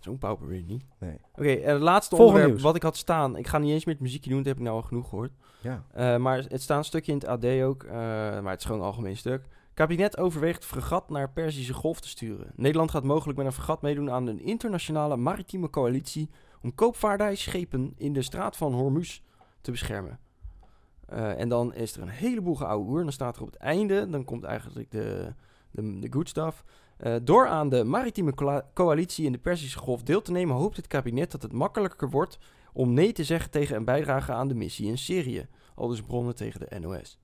Zo'n 0.00 0.18
pauper 0.18 0.46
weer 0.46 0.62
niet. 0.62 0.84
Nee. 0.98 1.16
Oké, 1.32 1.48
eh, 1.48 1.72
het 1.72 1.80
laatste 1.80 2.16
Volgende 2.16 2.40
onderwerp 2.40 2.50
nieuws. 2.50 2.62
wat 2.62 2.76
ik 2.76 2.82
had 2.82 2.96
staan. 2.96 3.36
Ik 3.36 3.46
ga 3.46 3.58
niet 3.58 3.72
eens 3.72 3.84
meer 3.84 3.94
het 3.94 4.02
muziekje 4.02 4.30
doen, 4.30 4.38
dat 4.38 4.46
heb 4.46 4.56
ik 4.56 4.62
nou 4.62 4.76
al 4.76 4.82
genoeg 4.82 5.08
gehoord. 5.08 5.32
Ja. 5.60 5.84
Eh, 5.92 6.16
maar 6.16 6.38
het 6.48 6.62
staat 6.62 6.78
een 6.78 6.84
stukje 6.84 7.12
in 7.12 7.18
het 7.18 7.26
AD 7.26 7.44
ook, 7.44 7.82
eh, 7.82 7.92
maar 8.40 8.50
het 8.50 8.58
is 8.60 8.64
gewoon 8.64 8.80
een 8.80 8.86
algemeen 8.86 9.16
stuk. 9.16 9.44
Kabinet 9.74 10.18
overweegt 10.18 10.64
fregat 10.64 11.10
naar 11.10 11.30
Perzische 11.30 11.74
Golf 11.74 12.00
te 12.00 12.08
sturen. 12.08 12.52
Nederland 12.54 12.90
gaat 12.90 13.04
mogelijk 13.04 13.38
met 13.38 13.46
een 13.46 13.52
fregat 13.52 13.82
meedoen 13.82 14.10
aan 14.10 14.26
een 14.26 14.40
internationale 14.40 15.16
maritieme 15.16 15.70
coalitie 15.70 16.30
om 16.62 16.74
koopvaardijschepen 16.74 17.94
in 17.96 18.12
de 18.12 18.22
straat 18.22 18.56
van 18.56 18.72
Hormuz 18.72 19.20
te 19.60 19.70
beschermen. 19.70 20.18
En 21.06 21.48
dan 21.48 21.74
is 21.74 21.96
er 21.96 22.02
een 22.02 22.08
heleboel 22.08 22.54
geouwe 22.54 22.86
oer. 22.86 22.98
En 22.98 23.04
dan 23.04 23.12
staat 23.12 23.36
er 23.36 23.42
op 23.42 23.50
het 23.50 23.60
einde, 23.60 24.08
dan 24.08 24.24
komt 24.24 24.44
eigenlijk 24.44 24.90
de, 24.90 25.34
de, 25.70 25.98
de 25.98 26.12
good 26.12 26.28
stuff. 26.28 26.64
Eh, 26.96 27.14
door 27.22 27.46
aan 27.48 27.68
de 27.68 27.84
maritieme 27.84 28.34
coalitie 28.74 29.26
in 29.26 29.32
de 29.32 29.38
Perzische 29.38 29.78
Golf 29.78 30.02
deel 30.02 30.22
te 30.22 30.32
nemen, 30.32 30.56
hoopt 30.56 30.76
het 30.76 30.86
kabinet 30.86 31.30
dat 31.30 31.42
het 31.42 31.52
makkelijker 31.52 32.10
wordt 32.10 32.38
om 32.72 32.92
nee 32.92 33.12
te 33.12 33.24
zeggen 33.24 33.50
tegen 33.50 33.76
een 33.76 33.84
bijdrage 33.84 34.32
aan 34.32 34.48
de 34.48 34.54
missie 34.54 34.86
in 34.86 34.98
Syrië. 34.98 35.48
Al 35.74 35.88
dus 35.88 36.02
bronnen 36.02 36.34
tegen 36.34 36.60
de 36.60 36.78
NOS. 36.78 37.18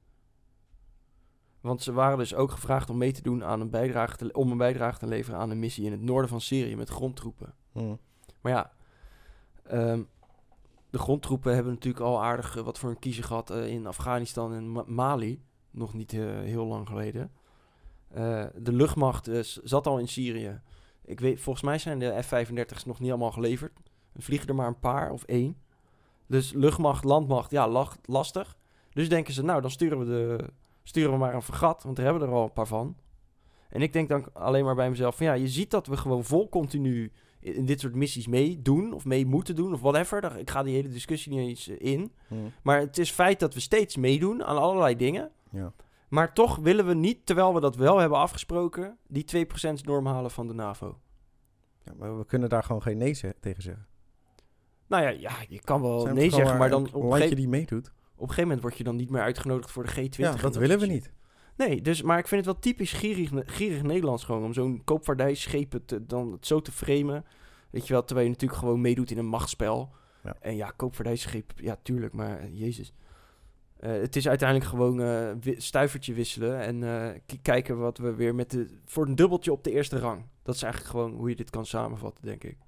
Want 1.61 1.83
ze 1.83 1.93
waren 1.93 2.19
dus 2.19 2.35
ook 2.35 2.51
gevraagd 2.51 2.91
om 2.91 2.97
mee 2.97 3.13
te 3.13 3.23
doen 3.23 3.45
aan 3.45 3.61
een 3.61 3.71
bijdrage 3.71 4.17
te, 4.17 4.33
om 4.33 4.51
een 4.51 4.57
bijdrage 4.57 4.99
te 4.99 5.07
leveren 5.07 5.41
aan 5.41 5.51
een 5.51 5.59
missie 5.59 5.85
in 5.85 5.93
het 5.93 6.03
noorden 6.03 6.29
van 6.29 6.41
Syrië 6.41 6.77
met 6.77 6.89
grondtroepen. 6.89 7.55
Hm. 7.73 7.97
Maar 8.41 8.53
ja, 8.53 8.73
ehm, 9.63 10.03
de 10.91 10.99
grondtroepen 10.99 11.55
hebben 11.55 11.73
natuurlijk 11.73 12.05
al 12.05 12.23
aardig 12.23 12.57
eh, 12.57 12.63
wat 12.63 12.79
voor 12.79 12.91
een 12.91 12.99
kiezer 12.99 13.25
gehad 13.25 13.51
eh, 13.51 13.67
in 13.67 13.87
Afghanistan 13.87 14.53
en 14.53 14.73
Ma- 14.73 14.85
Mali. 14.87 15.45
Nog 15.71 15.95
niet 15.95 16.11
heel 16.11 16.67
lang 16.67 16.89
geleden. 16.89 17.31
Eh, 18.09 18.45
de 18.57 18.73
luchtmacht 18.73 19.29
eh, 19.29 19.41
zat 19.43 19.87
al 19.87 19.99
in 19.99 20.09
Syrië. 20.09 20.61
Ik 21.05 21.21
weet, 21.21 21.41
volgens 21.41 21.65
mij 21.65 21.79
zijn 21.79 21.99
de 21.99 22.23
F-35's 22.23 22.85
nog 22.85 23.01
niet 23.01 23.11
allemaal 23.11 23.33
geleverd. 23.33 23.73
Er 24.13 24.23
vliegen 24.23 24.49
er 24.49 24.55
maar 24.55 24.67
een 24.67 24.79
paar 24.81 25.11
of 25.11 25.25
één. 25.25 25.57
Dus 26.27 26.53
luchtmacht, 26.53 27.05
landmacht, 27.05 27.51
ja, 27.51 27.69
lach- 27.69 27.99
lastig. 28.05 28.57
Dus 28.91 29.09
denken 29.09 29.35
ze, 29.35 29.45
nou, 29.45 29.61
dan 29.61 29.71
sturen 29.71 29.99
we, 29.99 30.05
de, 30.05 30.51
sturen 30.83 31.11
we 31.13 31.19
maar 31.19 31.35
een 31.35 31.43
vergat, 31.43 31.83
want 31.83 31.97
daar 31.97 32.05
hebben 32.05 32.23
we 32.23 32.29
er 32.29 32.35
al 32.39 32.45
een 32.45 32.53
paar 32.53 32.67
van. 32.67 32.97
En 33.69 33.83
ik 33.83 33.93
denk 33.93 34.09
dan 34.09 34.33
alleen 34.33 34.65
maar 34.65 34.75
bij 34.75 34.91
mezelf 34.91 35.17
van, 35.17 35.27
ja, 35.27 35.33
je 35.33 35.49
ziet 35.49 35.71
dat 35.71 35.87
we 35.87 35.97
gewoon 35.97 36.25
vol 36.25 36.49
continu 36.49 37.13
in 37.41 37.65
dit 37.67 37.81
soort 37.81 37.95
missies 37.95 38.27
meedoen 38.27 38.93
of 38.93 39.05
mee 39.05 39.27
moeten 39.27 39.55
doen 39.57 39.73
of 39.73 39.81
whatever. 39.81 40.37
Ik 40.39 40.51
ga 40.51 40.63
die 40.63 40.75
hele 40.75 40.89
discussie 40.89 41.33
niet 41.33 41.49
eens 41.49 41.69
eh, 41.69 41.93
in. 41.93 42.13
Hm. 42.29 42.35
Maar 42.63 42.81
het 42.81 42.99
is 42.99 43.11
feit 43.11 43.41
dat 43.41 43.55
we 43.55 43.61
steeds 43.61 43.97
meedoen 43.97 44.45
aan 44.45 44.59
allerlei 44.59 44.97
dingen. 44.97 45.31
Ja. 45.51 45.73
Maar 46.09 46.35
toch 46.35 46.57
willen 46.57 46.87
we 46.87 46.95
niet, 46.95 47.27
terwijl 47.27 47.55
we 47.55 47.61
dat 47.61 47.77
wel 47.77 47.99
hebben 47.99 48.19
afgesproken, 48.19 48.99
die 49.07 49.47
2% 49.47 49.85
norm 49.85 50.07
halen 50.07 50.31
van 50.31 50.47
de 50.47 50.55
NAVO. 50.55 50.99
Ja, 51.85 51.93
maar 51.97 52.19
we 52.19 52.27
kunnen 52.27 52.49
daar 52.49 52.63
gewoon 52.63 52.83
geen 52.83 52.99
nee 52.99 53.35
tegen 53.41 53.63
zeggen. 53.63 53.87
Nou 54.87 55.03
ja, 55.03 55.09
ja 55.09 55.33
je 55.49 55.61
kan 55.61 55.83
wel 55.83 56.01
Zijn 56.01 56.15
nee 56.15 56.31
zeggen, 56.31 56.59
maar 56.59 56.71
dan 56.71 56.87
op 56.93 57.03
een, 57.03 57.09
landje 57.09 57.35
die 57.35 57.49
meedoet. 57.49 57.87
op 57.87 57.93
een 57.95 58.19
gegeven 58.19 58.43
moment 58.43 58.61
word 58.61 58.77
je 58.77 58.85
dan 58.85 58.97
niet 58.97 59.11
meer 59.11 59.23
uitgenodigd 59.23 59.71
voor 59.71 59.85
de 59.85 59.91
G20. 59.93 60.17
Ja, 60.17 60.33
dat 60.33 60.57
willen 60.57 60.79
we 60.79 60.87
niet. 60.87 61.13
Nee, 61.57 61.83
dus, 61.83 62.03
maar 62.03 62.19
ik 62.19 62.29
vind 62.29 62.45
het 62.45 62.55
wel 62.55 62.63
typisch 62.63 62.93
gierig, 62.93 63.31
gierig 63.35 63.83
Nederlands 63.83 64.25
gewoon 64.25 64.45
om 64.45 64.53
zo'n 64.53 64.83
koopvaardijschepen 64.85 65.85
te, 65.85 66.07
dan 66.07 66.33
het 66.33 66.47
zo 66.47 66.61
te 66.61 66.73
framen. 66.73 67.25
Weet 67.71 67.87
je 67.87 67.93
wel, 67.93 68.05
terwijl 68.05 68.27
je 68.27 68.33
natuurlijk 68.33 68.61
gewoon 68.61 68.81
meedoet 68.81 69.11
in 69.11 69.19
een 69.19 69.27
machtsspel. 69.27 69.93
Ja. 70.23 70.37
En 70.41 70.57
ja, 70.57 70.73
koopvaardijschip, 70.77 71.53
ja 71.57 71.77
tuurlijk, 71.83 72.13
maar 72.13 72.49
jezus. 72.51 72.93
Eh, 73.77 73.91
het 73.93 74.17
is 74.17 74.29
uiteindelijk 74.29 74.71
gewoon 74.71 74.97
wi- 75.41 75.61
stuivertje 75.61 76.13
wisselen 76.15 76.61
en 76.61 76.83
eh, 76.83 77.21
kijken 77.43 77.79
wat 77.79 77.99
we 77.99 78.15
weer 78.15 78.35
met 78.35 78.51
de... 78.51 78.79
Voor 78.85 79.07
een 79.07 79.15
dubbeltje 79.15 79.53
op 79.53 79.65
de 79.65 79.71
eerste 79.71 79.99
rang. 79.99 80.25
Dat 80.43 80.55
is 80.55 80.63
eigenlijk 80.63 80.93
gewoon 80.93 81.13
hoe 81.15 81.29
je 81.29 81.37
dit 81.37 81.51
kan 81.51 81.67
samenvatten, 81.67 82.25
denk 82.25 82.45
ik. 82.45 82.59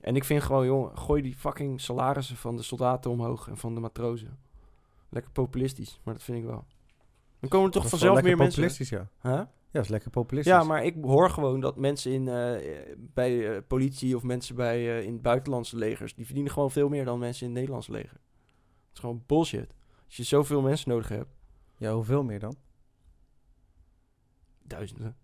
En 0.00 0.16
ik 0.16 0.24
vind 0.24 0.42
gewoon, 0.42 0.66
jongen, 0.66 0.98
gooi 0.98 1.22
die 1.22 1.34
fucking 1.36 1.80
salarissen 1.80 2.36
van 2.36 2.56
de 2.56 2.62
soldaten 2.62 3.10
omhoog 3.10 3.48
en 3.48 3.56
van 3.56 3.74
de 3.74 3.80
matrozen. 3.80 4.38
Lekker 5.08 5.32
populistisch, 5.32 6.00
maar 6.04 6.14
dat 6.14 6.22
vind 6.22 6.38
ik 6.38 6.44
wel. 6.44 6.64
Dan 7.40 7.48
komen 7.50 7.66
er 7.66 7.72
toch 7.72 7.82
Dat 7.82 7.90
vanzelf 7.90 8.14
meer 8.14 8.22
lekker 8.22 8.42
mensen. 8.42 8.62
populistisch, 8.62 8.88
ja. 8.98 9.08
Huh? 9.30 9.42
Ja, 9.70 9.80
is 9.80 9.88
lekker 9.88 10.10
populistisch. 10.10 10.52
Ja, 10.52 10.62
maar 10.64 10.84
ik 10.84 10.96
hoor 11.02 11.30
gewoon 11.30 11.60
dat 11.60 11.76
mensen 11.76 12.12
in, 12.12 12.24
bij 13.14 13.62
politie 13.62 14.16
of 14.16 14.22
mensen 14.22 14.54
bij, 14.56 15.04
in 15.04 15.20
buitenlandse 15.20 15.76
legers, 15.76 16.14
die 16.14 16.24
verdienen 16.24 16.52
gewoon 16.52 16.70
veel 16.70 16.88
meer 16.88 17.04
dan 17.04 17.18
mensen 17.18 17.40
in 17.42 17.48
het 17.48 17.56
Nederlandse 17.58 17.92
leger. 17.92 18.12
Dat 18.12 18.92
is 18.94 19.00
gewoon 19.00 19.22
bullshit. 19.26 19.74
Als 20.10 20.16
je 20.18 20.24
zoveel 20.24 20.60
mensen 20.60 20.90
nodig 20.90 21.08
hebt, 21.08 21.28
Ja, 21.76 21.92
hoeveel 21.92 22.22
meer 22.22 22.38
dan? 22.38 22.56
duizenden. 24.62 25.16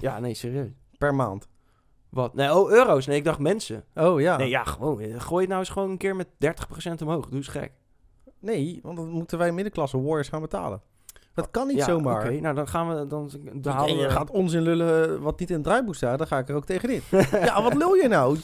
ja, 0.00 0.18
nee, 0.18 0.34
serieus. 0.34 0.70
Per 0.98 1.14
maand. 1.14 1.48
Wat? 2.08 2.34
Nee, 2.34 2.54
oh, 2.54 2.70
euro's. 2.70 3.06
Nee, 3.06 3.16
ik 3.16 3.24
dacht 3.24 3.38
mensen. 3.38 3.84
Oh 3.94 4.20
ja. 4.20 4.36
Nee, 4.36 4.48
ja, 4.48 4.64
gewoon. 4.64 5.00
eh, 5.00 5.20
Gooi 5.20 5.40
het 5.40 5.48
nou 5.48 5.60
eens 5.60 5.68
gewoon 5.70 5.90
een 5.90 5.96
keer 5.96 6.16
met 6.16 6.28
30% 6.38 7.02
omhoog. 7.02 7.26
Doe 7.28 7.36
eens 7.36 7.48
gek. 7.48 7.72
Nee, 8.38 8.78
want 8.82 8.96
dan 8.96 9.08
moeten 9.08 9.38
wij 9.38 9.52
middenklasse 9.52 10.00
warriors 10.02 10.28
gaan 10.28 10.40
betalen. 10.40 10.82
Dat 11.34 11.50
kan 11.50 11.66
niet 11.66 11.76
ja, 11.76 11.84
zomaar. 11.84 12.24
Oké, 12.24 12.40
nou 12.40 12.54
dan 12.54 12.68
gaan 12.68 12.88
we, 12.88 13.06
dan, 13.06 13.30
dan 13.54 13.72
En 13.72 13.78
halen 13.78 13.96
je 13.96 14.02
we... 14.02 14.10
gaat 14.10 14.30
onzin 14.30 14.62
lullen 14.62 15.20
wat 15.22 15.38
niet 15.38 15.48
in 15.48 15.54
het 15.54 15.64
draaiboek 15.64 15.94
staat, 15.94 16.18
dan 16.18 16.26
ga 16.26 16.38
ik 16.38 16.48
er 16.48 16.54
ook 16.54 16.64
tegenin. 16.66 17.00
ja, 17.30 17.62
wat 17.62 17.74
lul 17.74 17.94
je 17.94 18.08
nou? 18.08 18.38
30% 18.38 18.40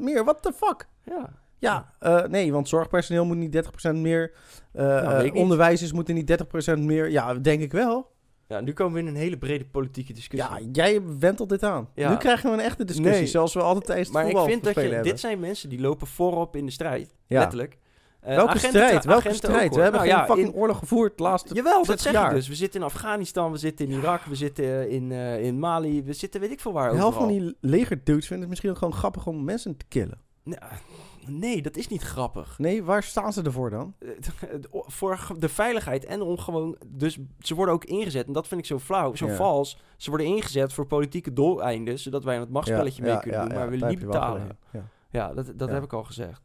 meer, 0.00 0.24
what 0.24 0.42
the 0.42 0.52
fuck? 0.52 0.88
Ja, 1.04 1.30
Ja, 1.58 1.94
eh, 1.98 2.24
nee, 2.24 2.52
want 2.52 2.68
zorgpersoneel 2.68 3.24
moet 3.24 3.36
niet 3.36 3.52
30% 3.90 3.94
meer. 3.94 4.32
Eh, 4.72 4.84
Nou, 4.84 5.26
eh, 5.28 5.34
onderwijzers 5.34 5.92
moeten 5.92 6.14
niet 6.14 6.26
30% 6.26 6.78
meer. 6.78 7.10
Ja, 7.10 7.34
denk 7.34 7.60
ik 7.60 7.72
wel. 7.72 8.10
ja, 8.48 8.60
nu 8.60 8.72
komen 8.72 8.92
we 8.94 9.00
in 9.00 9.06
een 9.06 9.14
hele 9.20 9.38
brede 9.38 9.64
politieke 9.64 10.12
discussie. 10.12 10.50
Ja, 10.50 10.60
jij 10.72 11.02
wentelt 11.18 11.48
dit 11.48 11.62
aan. 11.62 11.88
Ja. 11.94 12.10
Nu 12.10 12.16
krijgen 12.16 12.50
we 12.50 12.56
een 12.56 12.62
echte 12.64 12.84
discussie, 12.84 13.14
Nee. 13.14 13.26
zoals 13.26 13.54
we 13.54 13.60
altijd 13.60 13.84
tijdens 13.86 14.08
het 14.08 14.16
maar 14.16 14.28
ik 14.28 14.36
vind 14.38 14.64
dat 14.64 14.74
je, 14.74 14.80
spelen 14.80 15.02
dit 15.02 15.20
zijn 15.20 15.40
mensen 15.40 15.68
die 15.68 15.80
lopen 15.80 16.06
voorop 16.06 16.56
in 16.56 16.66
de 16.66 16.72
strijd. 16.72 17.14
Ja. 17.26 17.38
Letterlijk. 17.38 17.78
Eh, 18.20 18.34
Welke 18.36 18.50
agenten- 18.52 18.68
strijd? 18.80 19.04
Welke 19.04 19.32
strijd? 19.34 19.74
we 19.74 19.80
hebben 19.80 20.00
Nou 20.00 20.12
geen 20.12 20.18
ja, 20.20 20.26
fucking 20.26 20.48
in- 20.48 20.54
oorlog 20.54 20.78
gevoerd 20.78 21.16
de 21.16 21.22
laatste 21.22 21.54
Jawel, 21.54 21.76
dat 21.76 21.86
60 21.86 22.00
zeg 22.12 22.12
jaar. 22.20 22.30
ik 22.30 22.36
dus. 22.36 22.48
We 22.48 22.54
zitten 22.54 22.80
in 22.80 22.86
Afghanistan, 22.86 23.52
we 23.52 23.58
zitten 23.58 23.86
in 23.86 23.92
Irak, 23.98 24.22
we 24.24 24.34
zitten 24.34 24.90
in, 24.90 25.12
in 25.42 25.58
Mali, 25.58 26.02
we 26.02 26.12
zitten 26.12 26.40
weet 26.40 26.50
ik 26.50 26.60
veel 26.60 26.72
waar 26.72 26.90
De 26.90 26.96
helft 26.96 27.16
van 27.18 27.28
die 27.28 27.56
legerdudes 27.60 28.22
vinden 28.26 28.40
het 28.40 28.48
misschien 28.48 28.70
ook 28.70 28.78
gewoon 28.78 28.94
grappig 28.94 29.26
om 29.26 29.44
mensen 29.44 29.76
te 29.76 29.84
killen. 29.88 30.18
Nee, 30.44 30.58
Nee, 31.26 31.62
dat 31.62 31.76
is 31.76 31.88
niet 31.88 32.02
grappig. 32.02 32.58
Nee, 32.58 32.84
waar 32.84 33.02
staan 33.02 33.32
ze 33.32 33.42
ervoor 33.42 33.70
dan? 33.70 33.94
Eh, 33.98 34.08
Voor 34.86 35.18
de 35.38 35.48
veiligheid 35.48 36.04
en 36.04 36.22
om 36.22 36.38
gewoon... 36.38 36.76
Dus 36.86 37.18
ze 37.38 37.54
worden 37.54 37.74
ook 37.74 37.84
ingezet, 37.84 38.26
en 38.26 38.32
dat 38.32 38.48
vind 38.48 38.60
ik 38.60 38.66
zo 38.66 38.78
flauw, 38.78 39.14
zo 39.14 39.26
Ja. 39.26 39.34
vals. 39.34 39.78
Ze 39.96 40.08
worden 40.08 40.26
ingezet 40.26 40.72
voor 40.72 40.86
politieke 40.86 41.32
doeleinden, 41.32 41.98
zodat 41.98 42.24
wij 42.24 42.34
aan 42.34 42.40
het 42.40 42.50
machtsspelletje 42.50 43.02
mee 43.02 43.18
kunnen 43.18 43.40
doen, 43.48 43.54
maar 43.58 43.70
we 43.70 43.86
niet 43.86 43.98
betalen. 43.98 44.58
Ja. 44.72 44.84
Ja, 45.10 45.34
dat, 45.34 45.52
dat 45.56 45.70
heb 45.70 45.82
ik 45.82 45.92
al 45.92 46.04
gezegd. 46.04 46.42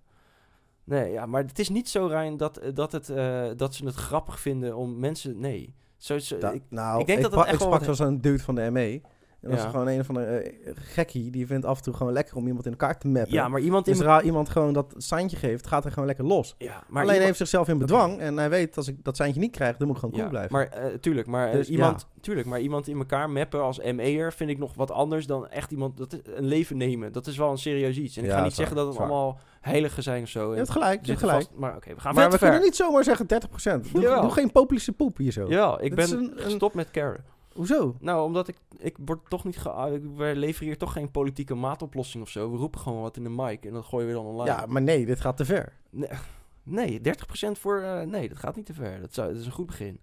Nee, 0.84 1.12
ja, 1.12 1.26
maar 1.26 1.42
het 1.44 1.60
is 1.60 1.70
niet 1.70 1.90
zo, 1.90 2.06
Rijn, 2.06 2.38
dat, 2.38 2.62
dat, 2.74 2.92
het, 2.92 3.10
eh, 3.10 3.46
dat 3.56 3.76
ze 3.76 3.86
het 3.86 3.96
grappig 3.96 4.40
vinden 4.40 4.76
om 4.76 5.00
mensen... 5.00 5.40
Nee. 5.40 5.76
Zo, 5.98 6.20
zo, 6.20 6.38
Da- 6.38 6.52
ik, 6.52 6.64
nou, 6.70 7.00
ik 7.00 7.08
denk 7.08 7.22
dat 7.22 7.32
dat 7.32 7.46
echt 7.46 7.54
ik 7.54 7.60
sprak 7.60 7.96
zo'n 7.96 8.22
dude 8.22 8.44
van 8.44 8.56
de 8.56 8.72
ME. 8.72 9.02
En 9.46 9.52
dat 9.52 9.60
Ja. 9.60 9.66
is 9.66 9.72
gewoon 9.72 9.88
een 9.88 10.00
of 10.00 10.08
andere 10.10 10.26
eh, 10.38 10.72
gekkie. 10.76 11.32
Die 11.32 11.48
vindt 11.48 11.66
af 11.66 11.78
en 11.78 11.84
toe 11.84 11.94
gewoon 11.94 12.14
lekker 12.14 12.36
om 12.36 12.48
iemand 12.48 12.66
in 12.66 12.72
elkaar 12.72 12.98
te 12.98 13.08
mappen. 13.08 13.34
ja, 13.34 13.48
maar 13.48 13.60
iemand 13.60 13.86
in... 13.88 13.94
dus 13.94 14.02
zodra 14.02 14.22
iemand 14.22 14.50
gewoon 14.50 14.74
dat 14.74 14.94
seintje 14.98 15.38
geeft, 15.38 15.68
gaat 15.68 15.84
hij 15.84 15.92
gewoon 15.92 16.08
lekker 16.08 16.26
los. 16.26 16.56
ja, 16.58 16.68
maar 16.68 16.82
Alleen 16.90 17.04
iemand- 17.04 17.24
heeft 17.24 17.38
zichzelf 17.38 17.68
in 17.68 17.78
bedwang. 17.78 18.20
En 18.20 18.38
hij 18.38 18.50
weet, 18.50 18.78
als 18.78 18.88
ik 18.88 19.04
dat 19.04 19.16
seintje 19.16 19.40
niet 19.42 19.52
krijg, 19.52 19.78
dan 19.78 19.88
moet 19.88 19.96
ik 19.96 20.02
gewoon 20.02 20.16
cool 20.20 20.26
ja, 20.26 20.32
blijven. 20.32 20.56
Maar 20.56 20.68
eh, 20.68 20.94
tuurlijk, 21.00 21.28
maar, 21.28 21.48
eh, 21.48 21.54
Dus, 21.54 21.70
iemand, 21.70 22.08
tuurlijk, 22.22 22.48
maar 22.48 22.60
iemand 22.60 22.88
in 22.88 22.98
elkaar 22.98 23.30
mappen 23.30 23.62
als 23.62 23.80
ME'er 23.94 24.34
vind 24.34 24.50
ik 24.50 24.58
nog 24.58 24.74
wat 24.76 24.92
anders 24.92 25.26
dan 25.28 25.48
echt 25.50 25.72
iemand 25.72 25.98
dat 25.98 26.14
is 26.14 26.20
een 26.36 26.46
leven 26.46 26.78
nemen. 26.78 27.12
Dat 27.12 27.28
is 27.28 27.38
wel 27.38 27.52
een 27.52 27.58
serieus 27.58 27.98
iets. 27.98 28.18
En 28.18 28.24
ik 28.26 28.32
ga 28.32 28.44
niet 28.44 28.54
zeggen 28.54 28.76
dat 28.76 28.88
het 28.88 28.98
allemaal 28.98 29.40
heiligen 29.62 30.04
zijn 30.04 30.24
of 30.24 30.30
zo. 30.30 30.52
je 30.52 30.58
hebt 30.58 30.70
gelijk, 30.70 31.00
je 31.02 31.08
hebt 31.08 31.20
gelijk. 31.20 31.38
vast- 31.46 31.52
maar 31.60 31.76
oké, 31.76 31.94
we 31.94 32.00
gaan 32.02 32.16
Maar 32.16 32.24
we 32.32 32.38
ver. 32.38 32.40
kunnen 32.48 32.64
niet 32.64 32.76
zomaar 32.76 33.04
zeggen 33.04 33.26
30%. 33.28 33.92
Doe, 33.94 34.30
geen 34.32 34.52
populistische 34.52 34.92
poep 35.04 35.18
hier 35.18 35.32
zo. 35.32 35.46
Ja, 35.50 35.80
ik 35.80 35.96
ben 35.96 36.12
een- 36.12 36.20
een- 36.24 36.40
gestopt 36.44 36.76
met 36.76 36.92
caren. 36.92 37.24
Hoezo? 37.56 37.96
Nou, 38.00 38.24
omdat 38.26 38.48
ik, 38.48 38.58
ik 38.78 38.98
word 39.06 39.30
toch 39.30 39.44
niet, 39.44 39.58
ge 39.58 39.70
ah, 39.70 39.94
ik- 39.94 40.04
wij 40.16 40.36
leveren 40.36 40.68
hier 40.68 40.78
toch 40.78 40.92
geen 40.94 41.12
politieke 41.12 41.56
maatoplossing 41.56 42.24
of 42.24 42.30
zo. 42.30 42.52
We 42.52 42.58
roepen 42.58 42.80
gewoon 42.80 43.02
wat 43.02 43.18
in 43.18 43.24
de 43.24 43.30
mic 43.30 43.66
en 43.66 43.74
dat 43.74 43.86
gooien 43.86 44.08
we 44.08 44.14
dan 44.14 44.26
online. 44.26 44.50
Ja, 44.50 44.66
maar 44.66 44.82
nee, 44.82 45.06
dit 45.06 45.20
gaat 45.22 45.38
te 45.38 45.46
ver. 45.46 45.74
Nee, 45.90 46.10
nee 46.64 47.00
30% 47.00 47.52
voor, 47.52 47.82
eh, 47.82 48.02
nee, 48.02 48.30
dat 48.30 48.38
gaat 48.38 48.56
niet 48.56 48.66
te 48.66 48.74
ver. 48.74 49.02
Dat, 49.02 49.14
zou, 49.14 49.28
dat 49.32 49.38
is 49.40 49.46
een 49.46 49.52
goed 49.52 49.66
begin. 49.66 50.00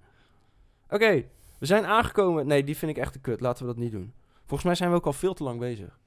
Oké, 0.89 1.25
we 1.59 1.67
zijn 1.67 1.85
aangekomen. 1.87 2.47
Nee, 2.47 2.65
die 2.65 2.77
vind 2.77 2.91
ik 2.91 3.03
echt 3.03 3.13
te 3.13 3.19
kut. 3.21 3.41
Laten 3.41 3.67
we 3.67 3.73
dat 3.73 3.83
niet 3.83 3.93
doen. 3.93 4.13
Volgens 4.39 4.63
mij 4.65 4.75
zijn 4.75 4.91
we 4.91 4.97
ook 4.97 5.07
al 5.07 5.13
veel 5.13 5.35
te 5.35 5.43
lang 5.45 5.59
bezig. 5.59 5.99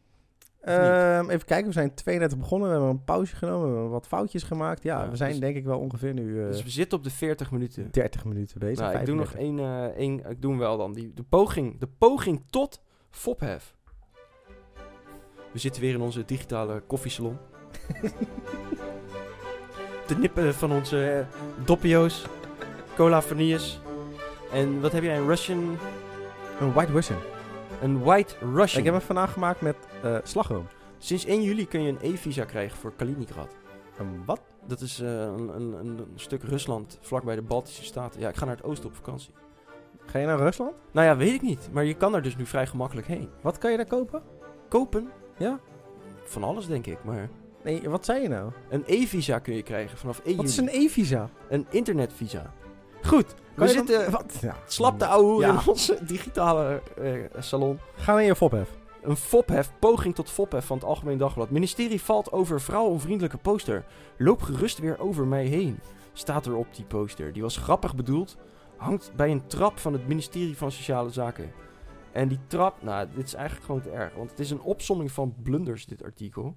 Ehm, 0.66 1.30
even 1.30 1.46
kijken, 1.46 1.68
we 1.68 1.74
zijn 1.74 1.94
32 1.94 2.38
begonnen. 2.38 2.68
We 2.68 2.74
hebben 2.74 2.92
een 2.94 3.04
pauze 3.04 3.36
genomen. 3.36 3.68
We 3.68 3.74
hebben 3.74 3.92
wat 3.92 4.08
foutjes 4.08 4.44
gemaakt. 4.44 4.84
Ja, 4.84 5.04
Ja, 5.04 5.10
we 5.10 5.16
zijn 5.16 5.32
dus- 5.32 5.40
denk 5.40 5.56
ik 5.56 5.66
wel 5.66 5.80
ongeveer 5.80 6.14
nu 6.14 6.42
eh, 6.42 6.48
Dus 6.48 6.64
we 6.64 6.70
zitten 6.70 6.98
op 6.98 7.04
de 7.04 7.10
40 7.10 7.52
minuten. 7.52 7.88
30 7.92 8.26
minuten 8.26 8.60
bezig. 8.60 8.80
Nou, 8.86 8.98
ik 9.00 9.06
doe 9.06 9.16
nog 9.16 9.32
35. 9.32 9.66
één, 9.66 9.92
eh, 9.94 9.98
één, 9.98 10.30
ik 10.30 10.42
doe 10.42 10.52
hem 10.52 10.60
wel 10.60 10.78
dan. 10.78 10.94
Die, 10.94 11.14
de, 11.14 11.24
poging, 11.24 11.80
de 11.80 11.88
poging 11.98 12.44
tot 12.50 12.82
fophef. 13.10 13.76
We 15.52 15.60
zitten 15.60 15.82
weer 15.82 15.94
in 15.94 16.02
onze 16.02 16.26
digitale 16.26 16.80
koffiesalon. 16.88 17.38
de 20.08 20.16
nippen 20.18 20.54
van 20.54 20.72
onze 20.72 21.10
eh, 21.12 21.26
doppio's, 21.66 22.26
cola 22.96 23.22
vanilles. 23.22 23.80
En 24.54 24.82
wat 24.82 24.92
heb 24.92 25.04
jij, 25.04 25.18
een 25.18 25.28
Russian, 25.28 25.78
Een 26.60 26.74
White 26.74 26.92
Russian. 26.92 27.20
Een 27.82 28.04
White 28.04 28.36
Russian. 28.40 28.80
Ik 28.80 28.86
heb 28.86 28.94
hem 28.94 29.02
vandaag 29.02 29.34
gemaakt 29.34 29.62
met 29.62 29.76
eh 30.04 30.18
slagroom. 30.24 30.68
Sinds 30.98 31.26
1 31.26 31.42
juli 31.44 31.68
kun 31.68 31.82
je 31.82 31.90
een 31.90 32.14
E-visa 32.14 32.44
krijgen 32.46 32.78
voor 32.78 32.94
Kaliningrad. 32.96 33.56
Een 33.98 34.26
wat? 34.26 34.42
Dat 34.68 34.82
is 34.82 35.00
eh, 35.00 35.10
een, 35.10 35.56
een, 35.56 35.74
een, 35.74 35.88
een 35.88 36.08
stuk 36.16 36.44
Rusland, 36.44 36.98
vlakbij 37.02 37.36
de 37.36 37.42
Baltische 37.42 37.84
Staten. 37.84 38.20
Ja, 38.20 38.30
ik 38.30 38.36
ga 38.36 38.46
naar 38.46 38.56
het 38.56 38.66
oosten 38.66 38.90
op 38.90 38.96
vakantie. 38.96 39.34
Ga 40.06 40.20
je 40.20 40.26
naar 40.26 40.38
Rusland? 40.40 40.74
Nou 40.92 41.08
ja, 41.08 41.18
weet 41.18 41.34
ik 41.34 41.42
niet. 41.42 41.70
Maar 41.72 41.84
je 41.84 41.94
kan 41.94 42.12
daar 42.12 42.22
dus 42.22 42.36
nu 42.36 42.46
vrij 42.46 42.68
gemakkelijk 42.68 43.08
heen. 43.08 43.30
Wat 43.42 43.58
kan 43.58 43.72
je 43.72 43.78
daar 43.78 43.88
kopen? 43.88 44.24
Kopen? 44.70 45.12
Ja? 45.38 45.60
Van 46.24 46.44
alles, 46.44 46.68
denk 46.68 46.86
ik. 46.86 47.04
Maar 47.04 47.30
Nee, 47.64 47.90
wat 47.90 48.06
zei 48.06 48.22
je 48.22 48.28
nou? 48.28 48.52
een 48.70 48.84
e-visa 48.86 49.40
kun 49.40 49.56
je 49.56 49.64
krijgen 49.64 49.98
vanaf 49.98 50.20
1 50.24 50.36
Wat 50.36 50.46
is 50.46 50.56
juli. 50.56 50.68
een 50.68 50.74
e-visa? 50.82 51.30
Een 51.50 51.66
internetvisa. 51.70 52.54
Goed, 53.08 53.26
we 53.34 53.36
dan- 53.56 53.68
zitten 53.68 54.12
Wat? 54.12 54.38
Ja. 54.42 54.56
slap 54.68 55.00
de 55.00 55.06
ouwe 55.08 55.42
Ja. 55.42 55.50
in 55.50 55.60
onze 55.68 55.98
digitale 56.06 56.82
eh, 56.98 57.12
salon. 57.40 57.80
Ga 57.96 58.14
naar 58.14 58.24
je 58.24 58.36
fophef. 58.36 58.70
Een 59.02 59.16
fophef, 59.16 59.72
poging 59.80 60.16
tot 60.16 60.30
fophef 60.30 60.66
van 60.66 60.78
het 60.78 60.86
Algemeen 60.86 61.18
Dagblad. 61.18 61.50
Ministerie 61.50 62.02
valt 62.02 62.32
over 62.32 62.62
vrouwonvriendelijke 62.62 63.38
poster. 63.38 63.86
Loop 64.18 64.42
gerust 64.42 64.80
weer 64.80 65.00
over 65.00 65.28
mij 65.28 65.46
heen. 65.46 65.80
Staat 66.14 66.46
er 66.46 66.56
op 66.56 66.68
die 66.76 66.86
poster. 66.86 67.34
Die 67.34 67.42
was 67.42 67.58
grappig 67.58 67.96
bedoeld. 67.96 68.38
Hangt 68.78 69.12
bij 69.16 69.32
een 69.32 69.48
trap 69.48 69.80
van 69.80 69.94
het 69.94 70.08
ministerie 70.08 70.58
van 70.58 70.72
Sociale 70.72 71.10
Zaken. 71.10 71.52
En 72.12 72.28
die 72.28 72.40
trap, 72.48 72.82
nou, 72.82 73.08
dit 73.16 73.26
is 73.26 73.34
eigenlijk 73.34 73.66
gewoon 73.66 73.82
te 73.82 73.90
erg. 73.90 74.14
Want 74.16 74.30
het 74.30 74.40
is 74.40 74.50
een 74.52 74.62
opsomming 74.62 75.12
van 75.12 75.36
blunders, 75.44 75.86
dit 75.86 76.04
artikel. 76.04 76.56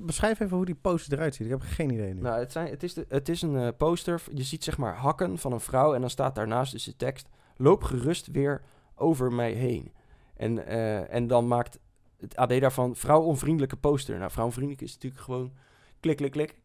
Beschrijf 0.00 0.40
even 0.40 0.56
hoe 0.56 0.66
die 0.66 0.74
poster 0.74 1.12
eruit 1.12 1.34
ziet. 1.34 1.46
Ik 1.46 1.52
heb 1.52 1.62
geen 1.62 1.90
idee 1.90 2.14
nu. 2.14 2.20
Nou, 2.20 2.38
het, 2.38 2.52
zijn, 2.52 2.68
het, 2.70 2.82
is 2.82 2.94
de, 2.94 3.04
het 3.08 3.28
is 3.28 3.42
een 3.42 3.56
eh, 3.56 3.68
poster. 3.76 4.22
Je 4.32 4.42
ziet 4.42 4.64
zeg 4.64 4.78
maar 4.78 4.96
hakken 4.96 5.38
van 5.38 5.52
een 5.52 5.60
vrouw. 5.60 5.94
En 5.94 6.00
dan 6.00 6.10
staat 6.10 6.34
daarnaast 6.34 6.72
dus 6.72 6.84
de 6.84 6.96
tekst. 6.96 7.28
Loop 7.56 7.82
gerust 7.82 8.26
weer 8.26 8.62
over 8.94 9.32
mij 9.32 9.52
heen. 9.52 9.92
En, 10.36 10.66
eh, 10.66 11.14
en 11.14 11.26
dan 11.26 11.48
maakt 11.48 11.78
het 12.18 12.36
AD 12.36 12.60
daarvan 12.60 12.96
vrouwonvriendelijke 12.96 13.76
poster. 13.76 14.18
Nou, 14.18 14.30
vrouwonvriendelijk 14.30 14.84
is 14.84 14.94
natuurlijk 14.94 15.22
gewoon 15.22 15.52
klik, 16.00 16.16
klik, 16.16 16.30
klik. 16.30 16.48
Klik, 16.48 16.62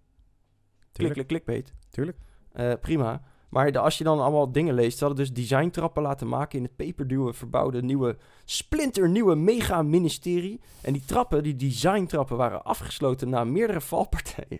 Tuurlijk. 0.91 1.13
klik, 1.13 1.27
klikbeet. 1.27 1.73
Tuurlijk. 1.89 2.17
Eh, 2.51 2.73
prima. 2.81 3.21
Maar 3.49 3.79
als 3.79 3.97
je 3.97 4.03
dan 4.03 4.19
allemaal 4.19 4.51
dingen 4.51 4.73
leest, 4.73 4.97
ze 4.97 5.05
hadden 5.05 5.25
dus 5.25 5.35
designtrappen 5.35 6.01
laten 6.01 6.27
maken 6.27 6.57
in 6.57 6.63
het 6.63 6.75
peperduwe 6.75 7.33
verbouwde 7.33 7.81
nieuwe, 7.81 8.17
splinternieuwe 8.45 9.35
mega-ministerie. 9.35 10.61
En 10.81 10.93
die 10.93 11.05
trappen, 11.05 11.43
die 11.43 11.55
designtrappen, 11.55 12.37
waren 12.37 12.63
afgesloten 12.63 13.29
na 13.29 13.43
meerdere 13.43 13.81
valpartijen. 13.81 14.59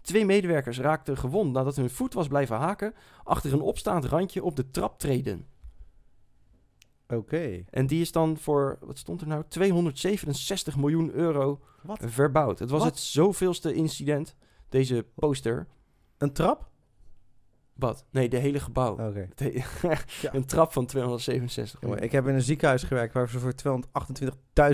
Twee 0.00 0.24
medewerkers 0.24 0.78
raakten 0.78 1.16
gewond 1.16 1.52
nadat 1.52 1.76
hun 1.76 1.90
voet 1.90 2.14
was 2.14 2.28
blijven 2.28 2.56
haken 2.56 2.94
achter 3.24 3.52
een 3.52 3.60
opstaand 3.60 4.04
randje 4.04 4.44
op 4.44 4.56
de 4.56 4.70
traptreden. 4.70 5.46
Oké. 7.08 7.64
En 7.70 7.86
die 7.86 8.00
is 8.00 8.12
dan 8.12 8.36
voor, 8.36 8.78
wat 8.80 8.98
stond 8.98 9.20
er 9.20 9.26
nou, 9.26 9.44
267 9.48 10.76
miljoen 10.76 11.12
euro 11.12 11.60
verbouwd. 11.86 12.58
Het 12.58 12.70
was 12.70 12.84
het 12.84 12.98
zoveelste 12.98 13.74
incident, 13.74 14.36
deze 14.68 15.06
poster. 15.14 15.66
Een 16.18 16.32
trap? 16.32 16.70
Wat? 17.78 18.04
Nee, 18.10 18.28
de 18.28 18.36
hele 18.36 18.60
gebouw. 18.60 18.92
Oké. 18.92 19.28
Ja. 20.22 20.34
een 20.34 20.44
trap 20.44 20.72
van 20.72 20.86
267 20.86 21.80
Jongen, 21.80 21.88
miljoen. 21.96 22.06
ik 22.06 22.12
heb 22.12 22.26
in 22.28 22.34
een 22.34 22.42
ziekenhuis 22.42 22.82
gewerkt 22.82 23.14
waar 23.14 23.28
ze 23.28 23.38
voor 23.38 23.52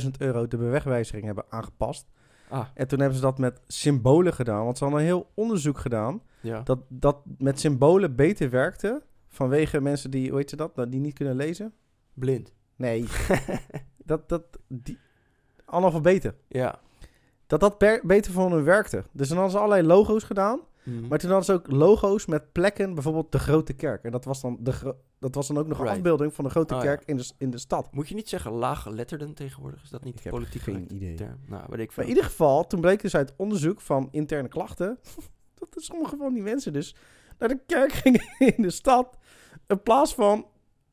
228.000 0.02 0.08
euro 0.18 0.48
de 0.48 0.56
bewegwijzering 0.56 1.24
hebben 1.24 1.44
aangepast. 1.48 2.06
Ah, 2.48 2.66
En 2.74 2.88
toen 2.88 2.98
hebben 2.98 3.16
ze 3.16 3.22
dat 3.22 3.38
met 3.38 3.60
symbolen 3.66 4.32
gedaan. 4.32 4.64
Want 4.64 4.78
ze 4.78 4.84
hadden 4.84 5.02
een 5.02 5.06
heel 5.08 5.30
onderzoek 5.34 5.78
gedaan. 5.78 6.22
ja. 6.40 6.60
Dat 6.62 6.78
dat 6.88 7.16
met 7.38 7.60
symbolen 7.60 8.16
beter 8.16 8.50
werkte. 8.50 9.02
Vanwege 9.28 9.80
mensen 9.80 10.10
die, 10.10 10.28
hoe 10.28 10.38
heet 10.38 10.50
ze 10.50 10.56
dat? 10.56 10.76
Nou, 10.76 10.88
Die 10.88 11.00
niet 11.00 11.14
kunnen 11.14 11.36
lezen. 11.36 11.72
Blind. 12.14 12.52
Nee. 12.76 13.04
dat, 14.04 14.28
dat, 14.28 14.42
die, 14.68 14.98
analfabeten. 15.64 16.34
Ja. 16.48 16.78
Dat 17.46 17.60
dat 17.60 17.78
beter 18.02 18.32
voor 18.32 18.50
hun 18.50 18.64
werkte. 18.64 19.04
Dus 19.12 19.28
dan 19.28 19.36
hadden 19.36 19.54
ze 19.56 19.62
allerlei 19.64 19.86
logo's 19.86 20.24
gedaan. 20.24 20.60
Mhm. 20.84 21.08
Maar 21.08 21.18
toen 21.18 21.30
hadden 21.30 21.46
ze 21.46 21.52
ook 21.52 21.70
logo's 21.70 22.26
met 22.26 22.52
plekken, 22.52 22.94
bijvoorbeeld 22.94 23.32
de 23.32 23.38
grote 23.38 23.72
kerk. 23.72 24.04
En 24.04 24.10
dat 24.12 24.24
was 24.24 24.40
dan, 24.40 24.56
de 24.60 24.94
dat 25.18 25.34
was 25.34 25.46
dan 25.48 25.58
ook 25.58 25.66
nog 25.66 25.78
een 25.78 25.88
afbeelding 25.88 26.34
van 26.34 26.44
de 26.44 26.50
grote 26.50 26.74
Oh, 26.74 26.82
ja. 26.82 26.86
kerk 26.86 27.02
in, 27.08 27.16
de, 27.16 27.30
in 27.38 27.50
de 27.50 27.58
stad. 27.58 27.88
Moet 27.92 28.08
je 28.08 28.14
niet 28.14 28.28
zeggen 28.28 28.52
laaggeletterden 28.52 29.34
tegenwoordig? 29.34 29.82
Is 29.82 29.90
dat 29.90 30.04
niet 30.04 30.14
Ik 30.14 30.22
de 30.22 30.28
heb 30.28 30.32
politiek 30.38 30.62
geen 30.62 30.72
correcte 30.74 30.94
idee. 30.94 31.14
term? 31.14 31.38
Nou, 31.46 31.62
weet 31.68 31.80
ik 31.80 31.96
Maar 31.96 32.04
in 32.04 32.10
ieder 32.10 32.24
geval, 32.24 32.66
toen 32.66 32.80
bleek 32.80 33.02
dus 33.02 33.14
uit 33.16 33.34
onderzoek 33.36 33.80
van 33.80 34.08
interne 34.10 34.48
klachten... 34.48 34.98
dat 35.58 35.68
sommige 35.82 36.16
van 36.16 36.32
die 36.34 36.42
mensen 36.42 36.72
dus 36.72 36.96
naar 37.38 37.48
de 37.48 37.60
kerk 37.66 37.92
gingen 38.02 38.22
in 38.38 38.62
de 38.62 38.70
stad... 38.70 39.18
in 39.66 39.82
plaats 39.82 40.14
van 40.14 40.46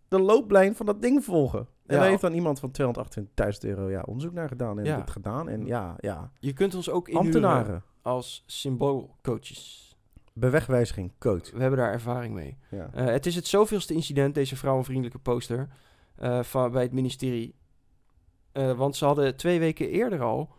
de 0.07 0.19
looplijn 0.21 0.75
van 0.75 0.85
dat 0.85 1.01
ding 1.01 1.23
volgen. 1.23 1.59
En 1.59 1.95
Ja. 1.95 2.01
daar 2.01 2.09
heeft 2.09 2.21
dan 2.21 2.33
iemand 2.33 2.59
van 2.59 2.71
228.000 2.81 3.25
euro 3.59 3.89
ja, 3.89 4.01
onderzoek 4.01 4.33
naar 4.33 4.47
gedaan 4.47 4.79
en 4.79 4.85
Ja. 4.85 4.97
het 4.97 5.09
gedaan. 5.09 5.49
En 5.49 5.65
ja, 5.65 5.95
ja, 5.99 6.31
Je 6.39 6.53
kunt 6.53 6.75
ons 6.75 6.89
ook 6.89 7.07
inhuren 7.07 7.25
ambtenaren. 7.33 7.83
Als 8.01 8.43
symboolcoaches. 8.45 9.89
Bewegwijziging, 10.33 11.11
coach. 11.19 11.51
We 11.51 11.61
hebben 11.61 11.79
daar 11.79 11.91
ervaring 11.91 12.33
mee. 12.33 12.57
Ja. 12.69 12.89
Eh, 12.93 13.05
het 13.05 13.25
is 13.25 13.35
het 13.35 13.47
zoveelste 13.47 13.93
incident, 13.93 14.33
deze 14.33 14.55
vrouwenvriendelijke 14.55 15.19
poster, 15.19 15.67
eh, 16.15 16.43
van, 16.43 16.71
bij 16.71 16.81
het 16.81 16.93
ministerie. 16.93 17.55
Eh, 18.51 18.71
want 18.71 18.95
ze 18.95 19.05
hadden 19.05 19.35
twee 19.35 19.59
weken 19.59 19.89
eerder 19.89 20.21
al, 20.21 20.57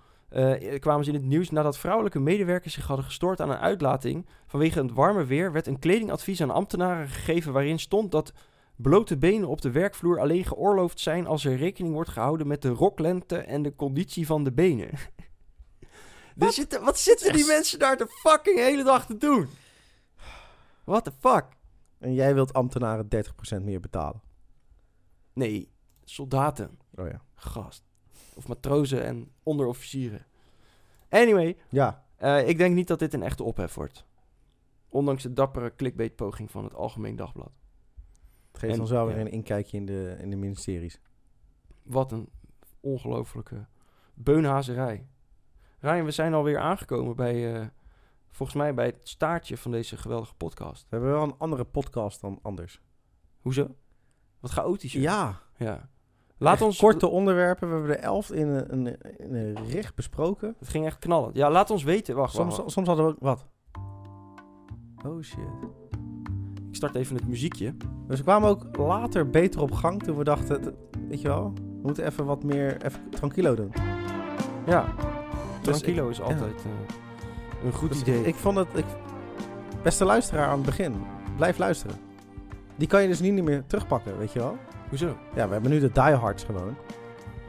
kwamen 0.78 1.05
ze 1.05 1.11
in 1.11 1.16
het 1.16 1.26
nieuws 1.26 1.51
nadat 1.51 1.78
vrouwelijke 1.78 2.20
medewerkers 2.20 2.74
zich 2.74 2.86
hadden 2.86 3.05
gestoord 3.05 3.41
aan 3.41 3.51
een 3.51 3.59
uitlating. 3.59 4.26
Vanwege 4.47 4.82
het 4.82 4.93
warme 4.93 5.24
weer 5.24 5.53
werd 5.53 5.66
een 5.66 5.78
kledingadvies 5.78 6.43
aan 6.43 6.51
ambtenaren 6.51 7.09
gegeven 7.09 7.53
waarin 7.53 7.78
stond 7.78 8.11
dat 8.11 8.32
blote 8.76 9.18
benen 9.18 9.49
op 9.49 9.61
de 9.61 9.70
werkvloer 9.70 10.20
alleen 10.20 10.45
geoorloofd 10.45 11.01
zijn 11.01 11.26
als 11.26 11.45
er 11.45 11.57
rekening 11.57 11.95
wordt 11.95 12.11
gehouden 12.11 12.47
met 12.47 12.62
de 12.62 12.68
roklengte 12.68 13.36
en 13.36 13.62
de 13.62 13.74
conditie 13.74 14.26
van 14.26 14.45
de 14.45 14.53
benen. 14.53 14.91
Wat, 16.37 16.55
zitten, 16.55 16.85
wat 16.85 16.99
zitten 16.99 17.33
die 17.33 17.47
mensen 17.47 17.78
daar 17.78 17.97
de 17.97 18.07
fucking 18.09 18.59
hele 18.59 18.83
dag 18.85 19.07
te 19.07 19.16
doen? 19.16 19.49
What 20.85 21.05
the 21.05 21.12
fuck? 21.18 21.45
En 21.99 22.14
jij 22.14 22.35
wilt 22.35 22.53
ambtenaren 22.53 23.09
30% 23.61 23.62
meer 23.64 23.81
betalen. 23.81 24.22
Nee, 25.33 25.72
soldaten. 26.05 26.78
Oh 26.95 27.09
ja. 27.09 27.22
Gast. 27.35 27.83
Of 28.35 28.49
matrozen 28.49 29.05
en 29.05 29.31
onderofficieren. 29.43 30.26
Anyway, 31.09 31.57
Ja, 31.68 32.05
eh, 32.16 32.49
ik 32.49 32.59
denk 32.59 32.74
niet 32.74 32.89
dat 32.89 32.99
dit 32.99 33.14
een 33.14 33.22
echte 33.22 33.43
ophef 33.43 33.74
wordt. 33.74 34.05
Ondanks 34.89 35.22
de 35.22 35.33
dappere 35.33 35.74
clickbait-poging 35.74 36.51
van 36.51 36.64
het 36.64 36.74
Algemeen 36.74 37.16
Dagblad. 37.16 37.53
het 38.51 38.61
geeft 38.61 38.74
En- 38.74 38.81
ons 38.81 38.91
wel 38.91 39.07
weer 39.07 39.14
ja. 39.14 39.20
een 39.20 39.31
inkijkje 39.31 39.76
in 39.76 39.87
de, 39.87 40.16
in 40.20 40.31
de 40.31 40.37
ministeries. 40.37 41.01
Wat 41.83 42.12
een 42.12 42.28
ongelofelijke 42.81 43.66
beunhazerij. 44.14 45.07
Ryan, 45.81 46.05
we 46.05 46.11
zijn 46.11 46.35
alweer 46.35 46.59
aangekomen 46.59 47.16
bij, 47.16 47.55
eh, 47.55 47.66
volgens 48.31 48.59
mij 48.59 48.74
bij 48.74 48.87
het 48.87 49.09
staartje 49.09 49.57
van 49.57 49.70
deze 49.70 49.97
geweldige 49.97 50.35
podcast. 50.35 50.83
We 50.83 50.87
hebben 50.97 51.11
wel 51.11 51.22
een 51.22 51.35
andere 51.39 51.64
podcast 51.64 52.20
dan 52.20 52.39
anders. 52.43 52.81
Hoezo? 53.41 53.74
Wat 54.41 54.51
chaotisch. 54.51 54.93
Ja. 54.93 55.41
ja. 55.57 55.89
Laat 56.39 56.53
Echt 56.53 56.62
ons... 56.62 56.78
korte 56.78 57.09
onderwerpen. 57.09 57.68
We 57.68 57.74
hebben 57.74 57.97
er 57.97 58.03
elf 58.03 58.31
in 58.31 58.49
een, 58.49 58.72
een, 58.72 58.99
in 59.18 59.35
een 59.35 59.66
richt 59.66 59.95
besproken. 59.95 60.55
Het 60.59 60.68
ging 60.68 60.87
echt 60.87 60.99
knallen. 60.99 61.31
Ja, 61.35 61.51
laat 61.51 61.70
ons 61.70 61.83
weten. 61.83 62.16
Wacht, 62.16 62.35
Soms, 62.35 62.47
wacht, 62.47 62.59
wacht. 62.59 62.72
soms 62.72 62.87
hadden 62.87 63.07
we 63.07 63.11
ook 63.11 63.20
wat. 63.20 63.47
Oh 65.07 65.22
shit. 65.22 65.39
Ik 66.68 66.76
start 66.76 66.95
even 66.95 67.16
het 67.16 67.28
muziekje. 67.28 67.76
Dus 68.07 68.18
we 68.18 68.24
kwamen 68.24 68.49
ook 68.49 68.76
later 68.76 69.31
beter 69.31 69.61
op 69.61 69.72
gang 69.72 70.03
toen 70.03 70.16
we 70.16 70.24
dachten, 70.24 70.76
weet 71.09 71.20
je 71.20 71.28
wel, 71.28 71.53
we 71.55 71.81
moeten 71.83 72.07
even 72.07 72.24
wat 72.24 72.43
meer 72.43 72.85
even 72.85 73.11
tranquilo 73.11 73.55
doen. 73.55 73.72
Ja. 74.66 74.95
Dus 75.62 75.78
Tranquilo 75.78 76.08
is 76.08 76.20
altijd 76.20 76.54
eh, 76.54 77.64
een 77.64 77.72
goed 77.72 77.88
Dus 77.88 78.00
idee. 78.00 78.24
Ik 78.26 78.34
vond 78.34 78.56
het, 78.56 78.68
ik, 78.74 78.84
beste 79.82 80.04
luisteraar 80.04 80.46
aan 80.46 80.56
het 80.56 80.66
begin, 80.66 80.94
blijf 81.36 81.58
luisteren. 81.58 81.96
Die 82.76 82.88
kan 82.88 83.02
je 83.02 83.08
dus 83.08 83.20
niet 83.20 83.42
meer 83.44 83.62
terugpakken, 83.66 84.18
weet 84.18 84.32
je 84.32 84.38
wel. 84.38 84.56
Hoezo? 84.88 85.16
Ja, 85.34 85.46
we 85.46 85.52
hebben 85.52 85.70
nu 85.70 85.80
de 85.80 85.92
diehards 85.92 86.44
gewoon. 86.44 86.76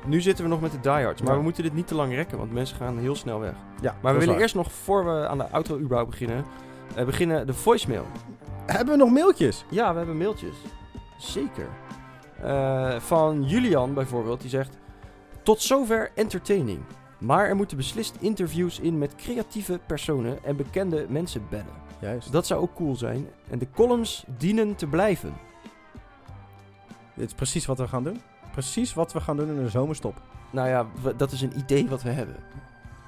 Nu 0.05 0.22
zitten 0.22 0.43
we 0.43 0.49
nog 0.49 0.62
met 0.62 0.72
de 0.72 0.80
diehards, 0.80 1.22
maar 1.22 1.32
Ja. 1.32 1.38
we 1.38 1.43
moeten 1.43 1.64
dit 1.64 1.74
niet 1.74 1.88
te 1.88 1.95
lang 1.95 2.14
rekken, 2.14 2.38
want 2.38 2.51
mensen 2.53 2.78
gaan 2.78 2.97
heel 2.97 3.16
snel 3.16 3.39
weg. 3.39 3.53
Ja, 3.82 3.95
Maar 4.01 4.14
we 4.14 4.20
willen 4.20 4.39
eerst 4.39 4.55
nog, 4.55 4.72
voor 4.72 5.05
we 5.05 5.28
aan 5.28 5.38
de 5.38 5.80
überhaupt 5.80 6.09
beginnen, 6.09 6.45
eh, 6.95 7.05
beginnen 7.05 7.47
de 7.47 7.53
voicemail. 7.53 8.05
Hebben 8.66 8.93
we 8.93 8.99
nog 8.99 9.12
mailtjes? 9.12 9.66
Ja, 9.70 9.91
we 9.91 9.97
hebben 9.97 10.18
mailtjes. 10.18 10.55
Zeker. 11.18 11.68
Eh, 12.41 12.99
van 12.99 13.43
Julian 13.43 13.93
bijvoorbeeld, 13.93 14.41
die 14.41 14.49
zegt... 14.49 14.78
Tot 15.43 15.62
zover 15.62 16.12
entertaining. 16.16 16.80
Maar 17.22 17.47
er 17.47 17.55
moeten 17.55 17.78
beslist 17.78 18.15
interviews 18.19 18.80
in 18.80 18.97
met 18.97 19.15
creatieve 19.15 19.80
personen 19.86 20.43
en 20.43 20.55
bekende 20.55 21.05
mensen 21.09 21.45
bellen. 21.49 21.80
Juist. 21.99 22.32
Dat 22.32 22.45
zou 22.47 22.61
ook 22.61 22.74
cool 22.76 22.95
zijn. 22.95 23.28
En 23.49 23.59
de 23.59 23.67
columns 23.74 24.24
dienen 24.38 24.76
te 24.76 24.88
blijven. 24.88 25.34
Dit 27.13 27.28
is 27.28 27.34
precies 27.34 27.65
wat 27.65 27.78
we 27.78 27.88
gaan 27.88 28.03
doen. 28.03 28.22
Precies 28.51 28.93
wat 28.93 29.13
we 29.13 29.22
gaan 29.22 29.38
doen 29.38 29.47
in 29.49 29.63
de 29.63 29.69
zomerstop. 29.69 30.22
Nou 30.51 30.67
ja, 30.67 30.86
we- 31.01 31.15
dat 31.15 31.32
is 31.32 31.41
een 31.41 31.57
idee 31.57 31.89
wat 31.89 32.01
we 32.03 32.09
hebben. 32.09 32.36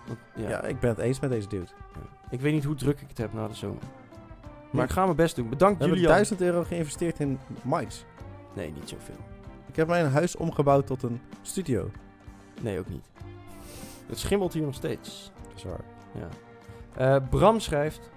Want, 0.07 0.19
ja, 0.35 0.49
Ja, 0.49 0.61
ik 0.63 0.79
ben 0.79 0.89
het 0.89 0.99
eens 0.99 1.19
met 1.19 1.29
deze 1.29 1.47
dude. 1.47 1.67
Ik 2.29 2.41
weet 2.41 2.53
niet 2.53 2.63
hoe 2.63 2.75
druk 2.75 3.01
ik 3.01 3.07
het 3.09 3.17
heb 3.17 3.33
na 3.33 3.47
de 3.47 3.53
zomer. 3.55 3.83
Maar 4.71 4.83
ik 4.85 4.91
ga 4.91 5.03
mijn 5.03 5.15
best 5.15 5.35
doen. 5.35 5.49
Bedankt 5.49 5.77
We 5.77 5.81
hebben 5.83 5.99
Julian. 6.01 6.15
1000 6.17 6.41
euro 6.41 6.63
geïnvesteerd 6.63 7.19
in 7.19 7.39
mics. 7.61 8.05
Nee, 8.53 8.71
niet 8.71 8.89
zoveel. 8.89 9.15
Ik 9.67 9.75
heb 9.75 9.87
mijn 9.87 10.11
huis 10.11 10.35
omgebouwd 10.35 10.87
tot 10.87 11.03
een 11.03 11.21
studio. 11.41 11.89
Nee, 12.61 12.79
ook 12.79 12.89
niet. 12.89 13.05
Het 14.13 14.21
schimmelt 14.21 14.53
hier 14.53 14.63
nog 14.63 14.73
steeds. 14.75 15.31
Dat 15.47 15.51
is 15.55 15.63
waar. 15.63 15.83
Ja. 16.13 16.27
Eh, 17.15 17.29
Bram 17.29 17.59
schrijft... 17.59 18.09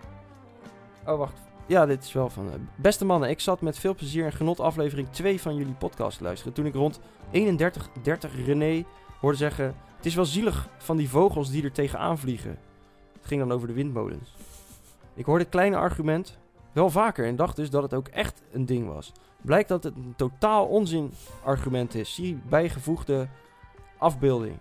Oh, 1.07 1.19
wacht. 1.19 1.39
Ja, 1.67 1.87
dit 1.87 2.05
is 2.05 2.13
wel 2.13 2.31
van... 2.31 2.47
eh, 2.51 2.59
Beste 2.77 3.05
mannen, 3.05 3.29
ik 3.31 3.41
zat 3.41 3.61
met 3.61 3.79
veel 3.79 3.95
plezier 3.95 4.25
en 4.25 4.33
genot 4.33 4.61
aflevering 4.61 5.09
2 5.11 5.41
van 5.41 5.57
jullie 5.57 5.75
podcast 5.75 6.19
te 6.19 6.25
luisteren. 6.25 6.53
Toen 6.53 6.67
ik 6.67 6.75
rond 6.75 7.01
31, 7.31 7.89
30 8.03 8.45
René 8.45 8.85
hoorde 9.21 9.37
zeggen... 9.37 9.75
Het 9.97 10.07
is 10.07 10.15
wel 10.15 10.25
zielig 10.25 10.69
van 10.79 10.97
die 10.97 11.09
vogels 11.09 11.51
die 11.51 11.63
er 11.65 11.73
tegenaan 11.73 12.19
vliegen. 12.19 12.59
Het 13.13 13.27
ging 13.27 13.41
dan 13.41 13.53
over 13.53 13.69
de 13.69 13.75
windmolens. 13.75 14.35
Ik 15.15 15.25
hoorde 15.25 15.43
het 15.43 15.53
kleine 15.53 15.77
argument... 15.77 16.39
Wel 16.73 16.91
vaker 16.91 17.27
en 17.27 17.37
dacht 17.37 17.57
dus 17.57 17.71
dat 17.71 17.83
het 17.83 17.95
ook 17.95 18.09
echt 18.09 18.43
een 18.53 18.67
ding 18.67 18.87
was. 18.89 19.13
Blijkt 19.43 19.69
dat 19.69 19.85
het 19.85 19.97
een 19.97 20.15
totaal 20.17 20.67
onzin 20.67 21.13
argument 21.45 21.95
is. 21.95 22.15
Zie 22.15 22.39
bijgevoegde 22.49 23.29
afbeelding. 23.99 24.57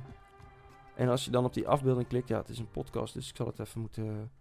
En 0.96 1.10
als 1.10 1.26
je 1.26 1.32
dan 1.32 1.46
op 1.46 1.54
die 1.54 1.68
afbeelding 1.68 2.08
klikt, 2.08 2.28
ja, 2.28 2.38
het 2.38 2.50
is 2.50 2.60
een 2.60 2.70
podcast, 2.72 3.14
dus 3.14 3.30
ik 3.30 3.36
zal 3.36 3.46
het 3.46 3.60
even 3.60 3.82
moeten, 3.82 4.32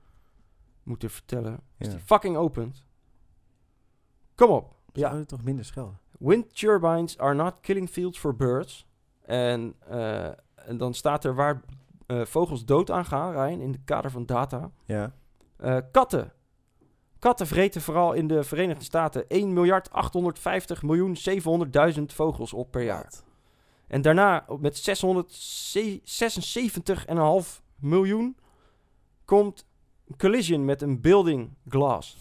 moeten 0.83 1.11
vertellen. 1.11 1.53
Als 1.53 1.89
Ja. 1.89 1.95
die 1.95 1.99
fucking 2.05 2.37
opent. 2.37 2.85
Kom 4.35 4.51
op. 4.51 4.75
Ja. 4.93 5.15
Ja. 5.15 5.25
toch 5.25 5.45
minder 5.45 5.65
schelden. 5.65 5.99
Wind 6.19 6.57
turbines 6.59 7.19
are 7.19 7.35
not 7.35 7.61
killing 7.61 7.89
fields 7.89 8.19
for 8.19 8.37
birds. 8.37 8.87
En, 9.23 9.75
eh, 9.89 10.25
en 10.55 10.77
dan 10.77 10.95
staat 10.95 11.25
er 11.25 11.35
waar 11.35 11.61
eh, 12.07 12.25
vogels 12.25 12.65
dood 12.65 12.91
aan 12.91 13.05
gaan, 13.05 13.33
Rijn, 13.33 13.61
in 13.61 13.73
het 13.73 13.81
kader 13.85 14.11
van 14.11 14.27
data. 14.27 14.71
Ja. 14.85 15.13
Eh, 15.57 15.77
katten. 15.93 16.33
Katten 17.19 17.47
vreten 17.47 17.81
vooral 17.83 18.13
in 18.13 18.27
de 18.27 18.45
Verenigde 18.45 18.85
Staten 18.85 19.25
1 19.29 19.53
miljard 19.53 19.91
850 19.91 20.83
miljoen 20.83 21.17
700.000 21.17 22.13
vogels 22.15 22.53
op 22.53 22.71
per 22.71 22.83
jaar. 22.83 23.13
En 23.87 24.03
daarna 24.03 24.47
met 24.61 25.01
676,5 27.47 27.63
miljoen 27.77 28.37
komt 29.25 29.67
een 30.07 30.17
collision 30.17 30.65
met 30.65 30.83
een 30.83 31.01
building 31.01 31.51
glass. 31.69 32.17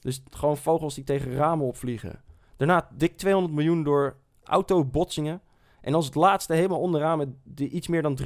Dus 0.00 0.22
gewoon 0.30 0.56
vogels 0.56 0.94
die 0.94 1.04
tegen 1.04 1.34
ramen 1.34 1.66
opvliegen. 1.66 2.22
Daarna 2.56 2.88
dik 2.92 3.16
200 3.16 3.54
miljoen 3.54 3.82
door 3.82 4.16
autobotsingen. 4.42 5.42
En 5.80 5.94
als 5.94 6.04
het 6.06 6.14
laatste 6.14 6.54
helemaal 6.54 6.80
onderaan 6.80 7.18
met 7.18 7.28
die 7.42 7.68
iets 7.68 7.88
meer 7.88 8.02
dan 8.02 8.18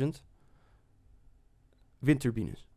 300.000 0.00 0.06
windturbines. 1.98 2.68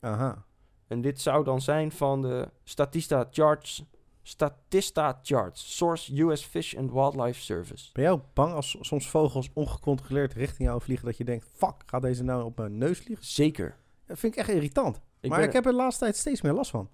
Aha. 0.00 0.44
En 0.86 1.00
dit 1.00 1.20
zou 1.20 1.44
dan 1.44 1.60
zijn 1.60 1.92
van 1.92 2.22
de 2.22 2.50
Statista 2.64 3.26
Charts. 3.30 3.84
Statista 4.26 5.18
Charts. 5.22 5.76
Source 5.76 6.22
US 6.22 6.44
Fish 6.44 6.76
and 6.76 6.92
Wildlife 6.92 7.40
Service. 7.40 7.90
Ben 7.92 8.02
jij 8.02 8.12
ook 8.12 8.24
bang 8.32 8.52
als 8.52 8.76
soms 8.80 9.10
vogels 9.10 9.50
ongecontroleerd 9.52 10.32
richting 10.32 10.68
jou 10.68 10.80
vliegen... 10.80 11.06
dat 11.06 11.16
je 11.16 11.24
denkt, 11.24 11.46
fuck, 11.52 11.74
gaat 11.86 12.02
deze 12.02 12.24
nou 12.24 12.44
op 12.44 12.56
mijn 12.56 12.78
neus 12.78 12.98
vliegen? 12.98 13.26
Zeker. 13.26 13.76
Dat 14.06 14.18
vind 14.18 14.32
ik 14.32 14.38
echt 14.38 14.48
irritant. 14.48 15.00
Ik 15.20 15.30
maar 15.30 15.42
ik 15.42 15.52
heb 15.52 15.66
er 15.66 15.70
de 15.70 15.76
laatste 15.76 16.04
tijd 16.04 16.16
steeds 16.16 16.40
meer 16.40 16.52
last 16.52 16.70
van. 16.70 16.90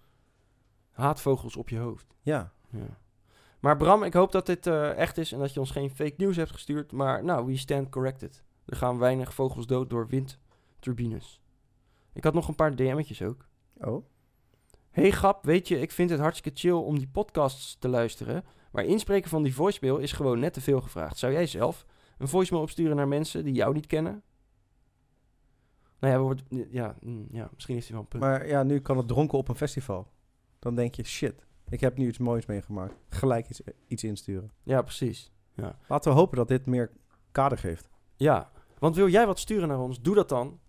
Haatvogels 0.91 1.57
op 1.57 1.69
je 1.69 1.79
hoofd. 1.79 2.07
Ja. 2.23 2.53
Ja. 2.71 2.99
Maar 3.61 3.77
Bram, 3.77 4.03
ik 4.03 4.13
hoop 4.13 4.33
dat 4.33 4.47
dit 4.47 4.67
eh, 4.67 4.97
echt 4.97 5.19
is 5.19 5.33
en 5.33 5.39
dat 5.39 5.53
je 5.53 5.61
ons 5.61 5.71
geen 5.71 5.91
fake 5.91 6.15
news 6.17 6.37
hebt 6.37 6.53
gestuurd. 6.53 6.93
Maar 6.93 7.25
nou, 7.25 7.47
we 7.47 7.57
stand 7.57 7.89
corrected. 7.89 8.43
Er 8.65 8.77
gaan 8.77 8.99
weinig 8.99 9.35
vogels 9.35 9.67
dood 9.67 9.91
door 9.91 10.07
windturbines. 10.07 11.41
Ik 12.13 12.25
had 12.25 12.35
nog 12.35 12.49
een 12.49 12.55
paar 12.55 12.77
DM'tjes 12.77 13.23
ook. 13.23 13.47
Oh. 13.81 14.05
Hey 14.93 15.13
Gap, 15.13 15.45
weet 15.45 15.69
je, 15.69 15.81
ik 15.81 15.91
vind 15.91 16.11
het 16.11 16.21
hartstikke 16.21 16.59
chill 16.59 16.73
om 16.73 16.99
die 16.99 17.09
podcasts 17.09 17.77
te 17.79 17.89
luisteren. 17.89 18.45
Maar 18.73 18.85
inspreken 18.85 19.31
van 19.31 19.43
die 19.43 19.55
voicemail 19.55 19.99
is 19.99 20.13
gewoon 20.13 20.39
net 20.39 20.53
te 20.53 20.61
veel 20.61 20.81
gevraagd. 20.81 21.19
Zou 21.19 21.33
jij 21.33 21.47
zelf 21.47 21.87
een 22.19 22.29
voicemail 22.29 22.63
opsturen 22.63 22.97
naar 22.97 23.09
mensen 23.09 23.45
die 23.45 23.55
jou 23.55 23.75
niet 23.75 23.87
kennen? 23.87 24.23
Nou 25.99 26.13
ja, 26.13 26.19
we 26.19 26.25
worden, 26.25 26.47
ja, 26.71 26.97
ja 27.31 27.51
misschien 27.55 27.77
is 27.77 27.85
hij 27.85 27.93
wel 27.93 28.01
een 28.01 28.09
punt. 28.09 28.23
Maar 28.23 28.47
ja, 28.47 28.63
nu 28.63 28.81
kan 28.81 28.97
het 28.97 29.09
dronken 29.09 29.39
op 29.39 29.49
een 29.49 29.55
festival. 29.55 30.07
Dan 30.59 30.75
denk 30.75 30.95
je, 30.95 31.05
shit, 31.05 31.47
ik 31.69 31.81
heb 31.81 31.97
nu 31.97 32.09
iets 32.09 32.19
moois 32.19 32.47
meegemaakt. 32.47 32.95
Gelijk 33.09 33.49
iets, 33.49 33.61
iets 33.87 34.05
insturen. 34.05 34.51
Ja, 34.63 34.83
precies. 34.83 35.33
Ja. 35.55 35.79
Laten 35.89 36.13
we 36.13 36.19
hopen 36.19 36.37
dat 36.37 36.49
dit 36.49 36.67
meer 36.67 36.91
kader 37.31 37.59
geeft. 37.59 37.89
Ja, 38.17 38.51
want 38.79 38.97
wil 38.97 39.09
jij 39.09 39.27
wat 39.27 39.39
sturen 39.39 39.69
naar 39.69 39.81
ons? 39.81 40.01
Doe 40.01 40.15
dat 40.15 40.29
dan. 40.29 40.61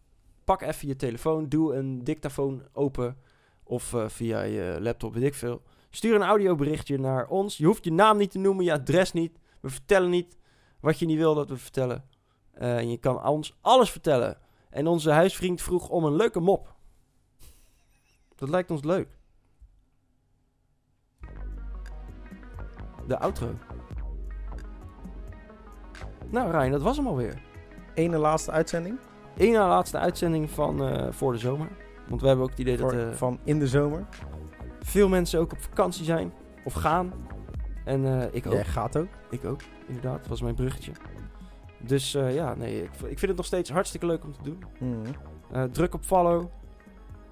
Pak 0.43 0.61
even 0.61 0.87
je 0.87 0.95
telefoon, 0.95 1.49
doe 1.49 1.75
een 1.75 2.03
dictafoon 2.03 2.63
open 2.73 3.17
of 3.63 3.93
eh, 3.93 4.09
via 4.09 4.41
je 4.41 4.77
laptop, 4.79 5.13
weet 5.13 5.23
ik 5.23 5.33
veel. 5.33 5.61
Stuur 5.89 6.15
een 6.15 6.23
audioberichtje 6.23 6.99
naar 6.99 7.27
ons. 7.27 7.57
Je 7.57 7.65
hoeft 7.65 7.83
je 7.83 7.91
naam 7.91 8.17
niet 8.17 8.31
te 8.31 8.39
noemen, 8.39 8.65
je 8.65 8.71
adres 8.71 9.11
niet. 9.11 9.39
We 9.59 9.69
vertellen 9.69 10.09
niet 10.09 10.37
wat 10.79 10.99
je 10.99 11.05
niet 11.05 11.17
wil 11.17 11.35
dat 11.35 11.49
we 11.49 11.57
vertellen. 11.57 12.05
Eh, 12.51 12.77
en 12.77 12.89
je 12.89 12.97
kan 12.97 13.25
ons 13.25 13.57
alles 13.61 13.91
vertellen. 13.91 14.37
En 14.69 14.87
onze 14.87 15.11
huisvriend 15.11 15.61
vroeg 15.61 15.89
om 15.89 16.03
een 16.03 16.15
leuke 16.15 16.39
mop. 16.39 16.75
Dat 18.35 18.49
lijkt 18.49 18.71
ons 18.71 18.83
leuk. 18.83 19.17
De 23.07 23.19
outro. 23.19 23.53
Nou, 26.29 26.51
Rijn, 26.51 26.71
dat 26.71 26.81
was 26.81 26.97
hem 26.97 27.07
alweer. 27.07 27.41
Ene 27.93 28.17
laatste 28.17 28.51
uitzending 28.51 28.99
na 29.35 29.67
laatste 29.67 29.97
uitzending 29.97 30.49
van 30.49 30.83
eh, 30.83 31.11
voor 31.11 31.31
de 31.31 31.37
zomer. 31.37 31.67
Want 32.13 32.25
we 32.25 32.31
hebben 32.31 32.45
ook 32.45 32.51
het 32.51 32.61
idee 32.61 32.77
dat 32.77 32.91
voor- 32.91 32.99
eh, 33.01 33.11
van 33.11 33.39
in 33.43 33.59
de 33.59 33.67
zomer. 33.67 34.05
veel 34.81 35.09
mensen 35.09 35.39
ook 35.39 35.51
op 35.51 35.61
vakantie 35.61 36.05
zijn 36.05 36.33
of 36.63 36.73
gaan. 36.73 37.13
En 37.85 38.05
eh, 38.05 38.27
ik 38.31 38.45
ook. 38.45 38.53
Jij 38.53 38.65
gaat 38.65 38.97
ook. 38.97 39.07
Ik 39.29 39.45
ook, 39.45 39.61
inderdaad. 39.87 40.17
Dat 40.19 40.27
was 40.27 40.41
mijn 40.41 40.55
bruggetje. 40.55 40.91
Dus 41.79 42.15
eh, 42.15 42.35
ja, 42.35 42.55
nee, 42.55 42.83
ik, 42.83 42.89
ik 42.93 43.19
vind 43.19 43.21
het 43.21 43.35
nog 43.35 43.45
steeds 43.45 43.69
hartstikke 43.69 44.05
leuk 44.05 44.23
om 44.23 44.31
te 44.33 44.43
doen. 44.43 44.63
Mhm. 44.79 45.69
Druk 45.71 45.93
op 45.93 46.03
follow. 46.03 46.45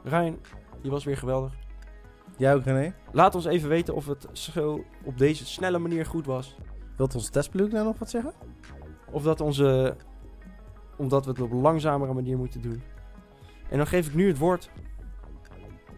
Rijn, 0.03 0.38
je 0.82 0.89
was 0.89 1.03
weer 1.03 1.17
geweldig. 1.17 1.53
Jij 2.38 2.55
ook, 2.55 2.63
René? 2.63 2.93
Laat 3.11 3.36
ons 3.36 3.45
even 3.45 3.69
weten 3.69 3.95
of 3.95 4.05
het 4.05 4.27
zo 4.32 4.84
op 5.03 5.17
deze 5.17 5.45
snelle 5.45 5.79
manier 5.79 6.05
goed 6.05 6.25
was. 6.25 6.55
Wilt 6.97 7.15
onze 7.15 7.29
testploeg 7.29 7.69
nou 7.71 7.86
nog 7.86 7.99
wat 7.99 8.09
zeggen? 8.09 8.34
Of 9.11 9.23
dat 9.23 9.41
onze... 9.41 9.95
Omdat 10.97 11.25
we 11.25 11.32
het 11.32 11.41
op 11.41 11.51
een 11.51 11.61
langzamere 11.61 12.13
manier 12.13 12.38
moeten 12.38 12.61
doen. 12.61 12.82
En 13.72 13.78
dan 13.78 13.88
geef 13.88 14.07
ik 14.07 14.13
nu 14.13 14.28
het 14.28 14.38
woord 14.38 14.69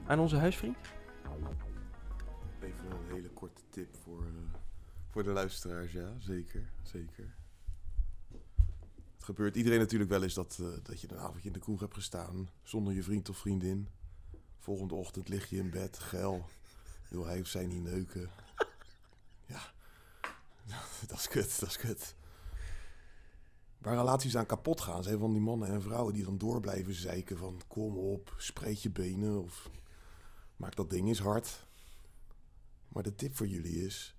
aan 0.07 0.19
onze 0.19 0.35
huisvriend. 0.35 0.77
Even 2.59 2.91
een 2.91 3.13
hele 3.13 3.29
korte 3.29 3.61
tip 3.69 3.95
voor, 4.03 4.23
eh, 4.23 4.59
voor 5.09 5.23
de 5.23 5.29
luisteraars, 5.29 5.91
ja, 5.91 6.13
zeker, 6.19 6.71
zeker. 6.81 7.35
Het 9.13 9.23
gebeurt 9.23 9.55
iedereen 9.55 9.79
natuurlijk 9.79 10.09
wel 10.09 10.23
eens 10.23 10.33
dat, 10.33 10.57
eh, 10.61 10.67
dat 10.83 11.01
je 11.01 11.11
een 11.11 11.17
avondje 11.17 11.47
in 11.47 11.53
de 11.53 11.59
kroeg 11.59 11.79
hebt 11.79 11.93
gestaan 11.93 12.49
zonder 12.63 12.93
je 12.93 13.03
vriend 13.03 13.29
of 13.29 13.37
vriendin. 13.37 13.87
Volgende 14.59 14.95
ochtend 14.95 15.29
lig 15.29 15.49
je 15.49 15.57
in 15.57 15.69
bed, 15.69 15.99
geil. 15.99 16.49
Wil 17.09 17.25
hij 17.25 17.39
of 17.39 17.47
zij 17.47 17.65
niet 17.65 17.83
neuken? 17.83 18.29
Ja, 19.45 19.61
dat 21.07 21.17
is 21.17 21.27
kut, 21.27 21.59
dat 21.59 21.69
is 21.69 21.77
kut. 21.77 22.15
Waar 23.83 23.95
relaties 23.95 24.37
aan 24.37 24.45
kapot 24.45 24.81
gaan, 24.81 25.03
zijn 25.03 25.19
van 25.19 25.31
die 25.31 25.41
mannen 25.41 25.67
en 25.67 25.81
vrouwen 25.81 26.13
die 26.13 26.23
dan 26.23 26.37
door 26.37 26.59
blijven 26.59 26.93
zeiken 26.93 27.37
van 27.37 27.61
kom 27.67 27.97
op, 27.97 28.33
spreid 28.37 28.81
je 28.81 28.89
benen 28.89 29.43
of 29.43 29.69
maak 30.55 30.75
dat 30.75 30.89
ding 30.89 31.07
eens 31.07 31.19
hard. 31.19 31.65
Maar 32.87 33.03
de 33.03 33.15
tip 33.15 33.35
voor 33.35 33.47
jullie 33.47 33.85
is: 33.85 34.15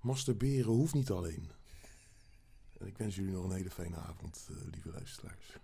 masturberen 0.00 0.72
hoeft 0.72 0.94
niet 0.94 1.10
alleen. 1.10 1.50
En 2.78 2.86
ik 2.86 2.98
wens 2.98 3.14
jullie 3.14 3.32
nog 3.32 3.44
een 3.44 3.56
hele 3.56 3.70
fijne 3.70 3.96
avond, 3.96 4.48
eh, 4.50 4.56
lieve 4.70 4.90
luisteraars. 4.90 5.58